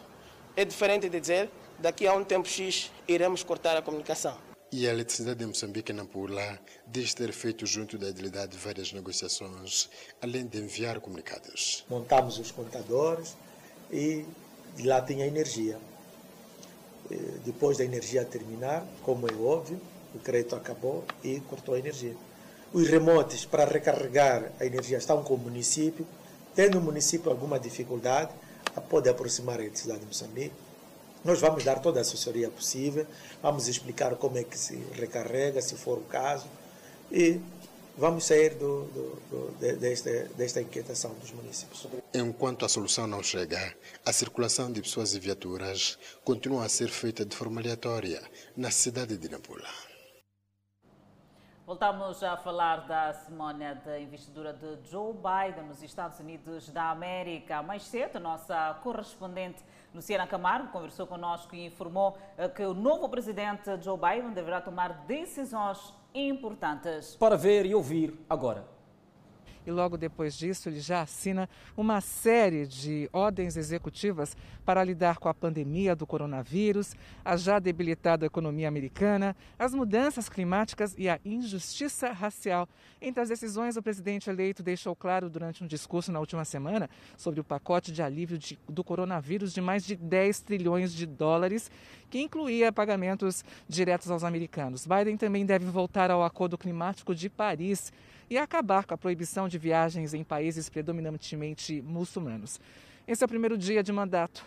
é 0.57 0.65
diferente 0.65 1.07
de 1.11 1.21
dizer 1.21 1.51
daqui 1.79 2.07
a 2.07 2.15
um 2.15 2.25
tempo 2.25 2.49
X 2.49 2.91
iremos 3.07 3.43
cortar 3.43 3.77
a 3.77 3.83
comunicação. 3.83 4.37
E 4.73 4.87
a 4.87 4.91
eletricidade 4.91 5.39
de 5.39 5.47
Moçambique, 5.47 5.93
Nampula, 5.93 6.59
diz 6.87 7.15
ter 7.15 7.33
feito 7.33 7.65
junto 7.65 7.97
da 7.97 8.09
idilidade 8.09 8.57
várias 8.57 8.93
negociações, 8.93 9.89
além 10.21 10.47
de 10.47 10.59
enviar 10.59 11.01
comunicados. 11.01 11.85
Montamos 11.89 12.39
os 12.39 12.51
contadores 12.51 13.37
e 13.93 14.25
lá 14.83 15.01
tinha 15.01 15.25
energia. 15.25 15.79
Depois 17.45 17.79
da 17.79 17.85
energia 17.85 18.25
terminar, 18.25 18.85
como 19.03 19.29
é 19.29 19.35
óbvio, 19.35 19.81
o 20.13 20.19
crédito 20.19 20.57
acabou 20.57 21.05
e 21.23 21.39
cortou 21.41 21.77
a 21.77 21.79
energia. 21.79 22.17
Os 22.73 22.89
remotes 22.89 23.45
para 23.45 23.65
recarregar 23.65 24.51
a 24.59 24.67
energia 24.67 24.99
estão 24.99 25.23
com 25.23 25.35
o 25.35 25.39
município. 25.39 26.05
Tendo 26.57 26.79
o 26.79 26.81
município 26.83 27.31
alguma 27.31 27.61
dificuldade, 27.61 28.33
pode 28.91 29.09
aproximar 29.09 29.61
a 29.61 29.63
eletricidade 29.63 30.01
de 30.01 30.07
Moçambique 30.07 30.66
nós 31.27 31.41
vamos 31.41 31.65
dar 31.65 31.81
toda 31.81 31.99
a 31.99 32.03
assessoria 32.03 32.49
possível, 32.49 33.07
vamos 33.43 33.67
explicar 33.67 34.15
como 34.15 34.39
é 34.39 34.45
que 34.45 34.57
se 34.57 34.77
recarrega, 34.93 35.61
se 35.61 35.75
for 35.75 35.99
o 35.99 36.03
caso, 36.03 36.47
e 37.11 37.41
vamos 37.99 38.25
sair 38.25 38.55
do, 38.55 38.85
do, 38.85 39.23
do, 39.31 39.77
desta, 39.79 40.11
desta 40.37 40.61
inquietação 40.61 41.13
dos 41.15 41.33
municípios. 41.33 41.87
Enquanto 42.15 42.65
a 42.65 42.69
solução 42.69 43.07
não 43.07 43.23
chega, 43.23 43.75
a 44.05 44.13
circulação 44.13 44.71
de 44.71 44.81
pessoas 44.81 45.15
e 45.15 45.19
viaturas 45.19 45.99
continua 46.25 46.65
a 46.65 46.69
ser 46.69 46.89
feita 46.89 47.25
de 47.25 47.35
forma 47.35 47.61
aleatória 47.61 48.23
na 48.57 48.71
cidade 48.71 49.17
de 49.17 49.29
Nampula. 49.29 49.86
Voltamos 51.67 52.23
a 52.23 52.37
falar 52.37 52.87
da 52.87 53.13
cerimónia 53.13 53.75
da 53.85 53.99
investidura 53.99 54.53
de 54.53 54.89
Joe 54.89 55.13
Biden 55.13 55.65
nos 55.65 55.83
Estados 55.83 56.21
Unidos 56.21 56.69
da 56.69 56.91
América. 56.91 57.61
Mais 57.61 57.83
cedo, 57.83 58.21
nossa 58.21 58.79
correspondente 58.85 59.65
Luciana 59.93 60.29
Camargo 60.29 60.71
conversou 60.71 61.09
conosco 61.09 61.57
e 61.57 61.67
informou 61.67 62.17
eh, 62.39 62.49
que 62.49 62.63
o 62.63 62.73
novo 62.73 63.09
presidente 63.09 63.83
Joe 63.83 63.99
Biden 63.99 64.31
deverá 64.31 64.61
tomar 64.61 65.07
decisões 65.09 65.93
importantes. 66.15 67.17
Para 67.17 67.37
ver 67.37 67.67
e 67.67 67.75
ouvir 67.75 68.17
agora. 68.31 68.76
E 69.67 69.71
logo 69.71 69.97
depois 69.97 70.37
disso 70.37 70.69
ele 70.69 70.81
já 70.81 71.03
assina 71.03 71.49
uma 71.77 72.01
série 72.01 72.67
de 72.67 73.11
ordens 73.13 73.57
executivas 73.57 74.37
para 74.65 74.83
lidar 74.83 75.19
com 75.19 75.29
a 75.29 75.35
pandemia 75.35 75.95
do 75.95 76.07
coronavírus, 76.07 76.95
a 77.25 77.37
já 77.37 77.59
debilitada 77.59 78.27
economia 78.27 78.69
americana, 78.69 79.37
as 79.59 79.75
mudanças 79.75 80.29
climáticas 80.29 80.95
e 80.97 81.09
a 81.09 81.19
injustiça 81.25 82.13
racial. 82.13 82.69
Entre 83.01 83.21
as 83.21 83.29
decisões, 83.29 83.77
o 83.77 83.83
presidente 83.83 84.31
eleito 84.31 84.63
deixou 84.63 84.95
claro 84.95 85.29
durante 85.29 85.63
um 85.63 85.67
discurso 85.67 86.11
na 86.11 86.21
última 86.21 86.45
semana 86.45 86.89
sobre 87.17 87.41
o 87.41 87.45
pacote 87.45 87.93
de 87.93 88.03
alívio 88.03 88.39
de, 88.39 88.59
do 88.69 88.83
coronavírus 88.83 89.53
de 89.53 89.61
mais 89.61 89.85
de 89.85 89.97
10 89.97 90.41
trilhões 90.41 90.93
de 90.93 91.07
dólares, 91.07 91.71
que 92.09 92.21
incluía 92.21 92.73
pagamentos 92.73 93.45
diretos 93.69 94.11
aos 94.11 94.25
americanos. 94.25 94.87
Biden 94.87 95.17
também 95.17 95.45
deve 95.45 95.67
voltar 95.67 96.11
ao 96.11 96.25
Acordo 96.25 96.57
Climático 96.57 97.15
de 97.15 97.29
Paris 97.29 97.93
e 98.29 98.39
acabar 98.39 98.85
com 98.85 98.95
a 98.95 98.99
proibição 98.99 99.49
de 99.49 99.59
viagens 99.59 100.15
em 100.15 100.25
países 100.25 100.69
predominantemente 100.69 101.81
muçulmanos. 101.83 102.61
Esse 103.07 103.23
é 103.23 103.27
o 103.27 103.29
primeiro 103.29 103.57
dia 103.57 103.83
de 103.83 103.93
mandato. 103.93 104.45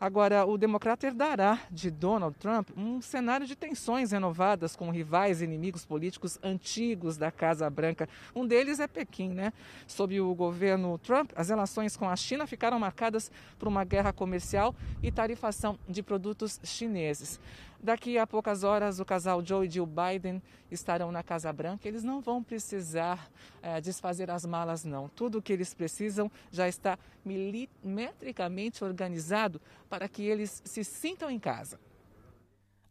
Agora, 0.00 0.44
o 0.44 0.58
democrata 0.58 1.06
herdará 1.06 1.60
de 1.70 1.90
Donald 1.90 2.36
Trump 2.38 2.68
um 2.76 3.00
cenário 3.00 3.46
de 3.46 3.54
tensões 3.54 4.10
renovadas 4.10 4.74
com 4.74 4.90
rivais 4.90 5.40
e 5.40 5.44
inimigos 5.44 5.86
políticos 5.86 6.38
antigos 6.42 7.16
da 7.16 7.30
Casa 7.30 7.70
Branca. 7.70 8.08
Um 8.34 8.46
deles 8.46 8.80
é 8.80 8.86
Pequim, 8.86 9.30
né? 9.30 9.52
Sob 9.86 10.20
o 10.20 10.34
governo 10.34 10.98
Trump, 10.98 11.30
as 11.36 11.48
relações 11.48 11.96
com 11.96 12.08
a 12.08 12.16
China 12.16 12.46
ficaram 12.46 12.78
marcadas 12.78 13.30
por 13.58 13.68
uma 13.68 13.84
guerra 13.84 14.12
comercial 14.12 14.74
e 15.02 15.10
tarifação 15.10 15.78
de 15.88 16.02
produtos 16.02 16.60
chineses. 16.64 17.40
Daqui 17.84 18.16
a 18.16 18.26
poucas 18.26 18.64
horas, 18.64 18.98
o 18.98 19.04
casal 19.04 19.44
Joe 19.44 19.66
e 19.66 19.70
Jill 19.70 19.84
Biden 19.84 20.42
estarão 20.70 21.12
na 21.12 21.22
Casa 21.22 21.52
Branca. 21.52 21.86
Eles 21.86 22.02
não 22.02 22.18
vão 22.18 22.42
precisar 22.42 23.30
é, 23.60 23.78
desfazer 23.78 24.30
as 24.30 24.46
malas, 24.46 24.86
não. 24.86 25.06
Tudo 25.10 25.36
o 25.36 25.42
que 25.42 25.52
eles 25.52 25.74
precisam 25.74 26.32
já 26.50 26.66
está 26.66 26.98
milimetricamente 27.22 28.82
organizado 28.82 29.60
para 29.86 30.08
que 30.08 30.22
eles 30.22 30.62
se 30.64 30.82
sintam 30.82 31.30
em 31.30 31.38
casa. 31.38 31.78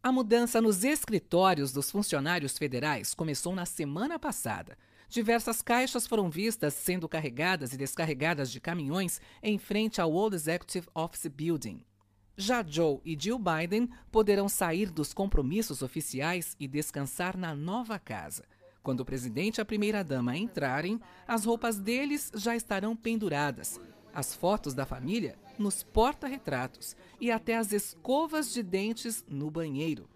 A 0.00 0.12
mudança 0.12 0.62
nos 0.62 0.84
escritórios 0.84 1.72
dos 1.72 1.90
funcionários 1.90 2.56
federais 2.56 3.14
começou 3.14 3.52
na 3.52 3.66
semana 3.66 4.16
passada. 4.16 4.78
Diversas 5.08 5.60
caixas 5.60 6.06
foram 6.06 6.30
vistas 6.30 6.72
sendo 6.72 7.08
carregadas 7.08 7.72
e 7.72 7.76
descarregadas 7.76 8.48
de 8.48 8.60
caminhões 8.60 9.20
em 9.42 9.58
frente 9.58 10.00
ao 10.00 10.12
Old 10.12 10.36
Executive 10.36 10.86
Office 10.94 11.26
Building. 11.26 11.84
Já 12.36 12.64
Joe 12.66 12.98
e 13.04 13.16
Jill 13.18 13.38
Biden 13.38 13.88
poderão 14.10 14.48
sair 14.48 14.90
dos 14.90 15.14
compromissos 15.14 15.82
oficiais 15.82 16.56
e 16.58 16.66
descansar 16.66 17.36
na 17.36 17.54
nova 17.54 17.96
casa. 17.98 18.44
Quando 18.82 19.00
o 19.00 19.04
presidente 19.04 19.58
e 19.58 19.60
a 19.62 19.64
primeira-dama 19.64 20.36
entrarem, 20.36 21.00
as 21.28 21.44
roupas 21.44 21.78
deles 21.78 22.32
já 22.34 22.56
estarão 22.56 22.96
penduradas, 22.96 23.80
as 24.12 24.34
fotos 24.34 24.74
da 24.74 24.84
família 24.84 25.38
nos 25.56 25.84
porta-retratos 25.84 26.96
e 27.20 27.30
até 27.30 27.56
as 27.56 27.72
escovas 27.72 28.52
de 28.52 28.62
dentes 28.62 29.24
no 29.28 29.48
banheiro. 29.48 30.08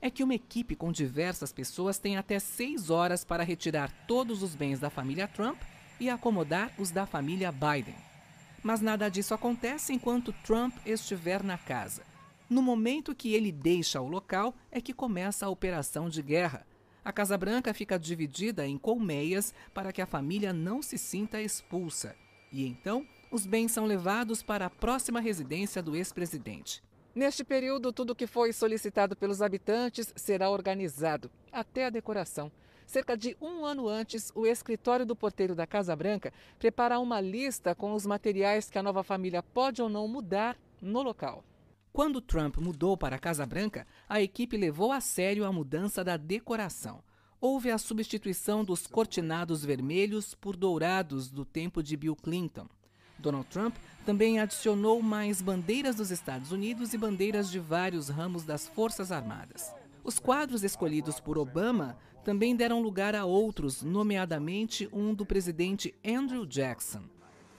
É 0.00 0.08
que 0.10 0.22
uma 0.22 0.34
equipe 0.34 0.76
com 0.76 0.92
diversas 0.92 1.52
pessoas 1.52 1.98
tem 1.98 2.16
até 2.16 2.38
seis 2.38 2.88
horas 2.88 3.24
para 3.24 3.42
retirar 3.42 3.90
todos 4.06 4.42
os 4.42 4.54
bens 4.54 4.78
da 4.78 4.90
família 4.90 5.26
Trump 5.26 5.60
e 5.98 6.08
acomodar 6.08 6.72
os 6.78 6.92
da 6.92 7.04
família 7.04 7.50
Biden. 7.50 8.13
Mas 8.64 8.80
nada 8.80 9.10
disso 9.10 9.34
acontece 9.34 9.92
enquanto 9.92 10.32
Trump 10.42 10.74
estiver 10.86 11.42
na 11.42 11.58
casa. 11.58 12.02
No 12.48 12.62
momento 12.62 13.14
que 13.14 13.34
ele 13.34 13.52
deixa 13.52 14.00
o 14.00 14.08
local 14.08 14.54
é 14.72 14.80
que 14.80 14.94
começa 14.94 15.44
a 15.44 15.50
operação 15.50 16.08
de 16.08 16.22
guerra. 16.22 16.66
A 17.04 17.12
Casa 17.12 17.36
Branca 17.36 17.74
fica 17.74 17.98
dividida 17.98 18.66
em 18.66 18.78
colmeias 18.78 19.52
para 19.74 19.92
que 19.92 20.00
a 20.00 20.06
família 20.06 20.50
não 20.54 20.80
se 20.80 20.96
sinta 20.96 21.42
expulsa. 21.42 22.16
E 22.50 22.66
então, 22.66 23.06
os 23.30 23.44
bens 23.44 23.70
são 23.70 23.84
levados 23.84 24.42
para 24.42 24.64
a 24.64 24.70
próxima 24.70 25.20
residência 25.20 25.82
do 25.82 25.94
ex-presidente. 25.94 26.82
Neste 27.14 27.44
período, 27.44 27.92
tudo 27.92 28.14
que 28.14 28.26
foi 28.26 28.50
solicitado 28.50 29.14
pelos 29.14 29.42
habitantes 29.42 30.10
será 30.16 30.48
organizado, 30.48 31.30
até 31.52 31.84
a 31.84 31.90
decoração. 31.90 32.50
Cerca 32.86 33.16
de 33.16 33.36
um 33.40 33.64
ano 33.64 33.88
antes, 33.88 34.30
o 34.34 34.46
escritório 34.46 35.06
do 35.06 35.16
porteiro 35.16 35.54
da 35.54 35.66
Casa 35.66 35.96
Branca 35.96 36.32
prepara 36.58 36.98
uma 36.98 37.20
lista 37.20 37.74
com 37.74 37.92
os 37.92 38.06
materiais 38.06 38.70
que 38.70 38.78
a 38.78 38.82
nova 38.82 39.02
família 39.02 39.42
pode 39.42 39.80
ou 39.82 39.88
não 39.88 40.06
mudar 40.06 40.56
no 40.80 41.02
local. 41.02 41.42
Quando 41.92 42.20
Trump 42.20 42.56
mudou 42.58 42.96
para 42.96 43.16
a 43.16 43.20
Casa 43.20 43.46
Branca, 43.46 43.86
a 44.08 44.20
equipe 44.20 44.56
levou 44.56 44.90
a 44.90 45.00
sério 45.00 45.44
a 45.44 45.52
mudança 45.52 46.02
da 46.02 46.16
decoração. 46.16 47.02
Houve 47.40 47.70
a 47.70 47.78
substituição 47.78 48.64
dos 48.64 48.86
cortinados 48.86 49.64
vermelhos 49.64 50.34
por 50.34 50.56
dourados 50.56 51.30
do 51.30 51.44
tempo 51.44 51.82
de 51.82 51.96
Bill 51.96 52.16
Clinton. 52.16 52.66
Donald 53.18 53.46
Trump 53.48 53.76
também 54.04 54.40
adicionou 54.40 55.00
mais 55.00 55.40
bandeiras 55.40 55.96
dos 55.96 56.10
Estados 56.10 56.52
Unidos 56.52 56.92
e 56.92 56.98
bandeiras 56.98 57.50
de 57.50 57.58
vários 57.58 58.08
ramos 58.08 58.44
das 58.44 58.66
Forças 58.66 59.12
Armadas. 59.12 59.72
Os 60.02 60.18
quadros 60.18 60.64
escolhidos 60.64 61.20
por 61.20 61.38
Obama 61.38 61.96
também 62.24 62.56
deram 62.56 62.80
lugar 62.80 63.14
a 63.14 63.26
outros, 63.26 63.82
nomeadamente 63.82 64.88
um 64.92 65.12
do 65.12 65.26
presidente 65.26 65.94
Andrew 66.04 66.46
Jackson. 66.46 67.02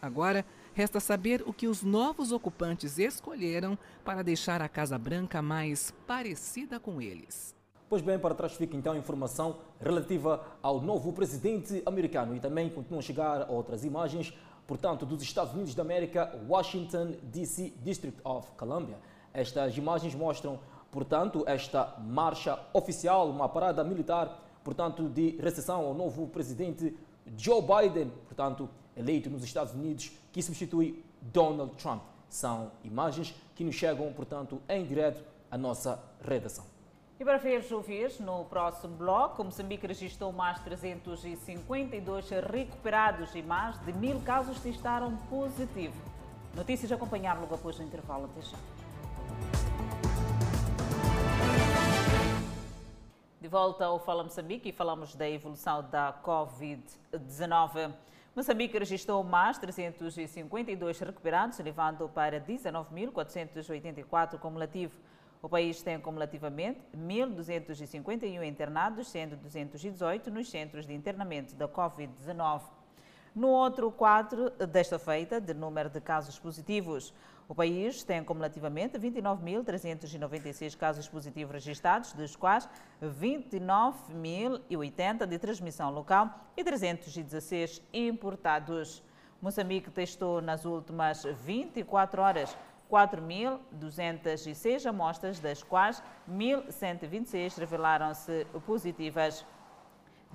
Agora, 0.02 0.44
resta 0.74 1.00
saber 1.00 1.44
o 1.46 1.54
que 1.54 1.68
os 1.68 1.84
novos 1.84 2.32
ocupantes 2.32 2.98
escolheram 2.98 3.78
para 4.04 4.24
deixar 4.24 4.62
a 4.62 4.68
Casa 4.68 4.98
Branca 4.98 5.42
mais 5.42 5.94
parecida 6.08 6.80
com 6.80 7.00
eles. 7.00 7.56
Pois 7.88 8.02
bem, 8.02 8.18
para 8.18 8.34
trás 8.34 8.54
fica 8.54 8.76
então 8.76 8.94
a 8.94 8.98
informação 8.98 9.60
relativa 9.80 10.44
ao 10.64 10.82
novo 10.82 11.14
presidente 11.14 11.84
americano 11.86 12.36
e 12.36 12.40
também 12.40 12.68
continuam 12.68 13.00
a 13.00 13.04
chegar 13.04 13.50
outras 13.50 13.86
imagens, 13.86 14.34
portanto, 14.66 15.06
dos 15.06 15.22
Estados 15.22 15.54
Unidos 15.54 15.76
da 15.76 15.84
América, 15.84 16.36
Washington, 16.50 17.14
D.C., 17.22 17.72
District 17.84 18.20
of 18.24 18.52
Columbia. 18.58 18.98
Estas 19.32 19.78
imagens 19.78 20.16
mostram 20.16 20.60
portanto, 20.96 21.44
esta 21.46 21.94
marcha 22.00 22.58
oficial, 22.72 23.30
uma 23.30 23.50
parada 23.50 23.84
militar, 23.84 24.45
portanto, 24.66 25.08
de 25.08 25.38
recepção 25.40 25.86
ao 25.86 25.94
novo 25.94 26.28
presidente 26.28 26.98
Joe 27.38 27.62
Biden, 27.62 28.12
portanto, 28.26 28.68
eleito 28.98 29.30
nos 29.30 29.44
Estados 29.44 29.74
Unidos, 29.74 30.12
que 30.34 30.42
substitui 30.42 31.06
Donald 31.22 31.76
Trump. 31.76 32.02
São 32.28 32.72
imagens 32.84 33.34
que 33.56 33.64
nos 33.64 33.76
chegam, 33.76 34.12
portanto, 34.12 34.60
em 34.68 34.84
direto 34.84 35.24
à 35.50 35.58
nossa 35.58 36.04
redação. 36.20 36.66
E 37.20 37.24
para 37.24 37.40
ouvir, 37.72 38.12
no 38.20 38.44
próximo 38.46 38.98
bloco, 38.98 39.42
Moçambique 39.44 39.88
registrou 39.88 40.34
mais 40.34 40.60
352 40.60 42.30
recuperados 42.52 43.34
e 43.36 43.42
mais 43.42 43.80
de 43.86 43.94
mil 43.94 44.20
casos 44.22 44.60
testaram 44.60 45.16
positivo. 45.30 45.96
Notícias 46.56 46.92
a 46.92 46.96
acompanhar 46.96 47.40
logo 47.40 47.56
após 47.56 47.80
o 47.80 47.84
intervalo. 47.84 48.26
Até 48.26 48.42
já. 48.42 49.65
De 53.46 53.50
volta 53.50 53.86
ao 53.86 54.00
Fala 54.00 54.24
Moçambique 54.24 54.70
e 54.70 54.72
falamos 54.72 55.14
da 55.14 55.30
evolução 55.30 55.88
da 55.92 56.12
Covid-19. 56.24 57.94
Moçambique 58.36 58.76
registrou 58.76 59.24
mais 59.24 59.60
352 59.60 61.00
recuperados, 61.00 61.60
elevando 61.60 62.10
para 62.10 62.42
19.484 62.42 64.40
cumulativo. 64.40 64.98
O 65.44 65.48
país 65.48 65.84
tem 65.84 66.00
cumulativamente 66.00 66.80
1.251 66.98 68.44
internados, 68.44 69.10
sendo 69.10 69.36
218 69.36 70.32
nos 70.32 70.50
centros 70.50 70.88
de 70.88 70.96
internamento 70.96 71.54
da 71.54 71.68
Covid-19. 71.68 72.64
No 73.36 73.50
outro 73.50 73.92
quadro 73.92 74.50
desta 74.50 74.98
feita, 74.98 75.40
de 75.40 75.54
número 75.54 75.92
de 75.92 76.02
casos 76.02 76.40
positivos, 76.40 77.14
o 77.48 77.56
país 77.56 78.04
tem 78.04 78.24
cumulativamente 78.24 78.98
29.396 78.98 80.76
casos 80.76 81.08
positivos 81.08 81.54
registrados, 81.54 82.12
dos 82.14 82.36
quais 82.36 82.68
29.080 83.02 85.28
de 85.28 85.38
transmissão 85.38 85.92
local 85.92 86.34
e 86.58 86.64
316 86.64 87.84
importados. 87.94 89.04
Moçambique 89.42 89.92
testou 89.92 90.42
nas 90.42 90.66
últimas 90.66 91.24
24 91.24 92.22
horas 92.22 92.58
4.206 92.90 94.86
amostras, 94.86 95.40
das 95.40 95.64
quais 95.64 96.04
1.126 96.30 97.58
revelaram-se 97.58 98.46
positivas. 98.66 99.46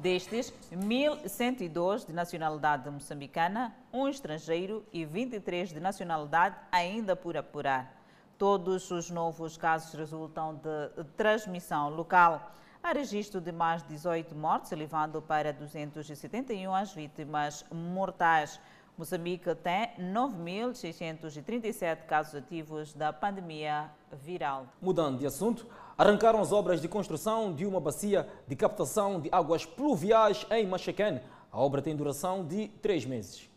Destes, 0.01 0.53
1.102 0.73 2.07
de 2.07 2.13
nacionalidade 2.15 2.89
moçambicana, 2.89 3.77
um 3.93 4.09
estrangeiro 4.09 4.83
e 4.91 5.05
23 5.05 5.69
de 5.69 5.79
nacionalidade 5.79 6.57
ainda 6.73 7.15
por 7.15 7.37
apurar. 7.37 8.03
Todos 8.39 8.91
os 8.91 9.11
novos 9.11 9.59
casos 9.59 9.93
resultam 9.93 10.55
de 10.55 11.05
transmissão 11.19 11.91
local. 11.91 12.51
Há 12.83 12.95
registro 12.95 13.43
de 13.43 13.53
mais 13.53 13.83
18 13.83 14.35
mortes, 14.35 14.73
elevando 14.73 15.21
para 15.21 15.53
271 15.53 16.75
as 16.75 16.95
vítimas 16.95 17.67
mortais. 17.71 18.59
Moçambique 18.97 19.55
tem 19.57 19.91
9.637 19.99 22.07
casos 22.07 22.35
ativos 22.35 22.95
da 22.95 23.13
pandemia 23.13 23.91
viral. 24.13 24.67
Mudando 24.81 25.19
de 25.19 25.27
assunto, 25.27 25.67
arrancaram 26.01 26.41
as 26.41 26.51
obras 26.51 26.81
de 26.81 26.89
construção 26.89 27.53
de 27.53 27.67
uma 27.67 27.79
bacia 27.79 28.27
de 28.49 28.57
captação 28.57 29.21
de 29.21 29.29
águas 29.31 29.67
pluviais 29.67 30.47
em 30.51 30.67
Machaquén. 30.67 31.21
A 31.53 31.61
obra 31.61 31.83
tem 31.83 31.95
duração 31.95 32.43
de 32.43 32.69
três 32.81 33.05
meses. 33.05 33.51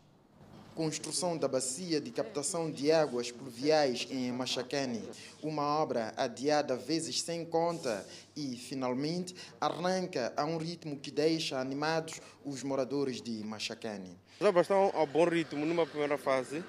Construção 0.75 1.37
da 1.37 1.47
bacia 1.47 2.01
de 2.01 2.11
captação 2.11 2.69
de 2.69 2.91
águas 2.91 3.31
pluviais 3.31 4.07
em 4.11 4.29
Machacane, 4.33 5.07
uma 5.41 5.61
obra 5.79 6.13
adiada 6.17 6.75
vezes 6.75 7.21
sem 7.21 7.45
conta 7.45 8.05
e, 8.35 8.57
finalmente, 8.57 9.33
arranca 9.61 10.33
a 10.35 10.43
um 10.43 10.57
ritmo 10.57 10.97
que 10.97 11.11
deixa 11.11 11.61
animados 11.61 12.19
os 12.43 12.61
moradores 12.61 13.21
de 13.21 13.41
Machacane. 13.45 14.17
Já 14.41 14.49
estão 14.49 14.91
a 14.93 15.05
bom 15.05 15.29
ritmo 15.29 15.65
numa 15.65 15.85
primeira 15.85 16.17
fase. 16.17 16.61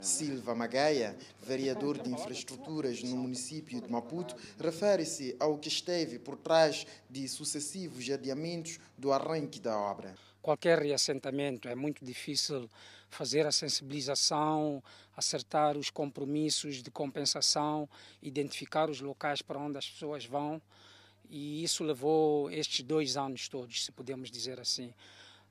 Silva 0.00 0.54
Magaia, 0.54 1.16
vereador 1.42 1.98
de 1.98 2.10
infraestruturas 2.10 3.02
no 3.02 3.16
município 3.16 3.80
de 3.80 3.90
Maputo, 3.90 4.34
refere-se 4.58 5.36
ao 5.38 5.58
que 5.58 5.68
esteve 5.68 6.18
por 6.18 6.36
trás 6.36 6.86
de 7.08 7.28
sucessivos 7.28 8.08
adiamentos 8.08 8.78
do 8.96 9.12
arranque 9.12 9.60
da 9.60 9.78
obra. 9.78 10.14
Qualquer 10.40 10.78
reassentamento 10.78 11.68
é 11.68 11.74
muito 11.74 12.02
difícil 12.02 12.68
fazer 13.10 13.46
a 13.46 13.52
sensibilização, 13.52 14.82
acertar 15.14 15.76
os 15.76 15.90
compromissos 15.90 16.82
de 16.82 16.90
compensação, 16.90 17.88
identificar 18.22 18.88
os 18.88 19.00
locais 19.00 19.42
para 19.42 19.58
onde 19.58 19.76
as 19.76 19.88
pessoas 19.88 20.24
vão. 20.24 20.62
E 21.28 21.62
isso 21.62 21.84
levou 21.84 22.50
estes 22.50 22.82
dois 22.82 23.16
anos 23.16 23.48
todos, 23.48 23.84
se 23.84 23.92
podemos 23.92 24.30
dizer 24.30 24.58
assim. 24.58 24.94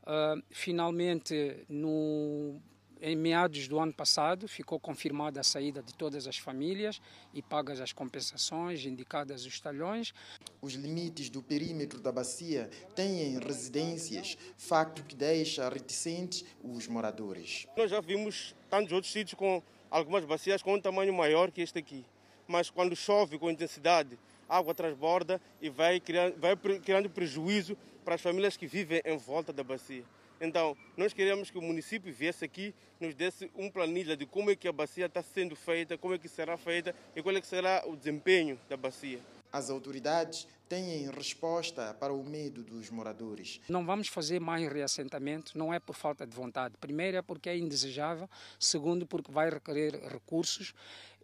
Uh, 0.04 0.42
finalmente, 0.50 1.66
no 1.70 2.60
em 3.02 3.16
meados 3.16 3.68
do 3.68 3.80
ano 3.80 3.94
passado, 3.94 4.48
ficou 4.48 4.80
confirmada 4.80 5.40
a 5.40 5.44
saída 5.44 5.82
de 5.82 5.94
todas 5.94 6.28
as 6.28 6.38
famílias 6.38 7.02
e 7.34 7.42
pagas 7.42 7.80
as 7.80 7.94
compensações 7.94 8.86
indicadas 8.86 9.46
os 9.46 9.60
talhões. 9.60 10.14
Os 10.62 10.74
limites 10.74 11.30
do 11.30 11.42
perímetro 11.42 12.00
da 12.00 12.12
bacia 12.12 12.70
têm 12.96 13.40
residências, 13.40 14.38
facto 14.58 15.04
que 15.04 15.16
deixa 15.16 15.70
reticentes 15.70 16.46
os 16.64 16.88
moradores. 16.88 17.68
Nós 17.78 17.92
já 17.92 18.02
vimos 18.02 18.56
tantos 18.70 18.92
outros 18.92 19.12
sítios 19.14 19.38
com 19.38 19.64
algumas 19.90 20.26
bacias 20.26 20.62
com 20.62 20.76
um 20.76 20.82
tamanho 20.82 21.14
maior 21.14 21.52
que 21.52 21.62
este 21.62 21.80
aqui, 21.80 22.06
mas 22.48 22.70
quando 22.70 22.96
chove 22.96 23.40
com 23.40 23.50
intensidade, 23.50 24.20
a 24.48 24.58
água 24.58 24.74
transborda 24.74 25.40
e 25.62 25.70
vai 25.70 26.00
criando, 26.00 26.40
vai 26.40 26.56
criando 26.56 27.10
prejuízo 27.10 27.78
para 28.04 28.16
as 28.16 28.22
famílias 28.22 28.58
que 28.58 28.68
vivem 28.68 29.02
em 29.06 29.18
volta 29.18 29.54
da 29.54 29.64
bacia. 29.64 30.04
Então, 30.42 30.76
nós 30.96 31.14
queremos 31.14 31.52
que 31.52 31.58
o 31.58 31.62
município 31.62 32.14
viesse 32.14 32.46
aqui, 32.46 32.74
nos 33.00 33.14
desse 33.14 33.52
um 33.56 33.70
planilha 33.70 34.16
de 34.16 34.26
como 34.26 34.52
é 34.52 34.56
que 34.56 34.68
a 34.68 34.72
bacia 34.72 35.06
está 35.06 35.22
sendo 35.22 35.56
feita, 35.56 35.98
como 35.98 36.14
é 36.14 36.18
que 36.18 36.30
será 36.30 36.58
feita 36.58 36.96
e 37.16 37.22
qual 37.22 37.36
é 37.36 37.42
que 37.42 37.48
será 37.48 37.84
o 37.86 37.96
desempenho 37.96 38.60
da 38.70 38.78
bacia. 38.78 39.20
As 39.52 39.70
autoridades 39.70 40.48
têm 40.70 41.10
resposta 41.10 41.94
para 41.96 42.14
o 42.14 42.24
medo 42.24 42.64
dos 42.64 42.90
moradores. 42.92 43.60
Não 43.68 43.84
vamos 43.84 44.08
fazer 44.08 44.40
mais 44.40 44.72
reassentamento, 44.72 45.58
não 45.58 45.74
é 45.74 45.80
por 45.80 45.96
falta 45.96 46.26
de 46.26 46.36
vontade. 46.36 46.76
Primeiro 46.80 47.18
é 47.18 47.22
porque 47.22 47.50
é 47.50 47.58
indesejável, 47.58 48.30
segundo 48.60 49.08
porque 49.08 49.32
vai 49.32 49.50
requerer 49.50 50.00
recursos 50.08 50.74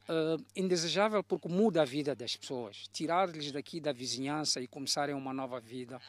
uh, 0.10 0.44
indesejável 0.56 1.24
porque 1.24 1.48
muda 1.48 1.82
a 1.82 1.86
vida 1.86 2.16
das 2.16 2.36
pessoas. 2.36 2.88
Tirar-lhes 2.92 3.52
daqui 3.52 3.80
da 3.80 3.92
vizinhança 3.92 4.62
e 4.62 4.68
começarem 4.68 5.16
uma 5.16 5.34
nova 5.34 5.60
vida. 5.60 6.00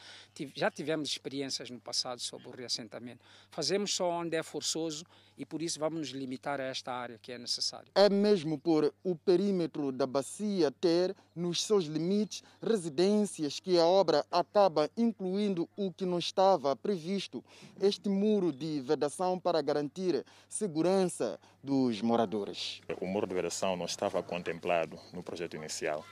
Já 0.55 0.69
tivemos 0.69 1.09
experiências 1.09 1.69
no 1.69 1.79
passado 1.79 2.19
sobre 2.19 2.47
o 2.47 2.51
reassentamento. 2.51 3.23
Fazemos 3.49 3.93
só 3.93 4.09
onde 4.09 4.35
é 4.35 4.43
forçoso 4.43 5.05
e 5.37 5.45
por 5.45 5.61
isso 5.61 5.79
vamos 5.79 5.99
nos 5.99 6.09
limitar 6.09 6.59
a 6.59 6.63
esta 6.63 6.91
área 6.91 7.19
que 7.21 7.31
é 7.31 7.37
necessária. 7.37 7.87
É 7.93 8.09
mesmo 8.09 8.57
por 8.57 8.93
o 9.03 9.15
perímetro 9.15 9.91
da 9.91 10.07
bacia 10.07 10.71
ter 10.71 11.15
nos 11.35 11.63
seus 11.63 11.85
limites 11.85 12.43
residências 12.61 13.59
que 13.59 13.77
a 13.77 13.85
obra 13.85 14.25
acaba 14.31 14.89
incluindo 14.97 15.69
o 15.77 15.91
que 15.91 16.05
não 16.05 16.17
estava 16.17 16.75
previsto, 16.75 17.43
este 17.79 18.09
muro 18.09 18.51
de 18.51 18.79
vedação 18.81 19.39
para 19.39 19.61
garantir 19.61 20.25
segurança 20.49 21.39
dos 21.63 22.01
moradores. 22.01 22.81
O 22.99 23.05
muro 23.05 23.27
de 23.27 23.35
vedação 23.35 23.75
não 23.75 23.85
estava 23.87 24.21
contemplado 24.21 24.99
no 25.11 25.23
projeto 25.23 25.55
inicial. 25.55 26.05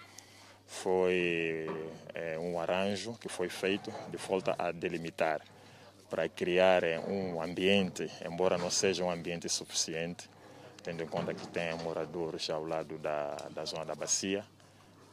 Foi 0.66 1.68
é, 2.14 2.40
um 2.40 2.60
arranjo 2.60 3.14
que 3.20 3.30
foi 3.30 3.50
feito 3.50 3.94
de 4.10 4.18
volta 4.18 4.56
a 4.58 4.72
delimitar 4.72 5.42
para 6.10 6.28
criar 6.28 6.82
um 7.08 7.42
ambiente, 7.42 8.10
embora 8.26 8.58
não 8.58 8.72
seja 8.72 9.04
um 9.04 9.12
ambiente 9.12 9.48
suficiente, 9.50 10.30
tendo 10.84 11.04
em 11.04 11.08
conta 11.08 11.34
que 11.34 11.48
tem 11.48 11.76
moradores 11.84 12.50
ao 12.50 12.64
lado 12.66 12.98
da, 12.98 13.36
da 13.52 13.66
zona 13.66 13.86
da 13.86 13.96
bacia, 13.96 14.46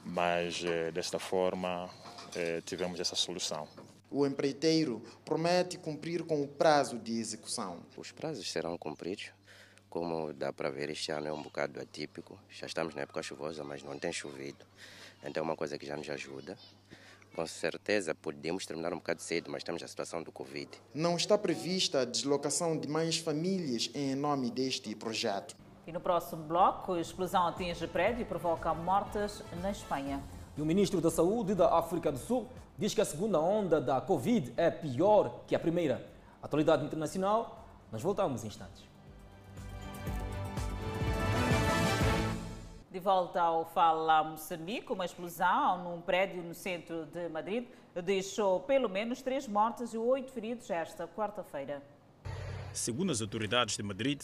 mas 0.04 0.62
eh, 0.64 0.90
desta 0.90 1.18
forma 1.18 1.88
eh, 2.34 2.60
tivemos 2.64 3.00
essa 3.00 3.16
solução. 3.16 3.66
O 4.10 4.26
empreiteiro 4.26 5.02
promete 5.24 5.78
cumprir 5.78 6.22
com 6.24 6.42
o 6.42 6.48
prazo 6.48 6.98
de 6.98 7.18
execução. 7.18 7.80
Os 7.96 8.12
prazos 8.12 8.50
serão 8.50 8.76
cumpridos. 8.76 9.30
Como 9.93 10.32
dá 10.32 10.51
para 10.55 10.70
ver, 10.70 10.88
este 10.88 11.12
ano 11.12 11.26
é 11.26 11.32
um 11.34 11.43
bocado 11.43 11.78
atípico. 11.78 12.38
Já 12.49 12.64
estamos 12.66 12.95
na 12.95 13.03
época 13.03 13.22
chuvosa, 13.22 13.62
mas 13.62 13.82
não 13.82 13.99
tem 13.99 14.11
chovido. 14.11 14.64
Então 15.22 15.43
é 15.43 15.45
uma 15.45 15.55
coisa 15.55 15.76
que 15.76 15.84
já 15.84 15.95
nos 15.95 16.09
ajuda. 16.09 16.57
Com 17.36 17.47
certeza 17.47 18.14
podemos 18.14 18.64
terminar 18.64 18.95
um 18.95 18.97
bocado 18.97 19.20
cedo, 19.20 19.51
mas 19.51 19.62
temos 19.62 19.82
a 19.82 19.86
situação 19.86 20.22
do 20.22 20.32
Covid. 20.32 20.70
Não 20.95 21.14
está 21.14 21.36
prevista 21.36 22.01
a 22.01 22.05
deslocação 22.07 22.74
de 22.74 22.88
mais 22.88 23.18
famílias 23.18 23.90
em 23.93 24.14
nome 24.14 24.51
deste 24.51 24.95
projeto. 24.95 25.55
E 25.86 25.93
no 25.93 26.01
próximo 26.01 26.43
bloco, 26.43 26.95
a 26.95 27.01
explosão 27.03 27.47
atinge 27.47 27.86
prédio 27.86 28.22
e 28.22 28.24
provoca 28.24 28.72
mortes 28.72 29.43
na 29.61 29.72
Espanha. 29.72 30.24
E 30.57 30.62
o 30.62 30.64
ministro 30.64 31.03
da 31.03 31.11
Saúde 31.11 31.55
da 31.55 31.76
África 31.76 32.11
do 32.11 32.18
Sul 32.18 32.49
diz 32.78 32.95
que 32.95 33.03
a 33.03 33.05
segunda 33.05 33.38
onda 33.38 33.78
da 33.78 34.01
Covid 34.01 34.55
é 34.57 34.70
pior 34.70 35.43
que 35.47 35.55
a 35.55 35.61
primeira. 35.61 36.11
Atualidade 36.43 36.82
internacional, 36.82 37.68
nós 37.93 38.01
voltamos 38.01 38.43
em 38.43 38.47
instantes. 38.47 38.91
De 42.93 43.01
volta 43.01 43.40
ao 43.40 43.64
Fala 43.64 44.22
Moçambique, 44.22 44.93
uma 44.93 45.07
explosão 45.07 45.82
num 45.82 46.03
prédio 46.03 46.43
no 46.43 46.53
centro 46.53 47.07
de 47.07 47.26
Madrid 47.30 47.64
deixou 48.05 48.61
pelo 48.61 48.86
menos 48.86 49.22
três 49.22 49.49
mortes 49.49 49.95
e 49.95 49.97
oito 49.97 50.30
feridos 50.30 50.68
esta 50.68 51.09
quarta-feira. 51.09 51.82
Segundo 52.70 53.11
as 53.11 53.22
autoridades 53.22 53.78
de 53.78 53.82
Madrid, 53.82 54.20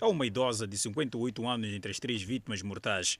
há 0.00 0.08
uma 0.08 0.24
idosa 0.24 0.66
de 0.66 0.78
58 0.78 1.46
anos 1.46 1.68
entre 1.68 1.90
as 1.90 2.00
três 2.00 2.22
vítimas 2.22 2.62
mortais. 2.62 3.18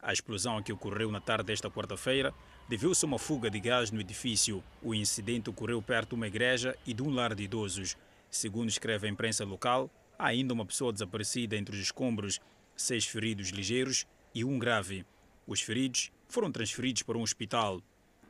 A 0.00 0.14
explosão 0.14 0.62
que 0.62 0.72
ocorreu 0.72 1.12
na 1.12 1.20
tarde 1.20 1.44
desta 1.44 1.70
quarta-feira 1.70 2.32
deveu-se 2.70 3.04
a 3.04 3.08
uma 3.08 3.18
fuga 3.18 3.50
de 3.50 3.60
gás 3.60 3.90
no 3.90 4.00
edifício. 4.00 4.64
O 4.82 4.94
incidente 4.94 5.50
ocorreu 5.50 5.82
perto 5.82 6.10
de 6.10 6.14
uma 6.14 6.26
igreja 6.26 6.74
e 6.86 6.94
de 6.94 7.02
um 7.02 7.14
lar 7.14 7.34
de 7.34 7.42
idosos. 7.42 7.98
Segundo 8.30 8.70
escreve 8.70 9.08
a 9.08 9.10
imprensa 9.10 9.44
local, 9.44 9.90
há 10.18 10.28
ainda 10.28 10.54
uma 10.54 10.64
pessoa 10.64 10.90
desaparecida 10.90 11.54
entre 11.54 11.76
os 11.76 11.82
escombros, 11.82 12.40
seis 12.74 13.04
feridos 13.04 13.50
ligeiros 13.50 14.06
e 14.38 14.44
um 14.44 14.56
grave. 14.56 15.04
Os 15.48 15.60
feridos 15.60 16.12
foram 16.28 16.52
transferidos 16.52 17.02
para 17.02 17.18
um 17.18 17.22
hospital. 17.22 17.80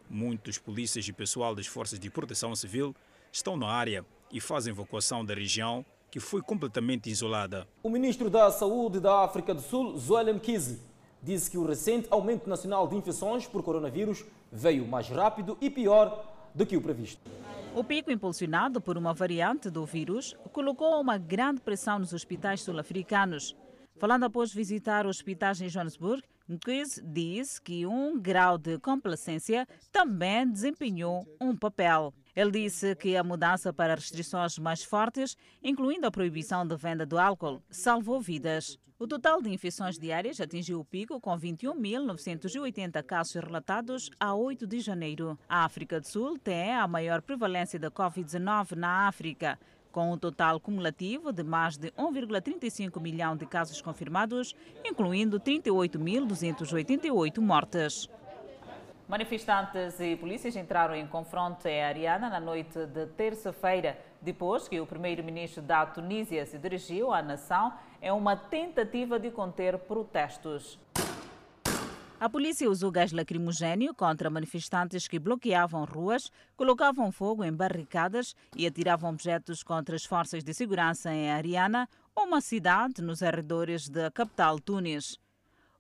Muitos 0.09 0.57
polícias 0.57 1.07
e 1.07 1.13
pessoal 1.13 1.55
das 1.55 1.67
forças 1.67 2.01
de 2.01 2.09
proteção 2.09 2.57
civil 2.57 2.97
estão 3.31 3.59
na 3.59 3.69
área 3.69 4.07
e 4.33 4.41
fazem 4.41 4.73
evacuação 4.73 5.23
da 5.23 5.35
região 5.35 5.85
que 6.11 6.19
foi 6.19 6.41
completamente 6.41 7.11
isolada. 7.11 7.69
O 7.83 7.91
ministro 7.91 8.31
da 8.31 8.51
Saúde 8.51 9.01
da 9.01 9.23
África 9.23 9.53
do 9.53 9.61
Sul, 9.61 9.99
Zoel 9.99 10.35
Mkhize, 10.35 10.81
disse 11.23 11.51
que 11.51 11.59
o 11.59 11.67
recente 11.67 12.09
aumento 12.11 12.49
nacional 12.49 12.89
de 12.89 12.97
infecções 12.97 13.47
por 13.47 13.63
coronavírus 13.63 14.25
veio 14.51 14.89
mais 14.89 15.11
rápido 15.11 15.59
e 15.61 15.69
pior 15.69 16.25
do 16.55 16.65
que 16.65 16.75
o 16.75 16.81
previsto. 16.81 17.21
O 17.75 17.85
pico 17.85 18.11
impulsionado 18.11 18.81
por 18.81 18.97
uma 18.97 19.13
variante 19.13 19.69
do 19.69 19.85
vírus 19.85 20.35
colocou 20.53 20.99
uma 20.99 21.19
grande 21.19 21.61
pressão 21.61 21.99
nos 21.99 22.15
hospitais 22.15 22.63
sul-africanos. 22.63 23.55
Falando 23.99 24.25
após 24.25 24.55
visitar 24.55 25.07
hospitais 25.07 25.61
em 25.61 25.67
Johannesburg, 25.67 26.23
Nquist 26.49 27.03
diz 27.03 27.59
que 27.59 27.85
um 27.85 28.17
grau 28.17 28.57
de 28.57 28.79
complacência 28.79 29.67
também 29.91 30.49
desempenhou 30.49 31.27
um 31.41 31.57
papel. 31.57 32.15
Ele 32.35 32.53
disse 32.53 32.95
que 32.95 33.17
a 33.17 33.25
mudança 33.25 33.73
para 33.73 33.97
restrições 33.97 34.57
mais 34.57 34.85
fortes, 34.85 35.37
incluindo 35.61 36.07
a 36.07 36.13
proibição 36.13 36.65
de 36.65 36.77
venda 36.77 37.05
do 37.05 37.19
álcool, 37.19 37.61
salvou 37.69 38.21
vidas. 38.21 38.79
O 39.01 39.07
total 39.07 39.43
de 39.43 39.51
infecções 39.51 39.99
diárias 39.99 40.41
atingiu 40.41 40.79
o 40.79 40.85
pico 40.85 41.21
com 41.21 41.37
21.980 41.37 43.03
casos 43.03 43.35
relatados 43.35 44.11
a 44.19 44.33
8 44.33 44.65
de 44.65 44.79
janeiro. 44.79 45.37
A 45.49 45.65
África 45.65 46.01
do 46.01 46.07
Sul 46.07 46.39
tem 46.39 46.73
a 46.73 46.87
maior 46.87 47.21
prevalência 47.21 47.81
da 47.81 47.91
Covid-19 47.91 48.77
na 48.77 49.09
África 49.09 49.59
com 49.93 50.13
um 50.13 50.19
total 50.19 50.61
cumulativo 50.61 51.33
de 51.33 51.43
mais 51.43 51.77
de 51.77 51.91
1,35 51.93 53.01
milhão 53.01 53.37
de 53.37 53.47
casos 53.47 53.81
confirmados, 53.81 54.55
incluindo 54.85 55.41
38.288 55.41 57.41
mortes. 57.41 58.09
Manifestantes 59.09 59.99
e 60.01 60.17
polícias 60.17 60.55
entraram 60.55 60.95
em 60.95 61.07
confronto 61.07 61.67
em 61.67 61.83
Ariana 61.83 62.29
na 62.29 62.39
noite 62.39 62.85
de 62.87 63.07
terça-feira, 63.07 63.99
depois 64.21 64.69
que 64.69 64.79
o 64.81 64.87
primeiro-ministro 64.87 65.63
da 65.63 65.87
Tunísia 65.87 66.45
se 66.45 66.59
dirigiu 66.59 67.11
à 67.11 67.23
nação 67.23 67.73
em 68.03 68.11
uma 68.11 68.37
tentativa 68.37 69.19
de 69.19 69.31
conter 69.31 69.79
protestos. 69.79 70.79
A 72.21 72.29
polícia 72.29 72.69
usou 72.69 72.91
gás 72.91 73.13
lacrimogênio 73.13 73.95
contra 73.95 74.29
manifestantes 74.29 75.07
que 75.07 75.21
bloqueavam 75.21 75.85
ruas, 75.85 76.33
colocavam 76.57 77.13
fogo 77.13 77.45
em 77.45 77.53
barricadas 77.53 78.35
e 78.57 78.67
atiravam 78.67 79.11
objetos 79.11 79.63
contra 79.63 79.95
as 79.95 80.05
forças 80.05 80.43
de 80.43 80.53
segurança 80.53 81.15
em 81.15 81.31
Ariana, 81.31 81.89
uma 82.17 82.41
cidade 82.41 83.01
nos 83.03 83.23
arredores 83.23 83.89
da 83.89 84.11
capital 84.11 84.59
Tunis. 84.59 85.17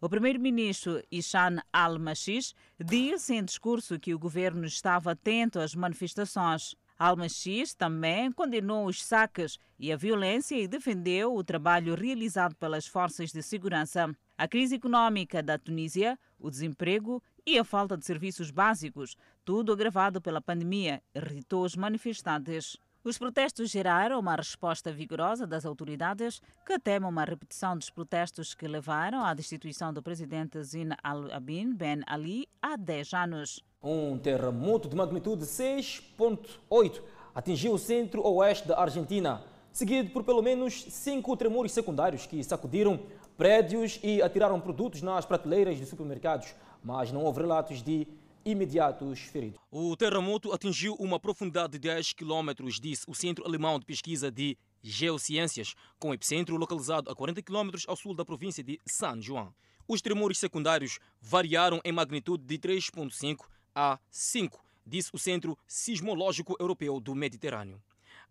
O 0.00 0.08
primeiro-ministro 0.08 1.02
Ishan 1.10 1.60
al-Mashish 1.72 2.54
disse 2.78 3.34
em 3.34 3.42
discurso 3.42 3.98
que 3.98 4.14
o 4.14 4.18
governo 4.18 4.64
estava 4.64 5.10
atento 5.10 5.58
às 5.58 5.74
manifestações. 5.74 6.76
Al-Mashish 6.96 7.74
também 7.74 8.30
condenou 8.30 8.86
os 8.86 9.04
saques 9.04 9.58
e 9.76 9.92
a 9.92 9.96
violência 9.96 10.54
e 10.54 10.68
defendeu 10.68 11.34
o 11.34 11.42
trabalho 11.42 11.96
realizado 11.96 12.54
pelas 12.54 12.86
forças 12.86 13.32
de 13.32 13.42
segurança. 13.42 14.08
A 14.36 14.46
crise 14.46 14.76
econômica 14.76 15.42
da 15.42 15.58
Tunísia, 15.58 16.16
o 16.38 16.50
desemprego 16.50 17.22
e 17.46 17.58
a 17.58 17.64
falta 17.64 17.96
de 17.96 18.04
serviços 18.04 18.50
básicos, 18.50 19.16
tudo 19.44 19.72
agravado 19.72 20.20
pela 20.20 20.40
pandemia, 20.40 21.02
irritou 21.14 21.64
os 21.64 21.74
manifestantes. 21.74 22.76
Os 23.04 23.16
protestos 23.16 23.70
geraram 23.70 24.18
uma 24.18 24.34
resposta 24.34 24.92
vigorosa 24.92 25.46
das 25.46 25.64
autoridades, 25.64 26.42
que 26.66 26.78
temem 26.78 27.08
uma 27.08 27.24
repetição 27.24 27.76
dos 27.76 27.88
protestos 27.88 28.54
que 28.54 28.68
levaram 28.68 29.24
à 29.24 29.32
destituição 29.32 29.92
do 29.92 30.02
presidente 30.02 30.62
Zine 30.62 30.94
al-Abin 31.02 31.74
Ben 31.74 32.02
Ali 32.06 32.46
há 32.60 32.76
10 32.76 33.14
anos. 33.14 33.64
Um 33.82 34.18
terremoto 34.18 34.88
de 34.88 34.96
magnitude 34.96 35.44
6.8 35.44 37.00
atingiu 37.34 37.72
o 37.72 37.78
centro-oeste 37.78 38.66
da 38.66 38.78
Argentina, 38.78 39.42
seguido 39.72 40.10
por 40.10 40.24
pelo 40.24 40.42
menos 40.42 40.84
cinco 40.90 41.36
tremores 41.36 41.72
secundários 41.72 42.26
que 42.26 42.42
sacudiram 42.42 43.00
prédios 43.38 44.00
e 44.02 44.20
atiraram 44.20 44.60
produtos 44.60 45.00
nas 45.00 45.24
prateleiras 45.24 45.78
de 45.78 45.86
supermercados, 45.86 46.56
mas 46.82 47.12
não 47.12 47.22
houve 47.22 47.40
relatos 47.40 47.80
de 47.80 48.04
imediatos 48.44 49.20
feridos. 49.20 49.60
O 49.70 49.96
terremoto 49.96 50.52
atingiu 50.52 50.94
uma 50.94 51.20
profundidade 51.20 51.74
de 51.74 51.78
10 51.78 52.14
quilômetros, 52.14 52.80
disse 52.80 53.04
o 53.06 53.14
Centro 53.14 53.46
Alemão 53.46 53.78
de 53.78 53.86
Pesquisa 53.86 54.28
de 54.28 54.58
Geociências, 54.82 55.74
com 56.00 56.12
epicentro 56.12 56.56
localizado 56.56 57.08
a 57.10 57.14
40 57.14 57.40
quilômetros 57.40 57.84
ao 57.86 57.94
sul 57.94 58.12
da 58.12 58.24
província 58.24 58.64
de 58.64 58.80
San 58.84 59.22
Juan. 59.22 59.52
Os 59.86 60.02
tremores 60.02 60.38
secundários 60.38 60.98
variaram 61.20 61.80
em 61.84 61.92
magnitude 61.92 62.42
de 62.42 62.58
3,5 62.58 63.44
a 63.72 64.00
5, 64.10 64.64
disse 64.84 65.10
o 65.12 65.18
Centro 65.18 65.56
Sismológico 65.64 66.56
Europeu 66.58 66.98
do 66.98 67.14
Mediterrâneo. 67.14 67.80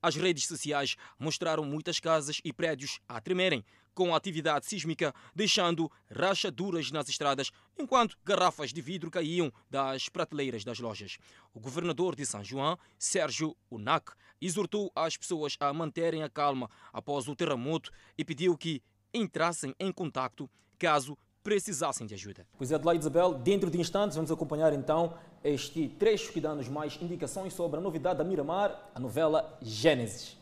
As 0.01 0.15
redes 0.15 0.45
sociais 0.45 0.95
mostraram 1.19 1.63
muitas 1.63 1.99
casas 1.99 2.39
e 2.43 2.53
prédios 2.53 2.99
a 3.07 3.19
tremerem 3.19 3.63
com 3.97 4.13
a 4.13 4.17
atividade 4.17 4.67
sísmica, 4.67 5.11
deixando 5.33 5.91
rachaduras 6.15 6.91
nas 6.91 7.09
estradas, 7.09 7.51
enquanto 7.79 8.15
garrafas 8.23 8.71
de 8.71 8.79
vidro 8.79 9.09
caíam 9.09 9.51
das 9.71 10.07
prateleiras 10.07 10.63
das 10.63 10.77
lojas. 10.77 11.17
O 11.51 11.59
governador 11.59 12.15
de 12.15 12.23
São 12.23 12.43
João, 12.43 12.77
Sérgio 12.99 13.57
Unac, 13.71 14.11
exortou 14.39 14.91
as 14.95 15.17
pessoas 15.17 15.57
a 15.59 15.73
manterem 15.73 16.21
a 16.21 16.29
calma 16.29 16.69
após 16.93 17.27
o 17.27 17.35
terremoto 17.35 17.89
e 18.15 18.23
pediu 18.23 18.55
que 18.55 18.83
entrassem 19.11 19.73
em 19.79 19.91
contato 19.91 20.47
caso 20.77 21.17
precisassem 21.47 22.05
de 22.05 22.13
ajuda. 22.13 22.45
Pois 22.57 22.73
é, 22.73 22.75
Adelaide 22.75 22.99
Isabel, 23.03 23.33
dentro 23.35 23.71
de 23.71 23.79
instantes 23.79 24.17
vamos 24.17 24.29
acompanhar 24.29 24.73
então 24.73 25.13
este 25.41 25.87
trecho 25.87 26.33
que 26.33 26.41
dá-nos 26.41 26.67
mais 26.67 27.01
indicações 27.01 27.53
sobre 27.53 27.79
a 27.79 27.81
novidade 27.81 28.17
da 28.17 28.23
Miramar, 28.25 28.77
a 28.93 28.99
novela 28.99 29.57
Gênesis. 29.61 30.35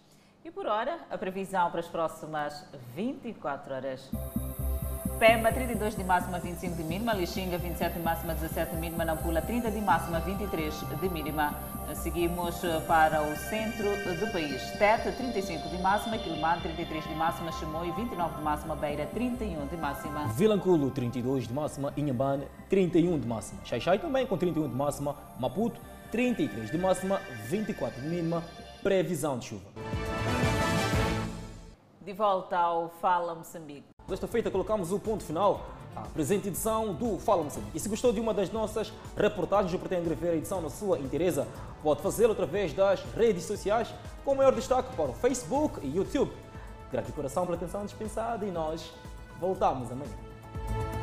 E 0.44 0.50
por 0.50 0.66
hora, 0.66 1.00
a 1.12 1.16
previsão 1.16 1.70
para 1.70 1.82
as 1.82 1.88
próximas 1.88 2.66
24 2.96 3.76
horas. 3.76 4.10
Pema, 5.20 5.50
32 5.50 5.96
de 5.96 6.04
máxima, 6.04 6.40
25 6.40 6.76
de 6.76 6.84
mínima. 6.84 7.14
Lixinga, 7.14 7.58
27 7.58 7.94
de 7.94 8.04
máxima, 8.04 8.34
17 8.34 8.72
de 8.72 8.78
mínima. 8.78 9.06
Nampula, 9.06 9.42
30 9.42 9.72
de 9.72 9.80
máxima, 9.80 10.20
23 10.20 10.74
de 11.00 11.10
mínima. 11.10 11.56
Seguimos 11.94 12.60
para 12.86 13.22
o 13.22 13.34
centro 13.38 13.90
do 14.20 14.30
país. 14.34 14.62
Tete, 14.78 15.12
35 15.14 15.70
de 15.70 15.78
máxima. 15.78 16.18
Quilomar, 16.18 16.62
33 16.62 17.08
de 17.08 17.16
máxima. 17.16 17.52
Chimoio, 17.54 17.94
29 17.94 18.36
de 18.36 18.42
máxima. 18.42 18.76
Beira, 18.76 19.06
31 19.06 19.68
de 19.68 19.78
máxima. 19.78 20.28
Vilanculo, 20.34 20.92
32 20.92 21.48
de 21.48 21.54
máxima. 21.54 21.94
Inhambane, 21.96 22.48
31 22.70 23.18
de 23.18 23.26
máxima. 23.26 23.62
Xaixai 23.64 24.00
também 24.00 24.28
com 24.28 24.38
31 24.38 24.68
de 24.68 24.76
máxima. 24.76 25.16
Maputo, 25.40 25.80
33 26.12 26.72
de 26.72 26.78
máxima, 26.78 27.22
24 27.48 28.02
de 28.02 28.08
mínima. 28.10 28.44
Previsão 28.84 29.40
de 29.40 29.46
chuva. 29.46 29.64
De 32.02 32.12
volta 32.12 32.58
ao 32.58 32.90
Fala 32.90 33.34
Moçambique. 33.34 33.95
Desta 34.08 34.28
feita 34.28 34.52
colocamos 34.52 34.92
o 34.92 35.00
ponto 35.00 35.24
final 35.24 35.66
à 35.96 36.02
presente 36.02 36.48
edição 36.48 36.94
do 36.94 37.18
Fala 37.18 37.44
Moçambique. 37.44 37.76
E 37.76 37.80
se 37.80 37.90
gostou 37.90 38.14
de 38.14 38.20
uma 38.20 38.36
das 38.36 38.52
nossas 38.52 38.94
reportagens 39.18 39.74
ou 39.74 39.80
pretende 39.80 40.08
rever 40.08 40.34
a 40.34 40.36
edição 40.36 40.62
na 40.62 40.70
sua 40.70 41.00
inteireza, 41.00 41.48
pode 41.82 42.04
fazê-lo 42.04 42.34
através 42.34 42.72
das 42.72 43.04
redes 43.16 43.46
sociais, 43.46 43.92
com 44.24 44.36
maior 44.36 44.54
destaque 44.54 44.96
para 44.96 45.10
o 45.10 45.14
Facebook 45.14 45.80
e 45.84 45.96
YouTube. 45.96 46.32
Grato 46.92 47.12
coração 47.14 47.46
pela 47.46 47.58
atenção 47.58 47.84
dispensada 47.84 48.46
e 48.46 48.52
nós 48.52 48.94
voltamos 49.40 49.92
amanhã. 49.92 50.95